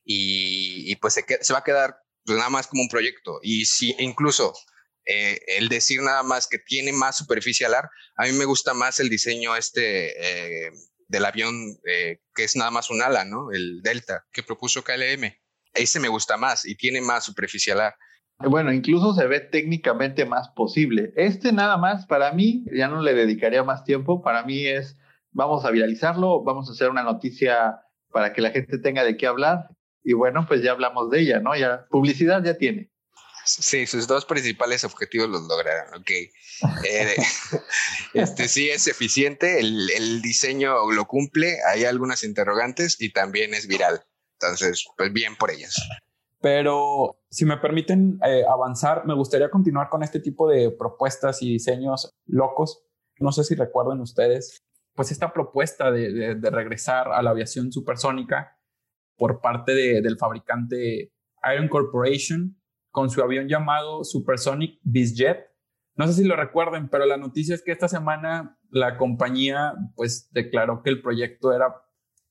y, 0.06 0.96
pues 0.98 1.16
se, 1.16 1.54
va 1.54 1.60
a 1.60 1.64
quedar 1.64 1.98
pues, 2.26 2.38
nada 2.38 2.50
más 2.50 2.68
como 2.68 2.84
un 2.84 2.90
proyecto. 2.90 3.40
Y 3.42 3.66
si 3.66 3.96
incluso 4.00 4.54
eh, 5.06 5.40
el 5.58 5.70
decir 5.70 6.02
nada 6.02 6.24
más 6.24 6.48
que 6.48 6.60
tiene 6.60 6.94
más 6.94 7.18
superficie 7.18 7.66
alar, 7.66 7.90
a 8.16 8.26
mí 8.26 8.32
me 8.34 8.46
gusta 8.46 8.74
más 8.74 9.00
el 9.00 9.10
diseño 9.10 9.56
este 9.56 10.68
eh, 10.68 10.72
del 11.08 11.26
avión 11.26 11.54
eh, 11.86 12.20
que 12.36 12.44
es 12.44 12.56
nada 12.56 12.72
más 12.72 12.90
un 12.90 13.02
ala, 13.02 13.26
¿no? 13.26 13.52
El 13.52 13.82
Delta 13.82 14.26
que 14.32 14.44
propuso 14.44 14.84
KLM. 14.84 15.34
Ese 15.74 16.00
me 16.00 16.08
gusta 16.08 16.38
más 16.38 16.66
y 16.66 16.76
tiene 16.76 17.02
más 17.02 17.26
superficie 17.26 17.74
alar. 17.74 17.96
Bueno, 18.40 18.72
incluso 18.72 19.14
se 19.14 19.28
ve 19.28 19.42
técnicamente 19.42 20.26
más 20.26 20.50
posible. 20.50 21.12
Este 21.18 21.52
nada 21.52 21.78
más, 21.78 22.06
para 22.06 22.32
mí, 22.32 22.64
ya 22.72 22.88
no 22.88 23.02
le 23.02 23.14
dedicaría 23.14 23.64
más 23.64 23.84
tiempo, 23.84 24.22
para 24.22 24.44
mí 24.44 24.66
es, 24.66 24.98
vamos 25.32 25.66
a 25.66 25.72
viralizarlo, 25.72 26.44
vamos 26.44 26.70
a 26.70 26.72
hacer 26.72 26.90
una 26.90 27.04
noticia 27.04 27.82
para 28.12 28.32
que 28.32 28.42
la 28.42 28.52
gente 28.52 28.78
tenga 28.78 29.04
de 29.04 29.18
qué 29.18 29.28
hablar. 29.28 29.68
Y 30.04 30.14
bueno, 30.14 30.46
pues 30.48 30.62
ya 30.62 30.72
hablamos 30.72 31.10
de 31.10 31.22
ella, 31.22 31.40
¿no? 31.40 31.56
Ya, 31.56 31.86
publicidad 31.90 32.44
ya 32.44 32.58
tiene. 32.58 32.92
Sí, 33.46 33.88
sus 33.88 34.08
dos 34.08 34.26
principales 34.26 34.84
objetivos 34.84 35.30
los 35.30 35.42
lograron, 35.48 36.02
ok. 36.02 36.12
Eh, 36.12 37.16
este 38.14 38.48
sí 38.48 38.70
es 38.70 38.88
eficiente, 38.88 39.60
el, 39.60 39.90
el 39.90 40.22
diseño 40.22 40.92
lo 40.92 41.06
cumple, 41.06 41.58
hay 41.68 41.86
algunas 41.86 42.24
interrogantes 42.24 43.02
y 43.02 43.12
también 43.12 43.54
es 43.54 43.68
viral. 43.68 44.04
Entonces, 44.40 44.86
pues 44.96 45.12
bien 45.12 45.36
por 45.36 45.52
ellas. 45.52 45.76
Pero 46.42 47.20
si 47.30 47.46
me 47.46 47.58
permiten 47.58 48.20
eh, 48.26 48.44
avanzar, 48.50 49.06
me 49.06 49.14
gustaría 49.14 49.50
continuar 49.50 49.90
con 49.90 50.04
este 50.04 50.20
tipo 50.20 50.50
de 50.50 50.72
propuestas 50.72 51.42
y 51.42 51.52
diseños 51.52 52.16
locos. 52.26 52.86
No 53.20 53.32
sé 53.34 53.44
si 53.44 53.56
recuerdan 53.56 54.00
ustedes, 54.00 54.64
pues 54.96 55.12
esta 55.12 55.34
propuesta 55.34 55.92
de, 55.92 56.40
regresar 56.42 57.12
a 57.12 57.22
la 57.22 57.32
aviación 57.32 57.72
supersónica 57.72 58.58
por 59.20 59.42
parte 59.42 59.74
del 59.74 60.18
fabricante 60.18 61.14
Iron 61.54 61.68
Corporation 61.68 62.60
con 62.90 63.12
su 63.12 63.22
avión 63.22 63.48
llamado 63.48 64.04
Supersonic 64.04 64.80
Bizjet. 64.82 65.46
No 65.94 66.08
sé 66.08 66.14
si 66.14 66.24
lo 66.24 66.36
recuerden, 66.36 66.90
pero 66.90 67.06
la 67.06 67.18
noticia 67.18 67.54
es 67.54 67.62
que 67.62 67.72
esta 67.72 67.88
semana 67.88 68.58
la 68.72 68.98
compañía 68.98 69.76
pues 69.96 70.30
declaró 70.32 70.82
que 70.82 70.90
el 70.90 71.04
proyecto 71.04 71.54
era 71.54 71.76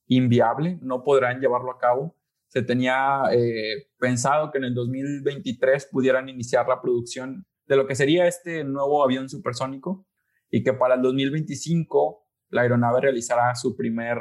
inviable, 0.06 0.80
no 0.82 1.04
podrán 1.04 1.40
llevarlo 1.40 1.70
a 1.70 1.78
cabo 1.78 2.18
se 2.48 2.62
tenía 2.62 3.22
eh, 3.30 3.88
pensado 3.98 4.50
que 4.50 4.58
en 4.58 4.64
el 4.64 4.74
2023 4.74 5.88
pudieran 5.92 6.28
iniciar 6.28 6.66
la 6.66 6.80
producción 6.80 7.46
de 7.66 7.76
lo 7.76 7.86
que 7.86 7.94
sería 7.94 8.26
este 8.26 8.64
nuevo 8.64 9.04
avión 9.04 9.28
supersónico 9.28 10.06
y 10.50 10.62
que 10.62 10.72
para 10.72 10.94
el 10.94 11.02
2025 11.02 12.26
la 12.48 12.62
aeronave 12.62 13.02
realizará 13.02 13.54
su 13.54 13.76
primer 13.76 14.18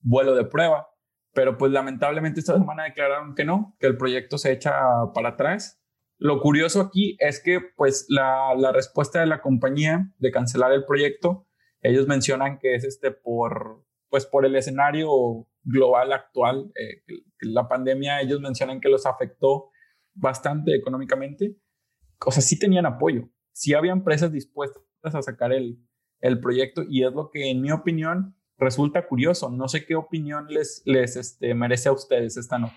vuelo 0.00 0.34
de 0.34 0.46
prueba. 0.46 0.88
Pero 1.34 1.58
pues 1.58 1.72
lamentablemente 1.72 2.40
esta 2.40 2.58
semana 2.58 2.84
declararon 2.84 3.34
que 3.34 3.44
no, 3.44 3.76
que 3.78 3.86
el 3.86 3.96
proyecto 3.96 4.38
se 4.38 4.52
echa 4.52 4.72
para 5.14 5.30
atrás. 5.30 5.80
Lo 6.18 6.40
curioso 6.40 6.80
aquí 6.80 7.16
es 7.20 7.40
que 7.42 7.60
pues 7.76 8.06
la, 8.08 8.54
la 8.56 8.72
respuesta 8.72 9.20
de 9.20 9.26
la 9.26 9.40
compañía 9.40 10.12
de 10.18 10.32
cancelar 10.32 10.72
el 10.72 10.84
proyecto, 10.84 11.46
ellos 11.80 12.08
mencionan 12.08 12.58
que 12.58 12.74
es 12.74 12.84
este 12.84 13.12
por, 13.12 13.84
pues 14.08 14.26
por 14.26 14.44
el 14.44 14.56
escenario 14.56 15.08
global 15.62 16.12
actual, 16.12 16.72
eh, 16.74 17.02
la 17.40 17.68
pandemia, 17.68 18.20
ellos 18.20 18.40
mencionan 18.40 18.80
que 18.80 18.88
los 18.88 19.06
afectó 19.06 19.70
bastante 20.14 20.74
económicamente. 20.74 21.56
O 22.26 22.32
sea, 22.32 22.42
sí 22.42 22.58
tenían 22.58 22.86
apoyo, 22.86 23.28
sí 23.52 23.74
había 23.74 23.92
empresas 23.92 24.32
dispuestas 24.32 24.82
a 25.02 25.22
sacar 25.22 25.52
el, 25.52 25.78
el 26.20 26.40
proyecto 26.40 26.82
y 26.88 27.04
es 27.04 27.12
lo 27.12 27.30
que 27.30 27.50
en 27.50 27.60
mi 27.60 27.70
opinión 27.70 28.36
resulta 28.58 29.06
curioso. 29.06 29.50
No 29.50 29.68
sé 29.68 29.86
qué 29.86 29.94
opinión 29.94 30.46
les, 30.48 30.82
les 30.84 31.16
este, 31.16 31.54
merece 31.54 31.88
a 31.88 31.92
ustedes 31.92 32.36
esta 32.36 32.58
nota. 32.58 32.76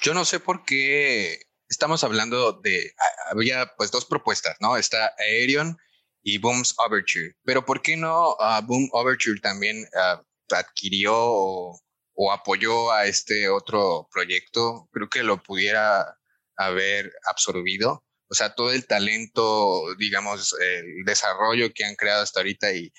Yo 0.00 0.14
no 0.14 0.24
sé 0.24 0.40
por 0.40 0.64
qué 0.64 1.40
estamos 1.68 2.04
hablando 2.04 2.52
de, 2.52 2.92
había 3.30 3.72
pues 3.76 3.90
dos 3.90 4.04
propuestas, 4.04 4.56
¿no? 4.60 4.76
Está 4.76 5.14
Aerion 5.18 5.76
y 6.22 6.38
Boom's 6.38 6.74
Overture, 6.78 7.34
pero 7.44 7.64
¿por 7.64 7.80
qué 7.80 7.96
no 7.96 8.30
uh, 8.32 8.62
Boom 8.66 8.88
Overture 8.92 9.40
también 9.40 9.86
uh, 9.94 10.54
adquirió 10.54 11.14
o, 11.14 11.80
o, 12.14 12.32
apoyó 12.32 12.92
a 12.92 13.06
este 13.06 13.48
otro 13.48 14.08
proyecto? 14.12 14.88
Creo 14.92 15.08
que 15.08 15.22
lo 15.22 15.42
pudiera 15.42 16.18
haber 16.56 17.12
absorbido. 17.30 18.04
O 18.28 18.34
sea, 18.34 18.54
todo 18.54 18.72
el 18.72 18.86
talento, 18.86 19.94
digamos, 19.96 20.54
el 20.60 21.04
desarrollo 21.04 21.72
que 21.74 21.84
han 21.84 21.96
creado 21.96 22.22
hasta 22.22 22.40
ahorita 22.40 22.72
y 22.72 22.92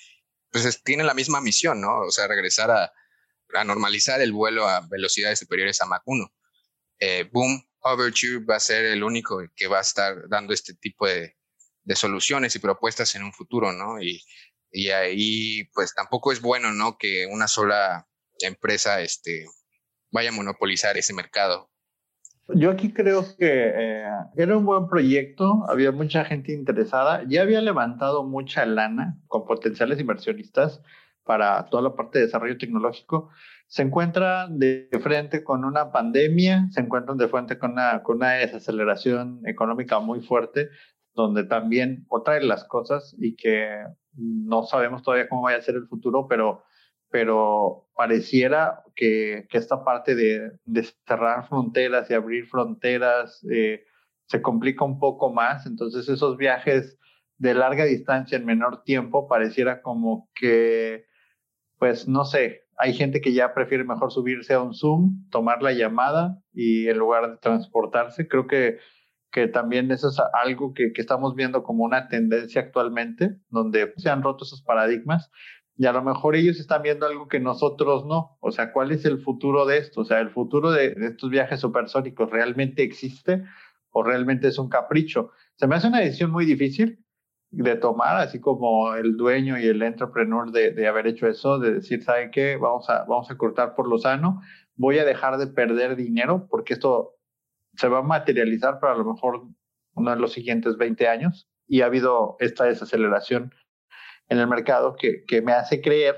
pues 0.51 0.83
tiene 0.83 1.03
la 1.03 1.13
misma 1.13 1.41
misión, 1.41 1.81
¿no? 1.81 2.01
O 2.01 2.11
sea, 2.11 2.27
regresar 2.27 2.71
a, 2.71 2.91
normalizar 3.65 4.21
el 4.21 4.31
vuelo 4.31 4.67
a 4.67 4.81
velocidades 4.89 5.39
superiores 5.39 5.81
a 5.81 5.85
Mach 5.85 6.03
1. 6.05 6.33
Eh, 6.99 7.29
Boom 7.31 7.61
Overture 7.81 8.45
va 8.45 8.55
a 8.55 8.59
ser 8.59 8.85
el 8.85 9.03
único 9.03 9.41
que 9.55 9.67
va 9.67 9.79
a 9.79 9.81
estar 9.81 10.29
dando 10.29 10.53
este 10.53 10.73
tipo 10.75 11.07
de, 11.07 11.35
de 11.83 11.95
soluciones 11.95 12.55
y 12.55 12.59
propuestas 12.59 13.15
en 13.15 13.23
un 13.23 13.33
futuro, 13.33 13.71
¿no? 13.71 14.01
Y, 14.01 14.23
y, 14.71 14.89
ahí, 14.89 15.65
pues 15.73 15.93
tampoco 15.93 16.31
es 16.31 16.41
bueno, 16.41 16.71
¿no? 16.71 16.97
Que 16.97 17.25
una 17.25 17.47
sola 17.47 18.07
empresa 18.39 19.01
este, 19.01 19.45
vaya 20.11 20.29
a 20.29 20.33
monopolizar 20.33 20.97
ese 20.97 21.13
mercado. 21.13 21.71
Yo 22.55 22.71
aquí 22.71 22.93
creo 22.93 23.23
que 23.37 23.47
eh, 23.49 24.05
era 24.35 24.57
un 24.57 24.65
buen 24.65 24.87
proyecto, 24.87 25.65
había 25.67 25.91
mucha 25.91 26.25
gente 26.25 26.53
interesada, 26.53 27.23
ya 27.27 27.41
había 27.41 27.61
levantado 27.61 28.23
mucha 28.23 28.65
lana 28.65 29.17
con 29.27 29.45
potenciales 29.45 29.99
inversionistas 29.99 30.81
para 31.23 31.65
toda 31.69 31.83
la 31.83 31.95
parte 31.95 32.19
de 32.19 32.25
desarrollo 32.25 32.57
tecnológico. 32.57 33.29
Se 33.67 33.83
encuentran 33.83 34.59
de 34.59 34.89
frente 35.01 35.43
con 35.43 35.63
una 35.63 35.91
pandemia, 35.91 36.67
se 36.71 36.81
encuentran 36.81 37.17
de 37.17 37.27
frente 37.27 37.57
con 37.57 37.71
una, 37.71 38.03
con 38.03 38.17
una 38.17 38.31
desaceleración 38.31 39.41
económica 39.45 39.99
muy 39.99 40.21
fuerte, 40.21 40.69
donde 41.13 41.43
también 41.43 42.05
otra 42.09 42.35
de 42.35 42.43
las 42.43 42.63
cosas 42.65 43.15
y 43.19 43.35
que 43.35 43.83
no 44.13 44.63
sabemos 44.63 45.03
todavía 45.03 45.29
cómo 45.29 45.43
vaya 45.43 45.57
a 45.57 45.61
ser 45.61 45.75
el 45.75 45.87
futuro, 45.87 46.27
pero 46.27 46.63
pero 47.11 47.89
pareciera 47.95 48.83
que, 48.95 49.45
que 49.49 49.57
esta 49.57 49.83
parte 49.83 50.15
de, 50.15 50.53
de, 50.65 50.83
cerrar 51.05 51.47
fronteras 51.47 52.09
y 52.09 52.13
abrir 52.13 52.47
fronteras 52.47 53.45
eh, 53.51 53.83
se 54.25 54.41
complica 54.41 54.85
un 54.85 54.97
poco 54.97 55.31
más. 55.31 55.65
Entonces 55.65 56.07
esos 56.09 56.37
viajes 56.37 56.97
de 57.37 57.53
larga 57.53 57.85
distancia 57.85 58.37
en 58.37 58.45
menor 58.45 58.83
tiempo 58.83 59.27
pareciera 59.27 59.81
como 59.81 60.29
que, 60.33 61.05
pues 61.77 62.07
no 62.07 62.23
sé, 62.23 62.61
hay 62.77 62.93
gente 62.93 63.19
que 63.19 63.33
ya 63.33 63.53
prefiere 63.53 63.83
mejor 63.83 64.11
subirse 64.11 64.53
a 64.53 64.61
un 64.61 64.73
Zoom, 64.73 65.27
tomar 65.29 65.61
la 65.61 65.73
llamada 65.73 66.41
y 66.53 66.87
en 66.87 66.97
lugar 66.97 67.29
de 67.29 67.37
transportarse, 67.37 68.27
creo 68.27 68.47
que, 68.47 68.79
que 69.31 69.47
también 69.47 69.91
eso 69.91 70.07
es 70.09 70.17
algo 70.33 70.73
que, 70.73 70.93
que 70.93 71.01
estamos 71.01 71.35
viendo 71.35 71.63
como 71.63 71.83
una 71.83 72.07
tendencia 72.07 72.61
actualmente, 72.61 73.37
donde 73.49 73.93
se 73.97 74.09
han 74.09 74.23
roto 74.23 74.45
esos 74.45 74.61
paradigmas 74.61 75.29
y 75.77 75.85
a 75.85 75.93
lo 75.93 76.03
mejor 76.03 76.35
ellos 76.35 76.59
están 76.59 76.81
viendo 76.81 77.05
algo 77.05 77.27
que 77.27 77.39
nosotros 77.39 78.05
no. 78.05 78.37
O 78.39 78.51
sea, 78.51 78.71
¿cuál 78.71 78.91
es 78.91 79.05
el 79.05 79.19
futuro 79.19 79.65
de 79.65 79.77
esto? 79.77 80.01
O 80.01 80.05
sea, 80.05 80.19
¿el 80.19 80.29
futuro 80.29 80.71
de, 80.71 80.95
estos 80.97 81.29
viajes 81.29 81.59
supersónicos 81.59 82.29
realmente 82.29 82.83
existe 82.83 83.43
o 83.91 84.03
realmente 84.03 84.47
es 84.47 84.59
un 84.59 84.69
capricho? 84.69 85.31
Se 85.55 85.67
me 85.67 85.75
hace 85.75 85.87
una 85.87 85.99
decisión 85.99 86.31
muy 86.31 86.45
difícil 86.45 87.03
de 87.49 87.75
tomar, 87.75 88.17
así 88.17 88.39
como 88.39 88.95
el 88.95 89.17
dueño 89.17 89.59
y 89.59 89.65
el 89.65 89.81
entrepreneur 89.81 90.51
de, 90.51 90.71
de 90.71 90.87
haber 90.87 91.07
hecho 91.07 91.27
eso, 91.27 91.59
de 91.59 91.73
decir, 91.75 92.03
¿sabe 92.03 92.31
qué? 92.31 92.57
Vamos 92.57 92.89
a, 92.89 93.03
vamos 93.03 93.29
a 93.29 93.37
cortar 93.37 93.75
por 93.75 93.87
lo 93.87 93.97
sano, 93.97 94.41
voy 94.75 94.99
a 94.99 95.05
dejar 95.05 95.37
de 95.37 95.47
perder 95.47 95.95
dinero 95.95 96.47
porque 96.49 96.73
esto 96.73 97.15
se 97.75 97.87
va 97.87 97.99
a 97.99 98.03
materializar 98.03 98.79
para 98.79 98.93
a 98.93 98.97
lo 98.97 99.05
mejor 99.05 99.47
uno 99.93 100.11
de 100.11 100.17
los 100.17 100.31
siguientes 100.31 100.77
20 100.77 101.07
años 101.07 101.49
y 101.67 101.81
ha 101.81 101.85
habido 101.85 102.35
esta 102.39 102.65
desaceleración 102.65 103.53
en 104.31 104.39
el 104.39 104.47
mercado 104.47 104.95
que, 104.95 105.25
que 105.25 105.41
me 105.41 105.51
hace 105.51 105.81
creer 105.81 106.15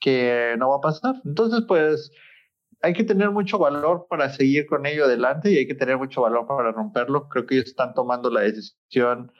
que 0.00 0.54
no 0.56 0.70
va 0.70 0.76
a 0.76 0.80
pasar. 0.80 1.16
Entonces, 1.24 1.64
pues 1.66 2.12
hay 2.80 2.92
que 2.92 3.02
tener 3.02 3.32
mucho 3.32 3.58
valor 3.58 4.06
para 4.08 4.30
seguir 4.30 4.66
con 4.66 4.86
ello 4.86 5.04
adelante 5.04 5.50
y 5.50 5.58
hay 5.58 5.66
que 5.66 5.74
tener 5.74 5.98
mucho 5.98 6.22
valor 6.22 6.46
para 6.46 6.70
romperlo. 6.70 7.28
Creo 7.28 7.44
que 7.44 7.56
ellos 7.56 7.66
están 7.66 7.92
tomando 7.92 8.30
la 8.30 8.42
decisión 8.42 9.32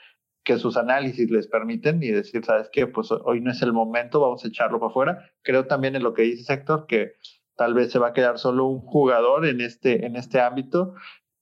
que 0.42 0.58
sus 0.58 0.76
análisis 0.76 1.30
les 1.30 1.46
permiten 1.46 2.02
y 2.02 2.08
decir, 2.08 2.44
¿sabes 2.44 2.68
qué? 2.72 2.88
Pues 2.88 3.12
hoy 3.12 3.40
no 3.40 3.52
es 3.52 3.62
el 3.62 3.72
momento, 3.72 4.20
vamos 4.20 4.44
a 4.44 4.48
echarlo 4.48 4.80
para 4.80 4.90
afuera. 4.90 5.30
Creo 5.42 5.66
también 5.66 5.94
en 5.94 6.02
lo 6.02 6.12
que 6.12 6.22
dice 6.22 6.52
Héctor, 6.52 6.86
que 6.88 7.12
tal 7.54 7.74
vez 7.74 7.92
se 7.92 8.00
va 8.00 8.08
a 8.08 8.12
quedar 8.12 8.38
solo 8.38 8.66
un 8.66 8.80
jugador 8.80 9.46
en 9.46 9.60
este, 9.60 10.04
en 10.04 10.16
este 10.16 10.40
ámbito 10.40 10.94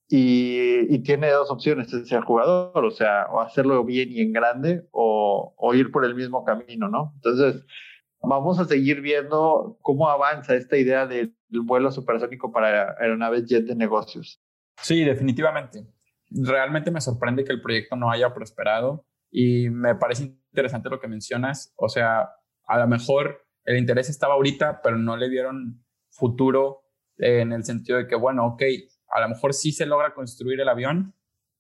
y, 0.09 0.99
tiene 1.03 1.31
dos 1.31 1.51
opciones 1.51 1.93
ese 1.93 2.21
jugador, 2.21 2.85
o 2.85 2.91
sea, 2.91 3.27
o 3.31 3.41
hacerlo 3.41 3.85
bien 3.85 4.11
y 4.13 4.21
en 4.21 4.33
grande 4.33 4.87
o, 4.91 5.55
o, 5.57 5.75
ir 5.75 5.91
por 5.91 6.05
el 6.05 6.15
mismo 6.15 6.45
camino, 6.45 6.89
¿no? 6.89 7.13
Entonces, 7.17 7.65
vamos 8.23 8.59
a 8.59 8.65
seguir 8.65 9.01
viendo 9.01 9.79
cómo 9.83 10.09
avanza 10.09 10.55
esta 10.55 10.77
idea 10.77 11.07
del 11.07 11.35
vuelo 11.49 11.91
supersónico 11.91 12.53
para 12.53 12.95
aeronaves 12.99 13.47
jet 13.47 13.65
de 13.65 13.75
negocios. 13.75 14.43
Sí, 14.81 15.05
definitivamente. 15.05 15.87
Realmente 16.31 16.91
me 16.91 17.01
sorprende 17.01 17.45
que 17.45 17.53
el 17.53 17.63
proyecto 17.63 17.97
no 17.97 18.11
haya 18.11 18.35
prosperado 18.35 19.07
y 19.31 19.69
me 19.71 19.95
parece 19.95 20.25
interesante 20.25 20.91
lo 20.91 21.01
que 21.01 21.09
mencionas. 21.09 21.73
O 21.77 21.89
sea, 21.89 22.31
a 22.67 22.79
lo 22.79 22.87
mejor 22.87 23.47
el 23.65 23.79
interés 23.79 24.09
estaba 24.09 24.35
ahorita, 24.35 24.81
pero 24.83 24.97
no 24.99 25.17
le 25.17 25.29
dieron 25.29 25.85
futuro 26.11 26.83
en 27.19 27.53
el 27.53 27.65
sentido 27.65 27.99
de 27.99 28.07
que, 28.07 28.17
bueno, 28.17 28.47
ok, 28.47 28.63
a 29.15 29.21
lo 29.21 29.29
mejor 29.29 29.55
sí 29.55 29.71
se 29.71 29.87
logra 29.87 30.13
construir 30.13 30.61
el 30.61 30.69
avión, 30.69 31.15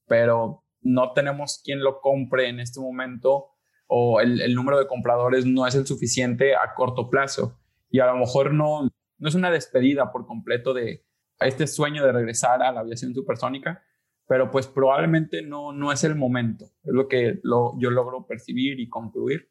pero 0.08 0.64
no 0.80 1.12
tenemos 1.12 1.62
quien 1.64 1.84
lo 1.84 2.00
compre 2.00 2.48
en 2.48 2.58
este 2.58 2.80
momento 2.80 3.46
o 3.86 4.20
el, 4.20 4.54
número 4.56 4.76
de 4.76 4.88
compradores 4.88 5.46
no 5.46 5.64
es 5.64 5.76
el 5.76 5.86
suficiente 5.86 6.56
a 6.56 6.74
corto 6.74 7.08
plazo. 7.08 7.56
Y 7.90 8.00
a 8.00 8.06
lo 8.06 8.16
mejor 8.16 8.52
no, 8.52 8.90
no 9.18 9.28
es 9.28 9.36
una 9.36 9.52
despedida 9.52 10.10
por 10.10 10.26
completo 10.26 10.74
de 10.74 11.06
este 11.38 11.68
sueño 11.68 12.04
de 12.04 12.10
regresar 12.10 12.60
a 12.60 12.72
la 12.72 12.80
aviación 12.80 13.14
supersónica, 13.14 13.84
pero 14.26 14.50
pues 14.50 14.66
probablemente 14.66 15.42
no, 15.42 15.72
no 15.72 15.92
es 15.92 16.02
el 16.02 16.16
momento. 16.16 16.64
Es 16.82 16.92
lo 16.92 17.06
que 17.06 17.40
yo 17.44 17.90
logro 17.90 18.26
percibir 18.26 18.80
y 18.80 18.88
concluir. 18.88 19.48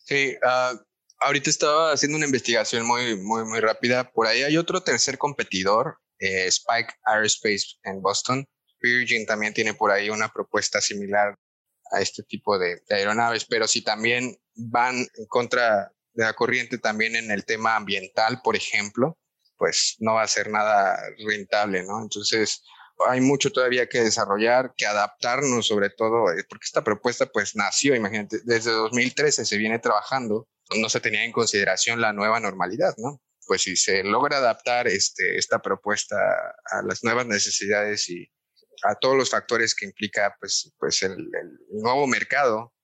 Sí, 0.00 0.34
uh, 0.42 0.78
ahorita 1.20 1.48
estaba 1.48 1.92
haciendo 1.92 2.18
una 2.18 2.26
investigación 2.26 2.86
muy, 2.86 3.16
muy, 3.16 3.44
muy 3.44 3.60
rápida. 3.60 4.12
Por 4.12 4.26
ahí 4.26 4.42
hay 4.42 4.58
otro 4.58 4.82
tercer 4.82 5.16
competidor 5.16 5.98
eh, 6.18 6.46
Spike 6.46 6.94
Aerospace 7.04 7.78
en 7.84 8.00
Boston. 8.00 8.44
Virgin 8.80 9.26
también 9.26 9.54
tiene 9.54 9.74
por 9.74 9.90
ahí 9.90 10.10
una 10.10 10.28
propuesta 10.28 10.80
similar 10.80 11.34
a 11.90 12.00
este 12.00 12.22
tipo 12.22 12.58
de, 12.58 12.80
aeronaves, 12.90 13.44
pero 13.44 13.66
si 13.66 13.82
también 13.82 14.36
van 14.54 14.96
en 14.96 15.26
contra 15.28 15.92
de 16.12 16.24
la 16.24 16.34
corriente 16.34 16.78
también 16.78 17.16
en 17.16 17.30
el 17.30 17.44
tema 17.44 17.76
ambiental, 17.76 18.40
por 18.42 18.56
ejemplo, 18.56 19.16
pues 19.56 19.96
no 19.98 20.14
va 20.14 20.22
a 20.22 20.28
ser 20.28 20.50
nada 20.50 21.00
rentable, 21.26 21.82
¿no? 21.82 22.02
Entonces, 22.02 22.62
hay 23.06 23.20
mucho 23.20 23.50
todavía 23.50 23.88
que 23.88 24.02
desarrollar, 24.02 24.72
que 24.76 24.86
adaptarnos 24.86 25.66
sobre 25.66 25.90
todo, 25.90 26.32
eh, 26.32 26.44
porque 26.48 26.64
esta 26.64 26.82
propuesta 26.82 27.26
pues 27.26 27.54
nació, 27.54 27.94
imagínate, 27.94 28.40
desde 28.44 28.72
2013 28.72 29.44
se 29.44 29.56
viene 29.56 29.78
trabajando, 29.78 30.48
no 30.76 30.88
se 30.88 31.00
tenía 31.00 31.24
en 31.24 31.32
consideración 31.32 32.00
la 32.00 32.12
nueva 32.12 32.40
normalidad, 32.40 32.94
¿no? 32.98 33.20
Pues 33.48 33.62
si 33.62 33.76
se 33.76 34.04
logra 34.04 34.36
adaptar 34.36 34.86
este, 34.86 35.38
esta 35.38 35.60
propuesta 35.60 36.16
a 36.16 36.82
las 36.82 37.02
nuevas 37.02 37.26
necesidades 37.26 38.08
y 38.10 38.30
a 38.84 38.94
todos 38.94 39.16
los 39.16 39.30
factores 39.30 39.74
que 39.74 39.86
implica 39.86 40.36
pues, 40.38 40.72
pues 40.78 41.02
el, 41.02 41.16
nuevo 41.70 42.06
mercado 42.06 42.74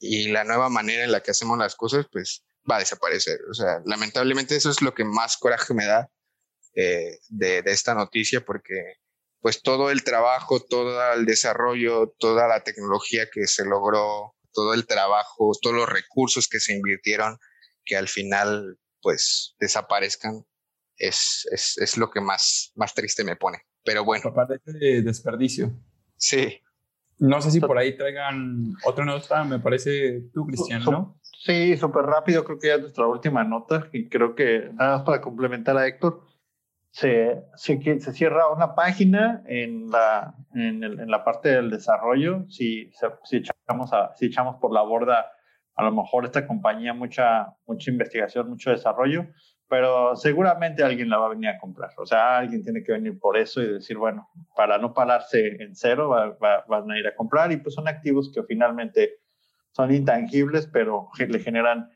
y 0.00 0.28
la 0.30 0.44
nueva 0.44 0.70
manera 0.70 1.04
en 1.04 1.12
la 1.12 1.22
que 1.22 1.30
hacemos 1.30 1.58
las 1.58 1.76
cosas, 1.76 2.06
pues 2.10 2.44
va 2.68 2.76
a 2.76 2.80
desaparecer. 2.80 3.38
O 3.50 3.54
sea, 3.54 3.82
lamentablemente 3.84 4.56
eso 4.56 4.70
es 4.70 4.80
lo 4.82 4.94
que 4.94 5.04
más 5.04 5.36
coraje 5.36 5.74
me 5.74 5.84
da 5.84 6.10
eh, 6.74 7.18
de, 7.28 7.62
de, 7.62 7.70
esta 7.70 7.94
noticia 7.94 8.44
porque 8.44 8.94
pues 9.40 9.62
todo 9.62 9.90
el 9.90 10.04
trabajo, 10.04 10.60
todo 10.60 11.12
el 11.12 11.26
desarrollo, 11.26 12.14
toda 12.18 12.48
la 12.48 12.64
tecnología 12.64 13.28
que 13.30 13.46
se 13.46 13.64
logró, 13.64 14.34
todo 14.52 14.72
el 14.72 14.86
trabajo, 14.86 15.52
todos 15.60 15.76
los 15.76 15.88
recursos 15.88 16.48
que 16.48 16.60
se 16.60 16.72
invirtieron, 16.72 17.38
que 17.84 17.96
al 17.96 18.08
final 18.08 18.78
pues 19.02 19.56
desaparezcan, 19.58 20.46
es, 20.96 21.46
es, 21.50 21.76
es 21.78 21.98
lo 21.98 22.10
que 22.10 22.20
más, 22.20 22.72
más 22.76 22.94
triste 22.94 23.24
me 23.24 23.36
pone. 23.36 23.58
Pero 23.84 24.04
bueno. 24.04 24.32
Parece 24.32 24.72
de 24.72 25.02
desperdicio. 25.02 25.72
Sí. 26.16 26.60
No 27.18 27.40
sé 27.40 27.50
si 27.50 27.60
por 27.60 27.78
ahí 27.78 27.96
traigan 27.96 28.74
otra 28.84 29.04
nota, 29.04 29.44
me 29.44 29.58
parece 29.58 30.22
tú, 30.32 30.46
Cristian, 30.46 30.82
¿no? 30.84 31.20
Sí, 31.22 31.76
súper 31.76 32.04
rápido, 32.04 32.44
creo 32.44 32.58
que 32.58 32.68
ya 32.68 32.74
es 32.74 32.80
nuestra 32.80 33.06
última 33.06 33.44
nota 33.44 33.88
y 33.92 34.08
creo 34.08 34.34
que 34.34 34.70
nada 34.74 34.96
más 34.96 35.02
para 35.02 35.20
complementar 35.20 35.76
a 35.76 35.86
Héctor, 35.86 36.24
se, 36.90 37.44
se, 37.56 38.00
se 38.00 38.12
cierra 38.12 38.48
una 38.48 38.74
página 38.74 39.42
en 39.46 39.90
la, 39.90 40.34
en, 40.54 40.84
el, 40.84 41.00
en 41.00 41.10
la 41.10 41.24
parte 41.24 41.48
del 41.48 41.70
desarrollo, 41.70 42.44
si, 42.48 42.92
si, 43.24 43.36
echamos 43.36 43.92
a, 43.92 44.14
si 44.16 44.26
echamos 44.26 44.56
por 44.60 44.72
la 44.72 44.82
borda 44.82 45.32
a 45.74 45.82
lo 45.84 45.92
mejor 45.92 46.24
esta 46.24 46.46
compañía 46.46 46.92
mucha, 46.92 47.54
mucha 47.66 47.90
investigación, 47.90 48.48
mucho 48.48 48.70
desarrollo, 48.70 49.26
pero 49.68 50.14
seguramente 50.16 50.82
alguien 50.82 51.08
la 51.08 51.18
va 51.18 51.26
a 51.26 51.30
venir 51.30 51.48
a 51.48 51.58
comprar. 51.58 51.90
O 51.96 52.04
sea, 52.04 52.38
alguien 52.38 52.62
tiene 52.62 52.82
que 52.82 52.92
venir 52.92 53.18
por 53.18 53.38
eso 53.38 53.62
y 53.62 53.72
decir, 53.74 53.96
bueno, 53.96 54.28
para 54.54 54.76
no 54.78 54.92
pararse 54.92 55.62
en 55.62 55.74
cero, 55.74 56.10
van 56.68 56.90
a 56.90 56.98
ir 56.98 57.06
a 57.06 57.14
comprar 57.14 57.52
y 57.52 57.56
pues 57.56 57.74
son 57.74 57.88
activos 57.88 58.30
que 58.34 58.42
finalmente 58.42 59.20
son 59.70 59.94
intangibles, 59.94 60.66
pero 60.66 61.08
le 61.18 61.38
generan 61.38 61.90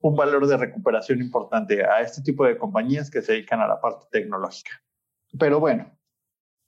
un 0.00 0.14
valor 0.14 0.46
de 0.46 0.56
recuperación 0.56 1.20
importante 1.20 1.84
a 1.84 2.00
este 2.02 2.22
tipo 2.22 2.44
de 2.44 2.58
compañías 2.58 3.10
que 3.10 3.22
se 3.22 3.32
dedican 3.32 3.60
a 3.60 3.66
la 3.66 3.80
parte 3.80 4.06
tecnológica. 4.12 4.70
Pero 5.38 5.60
bueno, 5.60 5.98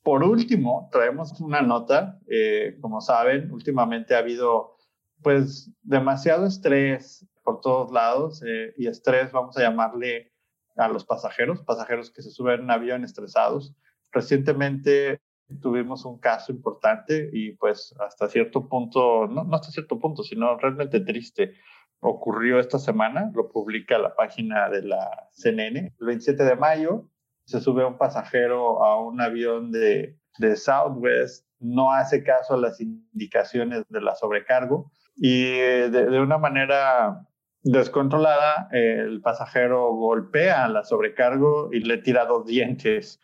por 0.02 0.24
último, 0.24 0.88
traemos 0.90 1.38
una 1.40 1.60
nota. 1.60 2.18
Eh, 2.26 2.78
como 2.80 3.00
saben, 3.00 3.52
últimamente 3.52 4.14
ha 4.14 4.18
habido 4.18 4.78
pues 5.22 5.70
demasiado 5.82 6.46
estrés 6.46 7.26
por 7.42 7.60
todos 7.60 7.90
lados 7.90 8.42
eh, 8.46 8.72
y 8.76 8.86
estrés, 8.86 9.32
vamos 9.32 9.56
a 9.56 9.62
llamarle 9.62 10.32
a 10.76 10.88
los 10.88 11.04
pasajeros, 11.04 11.62
pasajeros 11.62 12.10
que 12.10 12.22
se 12.22 12.30
suben 12.30 12.54
en 12.54 12.60
un 12.62 12.70
avión 12.70 13.04
estresados. 13.04 13.74
Recientemente 14.12 15.20
tuvimos 15.60 16.04
un 16.04 16.18
caso 16.18 16.52
importante 16.52 17.28
y 17.32 17.52
pues 17.52 17.94
hasta 18.00 18.28
cierto 18.28 18.68
punto, 18.68 19.26
no, 19.26 19.44
no 19.44 19.56
hasta 19.56 19.70
cierto 19.70 19.98
punto, 19.98 20.22
sino 20.22 20.56
realmente 20.56 21.00
triste, 21.00 21.54
ocurrió 22.00 22.58
esta 22.58 22.78
semana, 22.78 23.30
lo 23.34 23.50
publica 23.50 23.98
la 23.98 24.14
página 24.14 24.68
de 24.70 24.82
la 24.82 25.28
CNN. 25.32 25.94
El 25.98 26.06
27 26.06 26.44
de 26.44 26.56
mayo 26.56 27.08
se 27.44 27.60
sube 27.60 27.84
un 27.84 27.98
pasajero 27.98 28.82
a 28.84 29.00
un 29.00 29.20
avión 29.20 29.72
de, 29.72 30.16
de 30.38 30.56
Southwest, 30.56 31.46
no 31.60 31.92
hace 31.92 32.24
caso 32.24 32.54
a 32.54 32.58
las 32.58 32.80
indicaciones 32.80 33.84
de 33.88 34.00
la 34.00 34.14
sobrecargo 34.14 34.90
y 35.16 35.44
de, 35.44 35.90
de 35.90 36.20
una 36.20 36.38
manera 36.38 37.26
descontrolada 37.62 38.68
el 38.72 39.20
pasajero 39.20 39.92
golpea 39.92 40.64
a 40.64 40.68
la 40.68 40.84
sobrecargo 40.84 41.70
y 41.72 41.80
le 41.80 41.98
tira 41.98 42.24
dos 42.24 42.46
dientes. 42.46 43.20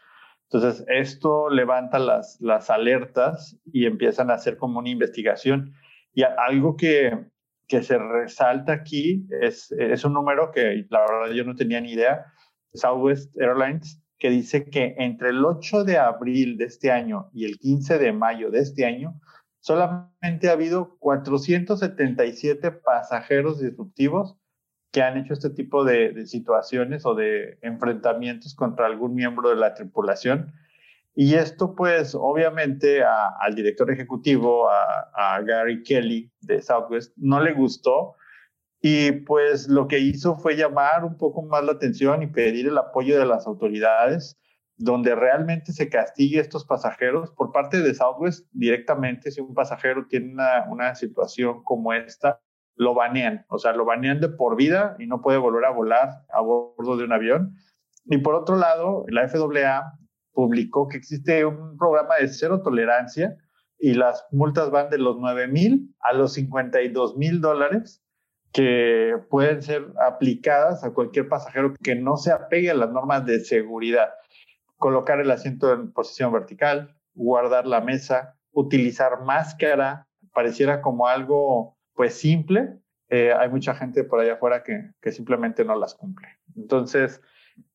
Entonces, 0.51 0.84
esto 0.89 1.51
levanta 1.51 1.99
las, 1.99 2.41
las 2.41 2.70
alertas 2.70 3.59
y 3.72 3.87
empiezan 3.87 4.30
a 4.30 4.34
hacer 4.34 4.57
como 4.57 4.78
una 4.78 4.91
investigación. 4.91 5.72
Y 6.12 6.22
algo 6.22 6.76
que, 6.76 7.26
que 7.66 7.82
se 7.82 7.99
resalta 7.99 8.72
aquí 8.72 9.26
es, 9.41 9.72
es 9.72 10.05
un 10.05 10.12
número 10.12 10.53
que 10.53 10.87
la 10.89 11.01
verdad 11.01 11.34
yo 11.34 11.45
no 11.45 11.57
tenía 11.57 11.80
ni 11.80 11.93
idea, 11.93 12.26
Southwest 12.74 13.37
Airlines, 13.41 14.01
que 14.19 14.31
dice 14.31 14.71
que 14.71 14.95
entre 14.99 15.31
el 15.31 15.45
8 15.45 15.85
de 15.85 15.99
abril 15.99 16.57
de 16.57 16.64
este 16.64 16.91
año 16.91 17.31
y 17.33 17.45
el 17.45 17.59
15 17.59 17.99
de 17.99 18.12
mayo 18.12 18.51
de 18.51 18.61
este 18.61 18.87
año, 18.87 19.21
solamente 19.61 20.49
ha 20.49 20.53
habido 20.53 20.97
477 20.99 22.71
pasajeros 22.71 23.61
disruptivos 23.61 24.37
que 24.93 25.03
han 25.03 25.19
hecho 25.19 25.35
este 25.35 25.51
tipo 25.51 25.85
de, 25.85 26.27
situaciones 26.27 27.05
o 27.05 27.14
de 27.14 27.59
enfrentamientos 27.61 28.55
contra 28.55 28.87
algún 28.87 29.14
miembro 29.14 29.51
de 29.51 29.57
la 29.57 29.75
tripulación. 29.75 30.55
Y 31.14 31.35
esto, 31.35 31.75
pues, 31.75 32.14
obviamente 32.14 33.03
al 33.05 33.55
director 33.55 33.91
ejecutivo, 33.91 34.71
a, 34.71 35.41
Gary 35.43 35.83
Kelly 35.83 36.31
de 36.41 36.62
Southwest, 36.62 37.12
no 37.17 37.41
le 37.41 37.53
gustó. 37.53 38.14
Y 38.81 39.12
pues 39.12 39.68
lo 39.68 39.89
que 39.89 39.99
hizo 39.99 40.37
fue 40.37 40.57
llamar 40.57 41.05
un 41.05 41.16
poco 41.16 41.43
más 41.43 41.64
la 41.64 41.72
atención 41.72 42.22
y 42.22 42.27
pedir 42.27 42.68
el 42.68 42.79
apoyo 42.79 43.18
de 43.18 43.27
las 43.27 43.47
autoridades, 43.47 44.39
donde 44.77 45.14
realmente 45.14 45.72
se 45.72 45.89
castigue 45.89 46.39
a 46.39 46.43
estos 46.43 46.64
pasajeros 46.66 47.31
por 47.33 47.53
parte 47.53 47.81
de 47.81 47.95
Southwest 47.95 48.47
directamente. 48.53 49.31
Si 49.31 49.41
un 49.41 49.55
pasajero 49.55 50.07
tiene 50.07 50.33
una, 50.33 50.66
una 50.70 50.95
situación 50.95 51.62
como 51.64 51.95
esta, 51.95 52.41
lo 52.77 52.95
banean, 52.95 53.47
o 53.49 53.59
sea, 53.59 53.72
lo 53.72 53.87
banean 53.87 54.20
de 54.20 54.29
por 54.29 54.57
vida 54.57 54.97
y 54.99 55.07
no 55.07 55.22
puede 55.22 55.39
volver 55.39 55.64
a 55.64 55.70
volar 55.70 56.11
a 56.29 56.41
bordo 56.43 56.97
de 56.97 57.05
un 57.05 57.12
avión. 57.12 57.57
Y 58.05 58.18
por 58.18 58.35
otro 58.35 58.57
lado, 58.57 59.05
la 59.09 59.29
FAA 59.29 59.99
publicó 60.33 60.87
que 60.87 60.99
existe 60.99 61.45
un 61.47 61.79
programa 61.79 62.16
de 62.20 62.29
cero 62.29 62.61
tolerancia 62.62 63.35
y 63.79 63.95
las 63.95 64.27
multas 64.31 64.70
van 64.70 64.91
de 64.91 64.99
los 64.99 65.16
9 65.18 65.49
mil 65.49 65.95
a 66.01 66.12
los 66.12 66.35
52 66.35 67.16
mil 67.16 67.41
dólares 67.41 68.03
que 68.57 69.18
pueden 69.28 69.62
ser 69.62 69.84
aplicadas 70.00 70.82
a 70.82 70.94
cualquier 70.94 71.28
pasajero 71.28 71.74
que 71.74 71.94
no 71.94 72.16
se 72.16 72.32
apegue 72.32 72.70
a 72.70 72.74
las 72.74 72.90
normas 72.90 73.26
de 73.26 73.40
seguridad. 73.40 74.09
Colocar 74.78 75.20
el 75.20 75.30
asiento 75.30 75.74
en 75.74 75.92
posición 75.92 76.32
vertical, 76.32 76.96
guardar 77.12 77.66
la 77.66 77.82
mesa, 77.82 78.38
utilizar 78.52 79.22
máscara, 79.24 80.07
pareciera 80.32 80.80
como 80.80 81.07
algo 81.07 81.76
pues 81.92 82.14
simple, 82.14 82.78
eh, 83.11 83.34
hay 83.38 83.50
mucha 83.50 83.74
gente 83.74 84.04
por 84.04 84.20
allá 84.20 84.34
afuera 84.34 84.62
que, 84.62 84.90
que, 85.02 85.12
simplemente 85.12 85.62
no 85.62 85.76
las 85.76 85.94
cumple. 85.94 86.26
Entonces, 86.57 87.20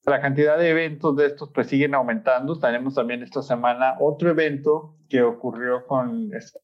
la 0.04 0.20
cantidad 0.20 0.58
de 0.58 0.72
eventos 0.72 1.16
de 1.16 1.28
estos 1.28 1.52
pues 1.54 1.68
siguen 1.68 1.94
aumentando. 1.94 2.58
Tenemos 2.58 2.96
también 2.96 3.22
esta 3.22 3.44
semana 3.44 3.98
otro 4.00 4.32
evento 4.32 4.96
que 5.08 5.22
ocurrió 5.22 5.86
con 5.86 6.32
esta 6.34 6.60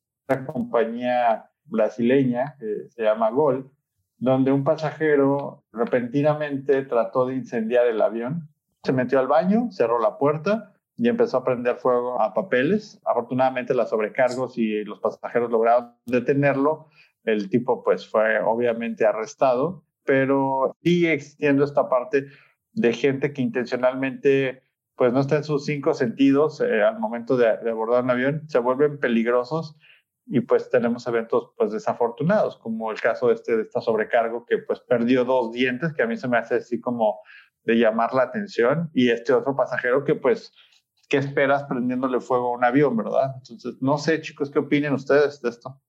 compañía 0.47 1.51
brasileña 1.65 2.55
que 2.59 2.89
se 2.89 3.03
llama 3.03 3.30
Gol, 3.30 3.72
donde 4.18 4.51
un 4.51 4.63
pasajero 4.63 5.63
repentinamente 5.72 6.84
trató 6.84 7.26
de 7.28 7.36
incendiar 7.36 7.88
el 7.88 8.01
avión. 8.01 8.49
Se 8.84 8.93
metió 8.93 9.20
al 9.20 9.28
baño, 9.28 9.70
cerró 9.72 9.99
la 9.99 10.18
puerta 10.18 10.74
y 10.95 11.07
empezó 11.09 11.38
a 11.38 11.43
prender 11.43 11.76
fuego 11.76 12.20
a 12.22 12.34
papeles. 12.34 12.99
Afortunadamente, 13.05 13.74
las 13.74 13.89
sobrecargos 13.89 14.57
y 14.57 14.84
los 14.84 14.99
pasajeros 14.99 15.51
lograron 15.51 15.93
detenerlo, 16.05 16.88
el 17.24 17.49
tipo 17.49 17.84
pues 17.84 18.07
fue 18.07 18.39
obviamente 18.39 19.05
arrestado, 19.05 19.84
pero 20.05 20.76
sigue 20.82 21.13
existiendo 21.13 21.63
esta 21.63 21.89
parte 21.89 22.28
de 22.74 22.93
gente 22.93 23.34
que 23.34 23.41
intencionalmente 23.41 24.63
pues 24.95 25.13
no 25.13 25.20
está 25.20 25.38
en 25.38 25.43
sus 25.43 25.65
cinco 25.65 25.93
sentidos 25.93 26.59
eh, 26.61 26.82
al 26.82 26.99
momento 26.99 27.38
de, 27.38 27.47
abordar 27.47 28.03
un 28.03 28.09
avión, 28.09 28.43
se 28.47 28.57
vuelven 28.57 28.99
peligrosos 28.99 29.76
y 30.28 30.42
pues 30.42 30.70
tenemos 30.70 31.08
eventos 31.08 31.52
pues 31.56 31.72
desafortunados, 31.72 32.58
como 32.58 32.92
el 32.92 33.00
caso 33.00 33.32
este 33.32 33.56
de 33.56 33.64
esta 33.64 33.82
sobrecargo 33.82 34.46
que 34.46 34.58
pues 34.58 34.80
perdió 34.82 35.24
dos 35.24 35.52
dientes, 35.52 35.94
que 35.94 36.04
a 36.04 36.08
mí 36.08 36.18
se 36.18 36.28
me 36.28 36.38
hace 36.38 36.56
así 36.56 36.82
como 36.82 37.20
de 37.64 37.76
llamar 37.76 38.14
la 38.14 38.24
atención, 38.24 38.90
y 38.94 39.10
este 39.10 39.34
otro 39.34 39.56
pasajero 39.56 40.04
que 40.04 40.16
pues, 40.16 40.54
¿qué 41.10 41.18
esperas 41.18 41.64
prendiéndole 41.64 42.22
fuego 42.22 42.48
a 42.48 42.58
un 42.58 42.64
avión, 42.64 42.96
verdad? 42.96 43.32
Entonces, 43.38 43.76
no 43.82 43.98
sé 43.98 44.22
chicos, 44.22 44.50
¿qué 44.52 44.60
opinan 44.60 44.94
ustedes 44.94 45.42
de 45.42 45.50
esto? 45.50 45.82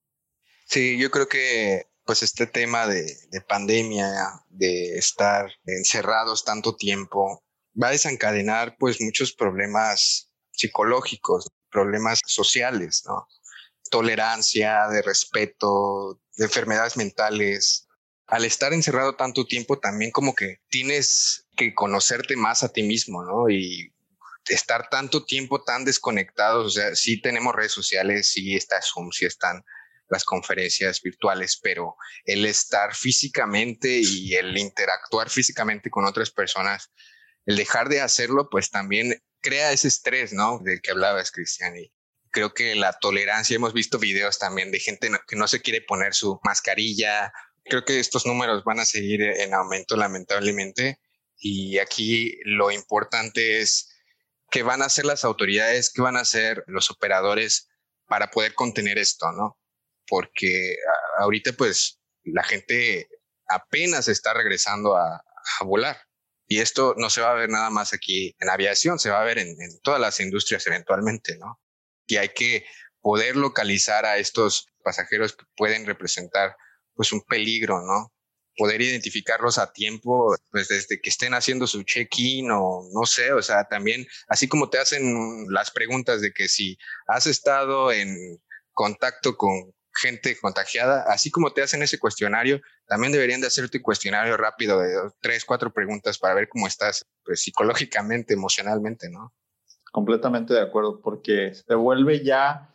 Sí, 0.66 0.98
yo 0.98 1.10
creo 1.10 1.28
que 1.28 1.86
pues 2.04 2.22
este 2.22 2.46
tema 2.46 2.86
de, 2.86 3.04
pandemia, 3.46 4.08
de 4.48 4.96
estar 4.96 5.50
encerrados 5.66 6.42
tanto 6.42 6.74
tiempo, 6.74 7.44
va 7.80 7.88
a 7.88 7.90
desencadenar 7.92 8.76
pues 8.78 8.98
muchos 9.00 9.34
problemas 9.34 10.32
psicológicos, 10.52 11.48
problemas 11.70 12.20
sociales, 12.26 13.02
¿no? 13.06 13.26
Tolerancia, 13.90 14.88
de 14.88 15.02
respeto, 15.02 16.20
de 16.36 16.44
enfermedades 16.44 16.96
mentales. 16.96 17.86
Al 18.26 18.44
estar 18.44 18.72
encerrado 18.72 19.16
tanto 19.16 19.46
tiempo 19.46 19.78
también 19.78 20.10
como 20.10 20.34
que 20.34 20.58
tienes 20.68 21.46
que 21.56 21.74
conocerte 21.74 22.36
más 22.36 22.62
a 22.62 22.68
ti 22.68 22.82
mismo, 22.82 23.24
¿no? 23.24 23.48
Y 23.48 23.94
estar 24.48 24.88
tanto 24.88 25.24
tiempo 25.24 25.62
tan 25.62 25.84
desconectados, 25.84 26.66
o 26.66 26.70
sea, 26.70 26.94
sí 26.94 27.20
tenemos 27.20 27.54
redes 27.54 27.72
sociales, 27.72 28.30
sí 28.32 28.54
está 28.54 28.80
Zoom, 28.82 29.10
sí 29.12 29.26
están 29.26 29.62
las 30.08 30.24
conferencias 30.24 31.02
virtuales, 31.02 31.58
pero 31.62 31.96
el 32.24 32.46
estar 32.46 32.94
físicamente 32.94 34.00
y 34.02 34.34
el 34.34 34.56
interactuar 34.56 35.28
físicamente 35.28 35.90
con 35.90 36.06
otras 36.06 36.30
personas, 36.30 36.90
el 37.44 37.56
dejar 37.56 37.88
de 37.88 38.00
hacerlo, 38.00 38.48
pues 38.50 38.70
también 38.70 39.22
crea 39.40 39.72
ese 39.72 39.88
estrés, 39.88 40.32
¿no? 40.32 40.60
Del 40.60 40.80
que 40.80 40.90
hablabas, 40.90 41.30
Cristian. 41.30 41.76
Y 41.76 41.92
creo 42.30 42.54
que 42.54 42.74
la 42.74 42.92
tolerancia, 42.92 43.56
hemos 43.56 43.72
visto 43.72 43.98
videos 43.98 44.38
también 44.38 44.70
de 44.70 44.80
gente 44.80 45.10
que 45.26 45.36
no 45.36 45.48
se 45.48 45.62
quiere 45.62 45.80
poner 45.82 46.14
su 46.14 46.40
mascarilla. 46.44 47.32
Creo 47.64 47.84
que 47.84 48.00
estos 48.00 48.26
números 48.26 48.64
van 48.64 48.80
a 48.80 48.84
seguir 48.84 49.22
en 49.22 49.54
aumento, 49.54 49.96
lamentablemente. 49.96 51.00
Y 51.36 51.78
aquí 51.78 52.38
lo 52.44 52.70
importante 52.70 53.60
es 53.60 53.88
qué 54.50 54.62
van 54.62 54.82
a 54.82 54.86
hacer 54.86 55.04
las 55.04 55.24
autoridades, 55.24 55.92
qué 55.92 56.02
van 56.02 56.16
a 56.16 56.20
hacer 56.20 56.64
los 56.66 56.90
operadores 56.90 57.68
para 58.06 58.30
poder 58.30 58.54
contener 58.54 58.98
esto, 58.98 59.30
¿no? 59.32 59.58
porque 60.08 60.76
ahorita 61.18 61.52
pues 61.52 62.00
la 62.24 62.42
gente 62.42 63.08
apenas 63.48 64.08
está 64.08 64.34
regresando 64.34 64.96
a, 64.96 65.22
volar. 65.64 65.96
Y 66.46 66.60
esto 66.60 66.94
no 66.98 67.08
se 67.08 67.22
va 67.22 67.30
a 67.30 67.34
ver 67.34 67.48
nada 67.48 67.70
más 67.70 67.94
aquí 67.94 68.36
en 68.38 68.50
aviación, 68.50 68.98
se 68.98 69.10
va 69.10 69.20
a 69.20 69.24
ver 69.24 69.38
en, 69.38 69.56
todas 69.82 69.98
las 69.98 70.20
industrias 70.20 70.66
eventualmente, 70.66 71.38
¿no? 71.38 71.58
Y 72.08 72.16
hay 72.16 72.30
que 72.30 72.64
poder 73.00 73.36
localizar 73.36 74.04
a 74.04 74.16
estos 74.16 74.66
pasajeros 74.82 75.36
que 75.36 75.44
pueden 75.56 75.86
representar 75.86 76.56
pues 76.94 77.12
un 77.12 77.20
peligro, 77.22 77.80
¿no? 77.82 78.12
Poder 78.56 78.82
identificarlos 78.82 79.58
a 79.58 79.72
tiempo, 79.72 80.34
pues 80.50 80.66
desde 80.66 81.00
que 81.00 81.10
estén 81.10 81.32
haciendo 81.34 81.68
su 81.68 81.84
check-in 81.84 82.50
o 82.50 82.88
no 82.92 83.06
sé, 83.06 83.32
o 83.32 83.40
sea, 83.40 83.64
también, 83.68 84.04
así 84.26 84.48
como 84.48 84.68
te 84.68 84.78
hacen 84.78 85.46
las 85.48 85.70
preguntas 85.70 86.20
de 86.20 86.32
que 86.32 86.48
si 86.48 86.76
has 87.06 87.26
estado 87.26 87.92
en 87.92 88.40
contacto 88.72 89.36
con 89.36 89.72
gente 89.94 90.36
contagiada, 90.38 91.04
así 91.08 91.30
como 91.30 91.52
te 91.52 91.62
hacen 91.62 91.82
ese 91.82 91.98
cuestionario, 91.98 92.60
también 92.86 93.12
deberían 93.12 93.40
de 93.40 93.48
hacerte 93.48 93.78
un 93.78 93.82
cuestionario 93.82 94.36
rápido 94.36 94.80
de 94.80 94.94
tres, 95.20 95.44
cuatro 95.44 95.72
preguntas 95.72 96.18
para 96.18 96.34
ver 96.34 96.48
cómo 96.48 96.66
estás 96.66 97.04
pues, 97.24 97.42
psicológicamente, 97.42 98.34
emocionalmente, 98.34 99.08
¿no? 99.10 99.32
Completamente 99.92 100.54
de 100.54 100.60
acuerdo, 100.60 101.00
porque 101.00 101.54
se 101.54 101.74
vuelve 101.74 102.24
ya 102.24 102.70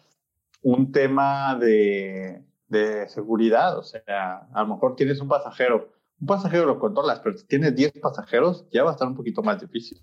un 0.62 0.92
tema 0.92 1.56
de, 1.60 2.44
de 2.68 3.08
seguridad, 3.10 3.78
o 3.78 3.84
sea, 3.84 4.48
a 4.54 4.62
lo 4.62 4.68
mejor 4.68 4.96
tienes 4.96 5.20
un 5.20 5.28
pasajero, 5.28 5.94
un 6.20 6.28
pasajero 6.28 6.66
lo 6.66 6.80
controlas, 6.80 7.20
pero 7.20 7.38
si 7.38 7.46
tienes 7.46 7.76
10 7.76 8.00
pasajeros, 8.02 8.68
ya 8.72 8.84
va 8.84 8.92
a 8.92 8.94
estar 8.94 9.08
un 9.08 9.16
poquito 9.16 9.44
más 9.44 9.62
difícil. 9.62 10.02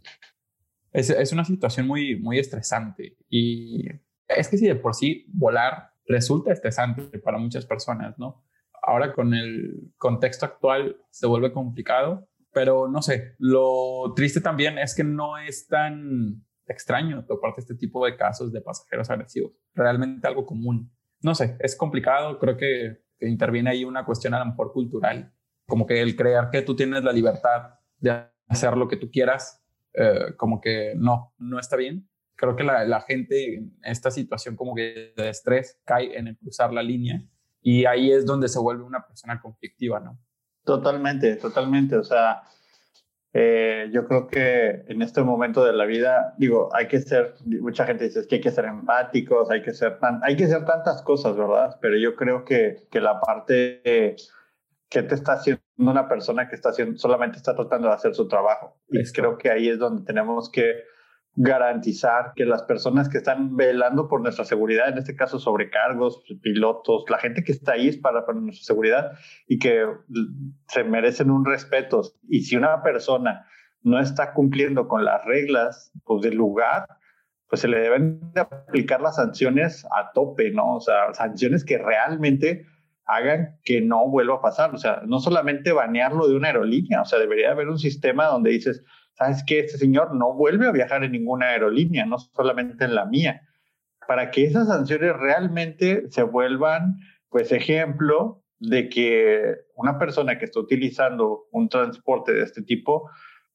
Es, 0.92 1.10
es 1.10 1.32
una 1.32 1.44
situación 1.44 1.86
muy, 1.86 2.16
muy 2.16 2.38
estresante 2.38 3.16
y 3.28 3.86
es 4.28 4.48
que 4.48 4.58
si 4.58 4.66
de 4.66 4.74
por 4.76 4.94
sí 4.94 5.26
volar 5.28 5.92
resulta 6.06 6.52
estresante 6.52 7.18
para 7.18 7.38
muchas 7.38 7.66
personas, 7.66 8.18
¿no? 8.18 8.44
Ahora 8.82 9.12
con 9.12 9.34
el 9.34 9.92
contexto 9.98 10.46
actual 10.46 10.96
se 11.10 11.26
vuelve 11.26 11.52
complicado, 11.52 12.28
pero 12.52 12.88
no 12.88 13.02
sé, 13.02 13.34
lo 13.38 14.12
triste 14.16 14.40
también 14.40 14.78
es 14.78 14.94
que 14.94 15.04
no 15.04 15.38
es 15.38 15.66
tan 15.68 16.44
extraño 16.70 17.24
toparte 17.26 17.60
este 17.60 17.74
tipo 17.74 18.04
de 18.04 18.16
casos 18.16 18.52
de 18.52 18.60
pasajeros 18.60 19.10
agresivos, 19.10 19.52
realmente 19.74 20.26
algo 20.26 20.46
común. 20.46 20.90
No 21.20 21.34
sé, 21.34 21.56
es 21.60 21.76
complicado, 21.76 22.38
creo 22.38 22.56
que, 22.56 23.02
interviene 23.22 23.68
ahí 23.68 23.84
una 23.84 24.06
cuestión 24.06 24.32
a 24.32 24.38
lo 24.38 24.46
mejor 24.46 24.72
cultural, 24.72 25.30
como 25.66 25.86
que 25.86 26.00
el 26.00 26.16
creer 26.16 26.48
que 26.50 26.62
tú 26.62 26.74
tienes 26.74 27.04
la 27.04 27.12
libertad 27.12 27.74
de 27.98 28.24
hacer 28.48 28.74
lo 28.78 28.88
que 28.88 28.96
tú 28.96 29.10
quieras, 29.10 29.62
eh, 29.92 30.32
como 30.38 30.58
que 30.58 30.94
no, 30.96 31.34
no 31.36 31.58
está 31.58 31.76
bien 31.76 32.08
creo 32.40 32.56
que 32.56 32.64
la, 32.64 33.00
gente 33.02 33.56
en 33.56 33.76
esta 33.82 34.10
situación 34.10 34.56
como 34.56 34.74
que 34.74 35.12
de 35.14 35.28
estrés 35.28 35.78
cae 35.84 36.18
en 36.18 36.28
el 36.28 36.38
cruzar 36.38 36.72
la 36.72 36.82
línea 36.82 37.22
y 37.60 37.84
ahí 37.84 38.10
es 38.10 38.24
donde 38.24 38.48
se 38.48 38.58
vuelve 38.58 38.82
una 38.82 39.06
persona 39.06 39.38
conflictiva, 39.38 40.00
¿no? 40.00 40.18
Totalmente, 40.64 41.36
totalmente. 41.36 41.96
O 41.96 42.02
sea, 42.02 42.42
eh, 43.32 43.88
yo 43.92 44.06
creo 44.06 44.26
que 44.26 44.84
en 44.88 45.02
este 45.02 45.22
momento 45.22 45.64
de 45.64 45.72
la 45.72 45.84
vida, 45.84 46.34
digo, 46.38 46.68
hay 46.74 46.88
que 46.88 47.00
ser, 47.00 47.34
mucha 47.44 47.86
gente 47.86 48.04
dice 48.04 48.26
que 48.26 48.36
hay 48.36 48.40
que 48.40 48.50
ser 48.50 48.64
empáticos, 48.64 49.50
hay 49.50 49.62
que 49.62 49.72
ser, 49.72 49.98
hay 50.22 50.36
que 50.36 50.46
ser 50.46 50.64
tantas 50.64 51.02
cosas, 51.02 51.36
¿verdad? 51.36 51.78
Pero 51.80 51.96
yo 51.96 52.16
creo 52.16 52.44
que, 52.44 52.86
que 52.90 53.00
la 53.00 53.20
parte 53.20 54.16
que 54.90 55.02
te 55.04 55.14
está 55.14 55.34
haciendo 55.34 55.62
una 55.78 56.08
persona 56.08 56.48
que 56.48 56.56
está 56.56 56.70
haciendo, 56.70 56.98
solamente 56.98 57.36
está 57.36 57.54
tratando 57.54 57.88
de 57.88 57.94
hacer 57.94 58.14
su 58.14 58.26
trabajo. 58.26 58.76
Y 58.88 59.02
creo 59.12 59.38
que 59.38 59.50
ahí 59.50 59.68
es 59.68 59.78
donde 59.78 60.04
tenemos 60.04 60.50
que 60.50 60.82
garantizar 61.36 62.32
que 62.34 62.44
las 62.44 62.62
personas 62.64 63.08
que 63.08 63.18
están 63.18 63.56
velando 63.56 64.08
por 64.08 64.20
nuestra 64.20 64.44
seguridad, 64.44 64.88
en 64.88 64.98
este 64.98 65.14
caso 65.14 65.38
sobrecargos, 65.38 66.22
pilotos, 66.42 67.04
la 67.08 67.18
gente 67.18 67.44
que 67.44 67.52
está 67.52 67.72
ahí 67.72 67.88
es 67.88 67.96
para, 67.96 68.26
para 68.26 68.40
nuestra 68.40 68.64
seguridad 68.64 69.12
y 69.46 69.58
que 69.58 69.86
se 70.68 70.84
merecen 70.84 71.30
un 71.30 71.44
respeto. 71.44 72.02
Y 72.28 72.42
si 72.42 72.56
una 72.56 72.82
persona 72.82 73.46
no 73.82 74.00
está 74.00 74.32
cumpliendo 74.34 74.88
con 74.88 75.04
las 75.04 75.24
reglas 75.24 75.92
pues, 76.04 76.22
del 76.22 76.34
lugar, 76.34 76.86
pues 77.48 77.62
se 77.62 77.68
le 77.68 77.80
deben 77.80 78.32
de 78.32 78.40
aplicar 78.40 79.00
las 79.00 79.16
sanciones 79.16 79.84
a 79.86 80.12
tope, 80.12 80.50
¿no? 80.50 80.76
O 80.76 80.80
sea, 80.80 81.12
sanciones 81.14 81.64
que 81.64 81.78
realmente 81.78 82.66
hagan 83.06 83.58
que 83.64 83.80
no 83.80 84.08
vuelva 84.08 84.36
a 84.36 84.40
pasar. 84.40 84.72
O 84.74 84.78
sea, 84.78 85.02
no 85.04 85.18
solamente 85.18 85.72
banearlo 85.72 86.28
de 86.28 86.36
una 86.36 86.48
aerolínea, 86.48 87.02
o 87.02 87.04
sea, 87.04 87.18
debería 87.18 87.50
haber 87.50 87.68
un 87.68 87.78
sistema 87.78 88.26
donde 88.26 88.50
dices, 88.50 88.84
¿sabes 89.20 89.44
qué? 89.46 89.60
Este 89.60 89.76
señor 89.76 90.14
no 90.14 90.32
vuelve 90.32 90.66
a 90.66 90.72
viajar 90.72 91.04
en 91.04 91.12
ninguna 91.12 91.48
aerolínea, 91.48 92.06
no 92.06 92.18
solamente 92.18 92.86
en 92.86 92.94
la 92.94 93.04
mía. 93.04 93.42
Para 94.08 94.30
que 94.30 94.44
esas 94.44 94.68
sanciones 94.68 95.14
realmente 95.14 96.10
se 96.10 96.22
vuelvan, 96.22 96.96
pues, 97.28 97.52
ejemplo 97.52 98.42
de 98.58 98.88
que 98.88 99.56
una 99.74 99.98
persona 99.98 100.38
que 100.38 100.46
está 100.46 100.60
utilizando 100.60 101.48
un 101.52 101.68
transporte 101.68 102.32
de 102.32 102.42
este 102.42 102.62
tipo, 102.62 103.10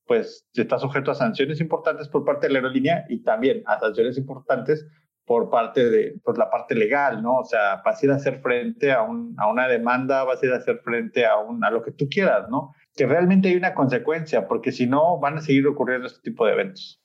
pues, 0.06 0.48
está 0.54 0.78
sujeto 0.78 1.10
a 1.10 1.16
sanciones 1.16 1.60
importantes 1.60 2.10
por 2.10 2.24
parte 2.24 2.46
de 2.48 2.54
la 2.54 2.60
aerolínea 2.60 3.06
y 3.10 3.24
también 3.24 3.64
a 3.66 3.80
sanciones 3.80 4.20
importantes 4.20 4.86
por 5.26 5.50
parte 5.50 5.90
de 5.90 6.20
pues, 6.24 6.38
la 6.38 6.52
parte 6.52 6.76
legal, 6.76 7.24
¿no? 7.24 7.40
O 7.40 7.44
sea, 7.44 7.82
vas 7.84 8.02
a 8.02 8.06
ir 8.06 8.12
a 8.12 8.16
hacer 8.16 8.40
frente 8.42 8.92
a, 8.92 9.02
un, 9.02 9.34
a 9.40 9.50
una 9.50 9.68
demanda, 9.68 10.24
vas 10.24 10.44
a 10.44 10.46
ir 10.46 10.54
a 10.54 10.58
hacer 10.58 10.80
frente 10.84 11.26
a, 11.26 11.38
un, 11.38 11.64
a 11.64 11.72
lo 11.72 11.82
que 11.82 11.92
tú 11.92 12.08
quieras, 12.08 12.48
¿no? 12.50 12.72
Que 12.96 13.06
realmente 13.06 13.50
hay 13.50 13.56
una 13.56 13.74
consecuencia, 13.74 14.48
porque 14.48 14.72
si 14.72 14.88
no, 14.88 15.20
van 15.20 15.38
a 15.38 15.42
seguir 15.42 15.68
ocurriendo 15.68 16.08
este 16.08 16.22
tipo 16.22 16.46
de 16.46 16.54
eventos. 16.54 17.02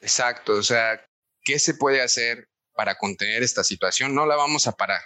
Exacto, 0.00 0.54
o 0.54 0.62
sea, 0.62 1.04
¿qué 1.42 1.58
se 1.58 1.74
puede 1.74 2.00
hacer 2.00 2.48
para 2.72 2.96
contener 2.96 3.42
esta 3.42 3.62
situación? 3.62 4.14
No 4.14 4.24
la 4.26 4.36
vamos 4.36 4.66
a 4.66 4.72
parar. 4.72 5.02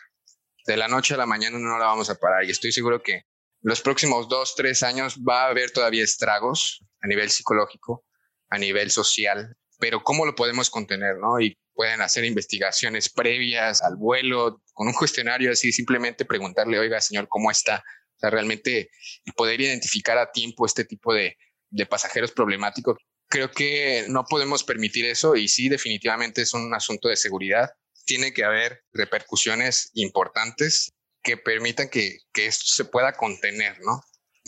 De 0.66 0.76
la 0.76 0.88
noche 0.88 1.14
a 1.14 1.16
la 1.16 1.26
mañana 1.26 1.58
no 1.58 1.78
la 1.78 1.86
vamos 1.86 2.08
a 2.10 2.14
parar 2.14 2.44
y 2.44 2.50
estoy 2.50 2.72
seguro 2.72 3.02
que 3.02 3.22
los 3.60 3.80
próximos 3.80 4.28
dos, 4.28 4.54
tres 4.56 4.82
años 4.82 5.18
va 5.18 5.44
a 5.44 5.48
haber 5.48 5.70
todavía 5.70 6.04
estragos 6.04 6.84
a 7.00 7.08
nivel 7.08 7.30
psicológico, 7.30 8.04
a 8.50 8.58
nivel 8.58 8.90
social, 8.90 9.56
pero 9.78 10.02
¿cómo 10.02 10.24
lo 10.24 10.34
podemos 10.34 10.70
contener? 10.70 11.16
¿no? 11.18 11.40
Y 11.40 11.58
pueden 11.74 12.00
hacer 12.00 12.24
investigaciones 12.24 13.10
previas 13.10 13.82
al 13.82 13.96
vuelo 13.96 14.62
con 14.72 14.86
un 14.86 14.94
cuestionario 14.94 15.50
así, 15.50 15.72
simplemente 15.72 16.24
preguntarle, 16.24 16.78
oiga, 16.78 17.00
señor, 17.00 17.26
¿cómo 17.28 17.50
está? 17.50 17.82
Sea, 18.24 18.30
realmente 18.30 18.90
poder 19.36 19.60
identificar 19.60 20.16
a 20.18 20.32
tiempo 20.32 20.64
este 20.66 20.84
tipo 20.84 21.12
de, 21.12 21.36
de 21.70 21.86
pasajeros 21.86 22.32
problemáticos, 22.32 22.96
creo 23.28 23.50
que 23.50 24.06
no 24.08 24.24
podemos 24.24 24.64
permitir 24.64 25.04
eso 25.06 25.34
y 25.36 25.48
sí, 25.48 25.68
definitivamente 25.68 26.42
es 26.42 26.54
un 26.54 26.72
asunto 26.72 27.08
de 27.08 27.16
seguridad. 27.16 27.70
Tiene 28.06 28.32
que 28.32 28.44
haber 28.44 28.84
repercusiones 28.92 29.90
importantes 29.94 30.92
que 31.22 31.36
permitan 31.36 31.88
que, 31.88 32.18
que 32.32 32.46
esto 32.46 32.66
se 32.66 32.84
pueda 32.84 33.12
contener, 33.12 33.78
¿no? 33.80 34.00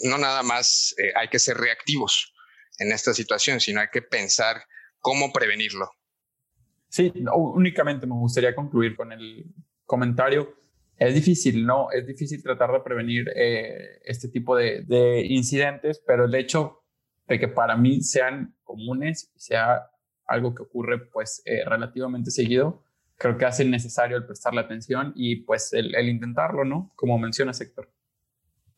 No 0.04 0.18
nada 0.18 0.42
más 0.42 0.94
eh, 0.98 1.12
hay 1.16 1.28
que 1.28 1.38
ser 1.38 1.56
reactivos 1.56 2.32
en 2.78 2.92
esta 2.92 3.14
situación, 3.14 3.60
sino 3.60 3.80
hay 3.80 3.88
que 3.90 4.02
pensar 4.02 4.62
cómo 5.00 5.32
prevenirlo. 5.32 5.90
Sí, 6.88 7.12
únicamente 7.34 8.06
me 8.06 8.14
gustaría 8.14 8.54
concluir 8.54 8.94
con 8.94 9.12
el 9.12 9.46
comentario 9.84 10.54
es 10.98 11.14
difícil, 11.14 11.66
¿no? 11.66 11.90
Es 11.90 12.06
difícil 12.06 12.42
tratar 12.42 12.72
de 12.72 12.80
prevenir 12.80 13.30
eh, 13.34 14.00
este 14.04 14.28
tipo 14.28 14.56
de, 14.56 15.26
incidentes, 15.28 16.02
pero 16.06 16.24
el 16.24 16.34
hecho 16.34 16.82
de 17.28 17.38
que 17.38 17.48
para 17.48 17.76
mí 17.76 18.00
sean 18.00 18.54
comunes, 18.64 19.30
sea 19.36 19.90
algo 20.26 20.54
que 20.54 20.62
ocurre 20.62 20.98
pues 20.98 21.42
eh, 21.44 21.64
relativamente 21.66 22.30
seguido, 22.30 22.82
creo 23.16 23.36
que 23.36 23.44
hace 23.44 23.64
necesario 23.64 24.16
el 24.16 24.26
prestarle 24.26 24.60
atención 24.60 25.12
y 25.14 25.36
pues 25.36 25.72
el, 25.72 25.94
intentarlo, 26.08 26.64
¿no? 26.64 26.92
Como 26.96 27.18
menciona 27.18 27.52
Héctor. 27.52 27.90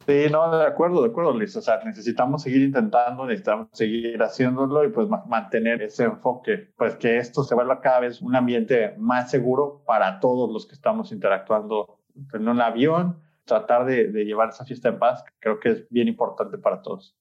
Sí, 0.07 0.27
no, 0.31 0.57
de 0.57 0.65
acuerdo, 0.65 1.03
de 1.03 1.11
acuerdo, 1.11 1.35
Luis. 1.35 1.55
O 1.57 1.61
sea, 1.61 1.83
necesitamos 1.85 2.43
seguir 2.43 2.63
intentando, 2.63 3.27
necesitamos 3.27 3.69
seguir 3.73 4.23
haciéndolo 4.23 4.85
y 4.85 4.89
pues 4.89 5.07
mantener 5.27 5.83
ese 5.83 6.05
enfoque, 6.05 6.73
pues 6.79 6.97
que 6.97 7.19
esto 7.19 7.45
se 7.45 7.55
vuelva 7.55 7.83
cada 7.83 8.01
vez 8.01 8.23
un 8.23 8.35
ambiente 8.35 8.95
más 8.97 9.31
seguro 9.31 9.83
para 9.87 10.19
todos 10.19 10.51
los 10.51 10.67
que 10.67 10.75
estamos 10.75 11.13
interactuando 11.13 11.98
en 12.33 12.49
un 12.49 12.61
avión, 12.61 13.21
tratar 13.45 13.85
de, 13.87 14.25
llevar 14.25 14.51
esa 14.51 14.65
fiesta 14.65 14.89
en 14.89 14.99
paz, 14.99 15.25
creo 15.41 15.59
que 15.59 15.71
es 15.71 15.89
bien 15.91 16.09
importante 16.09 16.59
para 16.59 16.83
todos. 16.83 17.17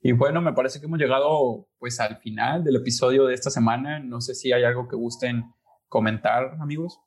Y 0.00 0.12
bueno, 0.12 0.40
me 0.40 0.52
parece 0.52 0.80
que 0.80 0.86
hemos 0.86 0.98
llegado 0.98 1.68
pues 1.78 2.00
al 2.00 2.16
final 2.16 2.64
del 2.64 2.76
episodio 2.76 3.26
de 3.26 3.34
esta 3.34 3.50
semana. 3.50 4.00
No 4.00 4.20
sé 4.20 4.34
si 4.34 4.52
hay 4.52 4.64
algo 4.64 4.88
que 4.88 4.96
gusten 4.96 5.44
comentar, 5.88 6.56
amigos. 6.60 6.98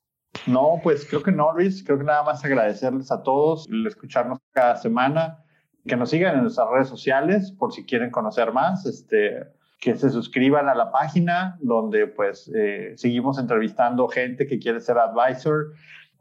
No, 0.48 0.80
pues 0.82 1.06
creo 1.06 1.22
que 1.22 1.32
no, 1.32 1.54
Luis. 1.54 1.84
Creo 1.84 1.98
que 1.98 2.06
nada 2.06 2.24
más 2.24 2.44
agradecerles 2.46 3.12
a 3.12 3.22
todos 3.22 3.68
el 3.70 3.86
escucharnos 3.86 4.40
cada 4.52 4.78
semana, 4.78 5.44
que 5.86 5.98
nos 5.98 6.10
sigan 6.10 6.36
en 6.36 6.44
nuestras 6.44 6.70
redes 6.70 6.88
sociales 6.88 7.52
por 7.52 7.74
si 7.74 7.86
quieren 7.86 8.12
conocer 8.12 8.54
más, 8.54 8.86
este, 8.86 9.44
que 9.80 9.96
se 9.96 10.10
suscriban 10.10 10.70
a 10.70 10.76
la 10.76 10.92
página 10.92 11.58
donde 11.62 12.08
pues 12.08 12.52
eh, 12.56 12.94
seguimos 12.96 13.38
entrevistando 13.38 14.08
gente 14.08 14.48
que 14.48 14.58
quiere 14.58 14.80
ser 14.80 14.98
advisor 14.98 15.74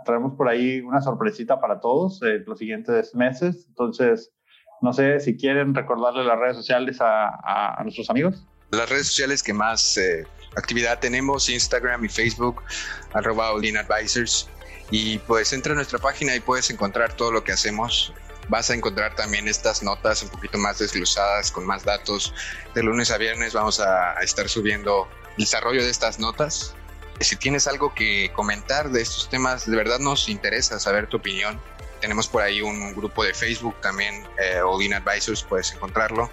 traemos 0.05 0.35
por 0.35 0.49
ahí 0.49 0.81
una 0.81 1.01
sorpresita 1.01 1.61
para 1.61 1.81
todos 1.81 2.23
en 2.23 2.45
los 2.47 2.59
siguientes 2.59 3.15
meses. 3.15 3.67
Entonces, 3.69 4.33
no 4.81 4.93
sé 4.93 5.21
si 5.21 5.37
quieren 5.37 5.75
recordarle 5.75 6.25
las 6.25 6.39
redes 6.39 6.57
sociales 6.57 6.99
a, 7.01 7.81
nuestros 7.83 8.11
amigos. 8.11 8.45
Las 8.71 8.89
redes 8.89 9.09
sociales 9.09 9.43
que 9.43 9.53
más 9.53 9.97
eh, 9.97 10.27
actividad 10.57 10.99
tenemos, 10.99 11.49
Instagram 11.49 12.05
y 12.05 12.09
Facebook, 12.09 12.63
arroba 13.13 13.49
Advisors. 13.49 14.49
Y 14.91 15.19
pues 15.19 15.53
entra 15.53 15.73
a 15.73 15.77
nuestra 15.77 15.99
página 15.99 16.37
y 16.37 16.41
puedes 16.41 16.71
encontrar 16.71 17.15
todo 17.15 17.33
lo 17.33 17.43
que 17.43 17.53
hacemos. 17.53 18.13
Vas 18.49 18.71
a 18.71 18.75
encontrar 18.75 19.15
también 19.17 19.49
estas 19.49 19.83
notas 19.83 20.23
un 20.23 20.29
poquito 20.29 20.59
más 20.59 20.79
desglosadas, 20.79 21.51
con 21.51 21.65
más 21.65 21.85
datos. 21.85 22.35
De 22.75 22.83
lunes 22.83 23.11
a 23.11 23.17
viernes 23.17 23.55
vamos 23.55 23.81
a 23.81 24.13
estar 24.23 24.49
subiendo 24.49 25.09
el 25.39 25.45
desarrollo 25.45 25.83
de 25.83 25.91
estas 25.91 26.19
notas 26.19 26.75
si 27.21 27.37
tienes 27.37 27.67
algo 27.67 27.95
que 27.95 28.31
comentar 28.35 28.91
de 28.91 29.03
estos 29.03 29.29
temas, 29.29 29.69
de 29.71 29.77
verdad 29.77 29.99
nos 29.99 30.29
interesa 30.29 30.79
saber 30.79 31.07
tu 31.09 31.19
opinión. 31.19 31.61
Tenemos 32.01 32.29
por 32.29 32.43
ahí 32.43 32.61
un 32.61 32.95
grupo 32.95 33.25
de 33.25 33.33
Facebook 33.33 33.81
también, 33.81 34.27
eh, 34.39 34.61
Odin 34.61 34.95
Advisors, 34.95 35.43
puedes 35.43 35.73
encontrarlo. 35.73 36.31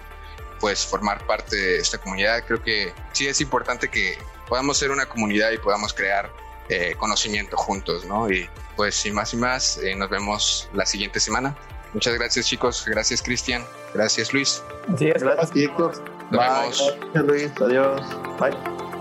Puedes 0.60 0.86
formar 0.86 1.26
parte 1.26 1.56
de 1.56 1.78
esta 1.78 1.98
comunidad. 1.98 2.44
Creo 2.46 2.62
que 2.62 2.92
sí 3.12 3.26
es 3.26 3.40
importante 3.40 3.88
que 3.88 4.16
podamos 4.48 4.78
ser 4.78 4.90
una 4.90 5.06
comunidad 5.06 5.50
y 5.50 5.58
podamos 5.58 5.92
crear 5.92 6.30
eh, 6.68 6.94
conocimiento 6.98 7.56
juntos, 7.56 8.04
¿no? 8.04 8.30
Y 8.30 8.48
pues 8.76 8.94
sin 8.94 9.14
más 9.14 9.34
y 9.34 9.36
más, 9.36 9.78
eh, 9.78 9.96
nos 9.96 10.08
vemos 10.08 10.68
la 10.72 10.86
siguiente 10.86 11.18
semana. 11.20 11.56
Muchas 11.92 12.14
gracias 12.14 12.46
chicos, 12.46 12.84
gracias 12.86 13.20
Cristian, 13.22 13.64
gracias 13.92 14.32
Luis. 14.32 14.62
gracias 14.88 15.52
chicos. 15.52 16.00
Nos 16.30 16.40
vemos. 16.40 16.98
Luis, 17.14 17.50
adiós. 17.60 18.00
Bye. 18.38 18.91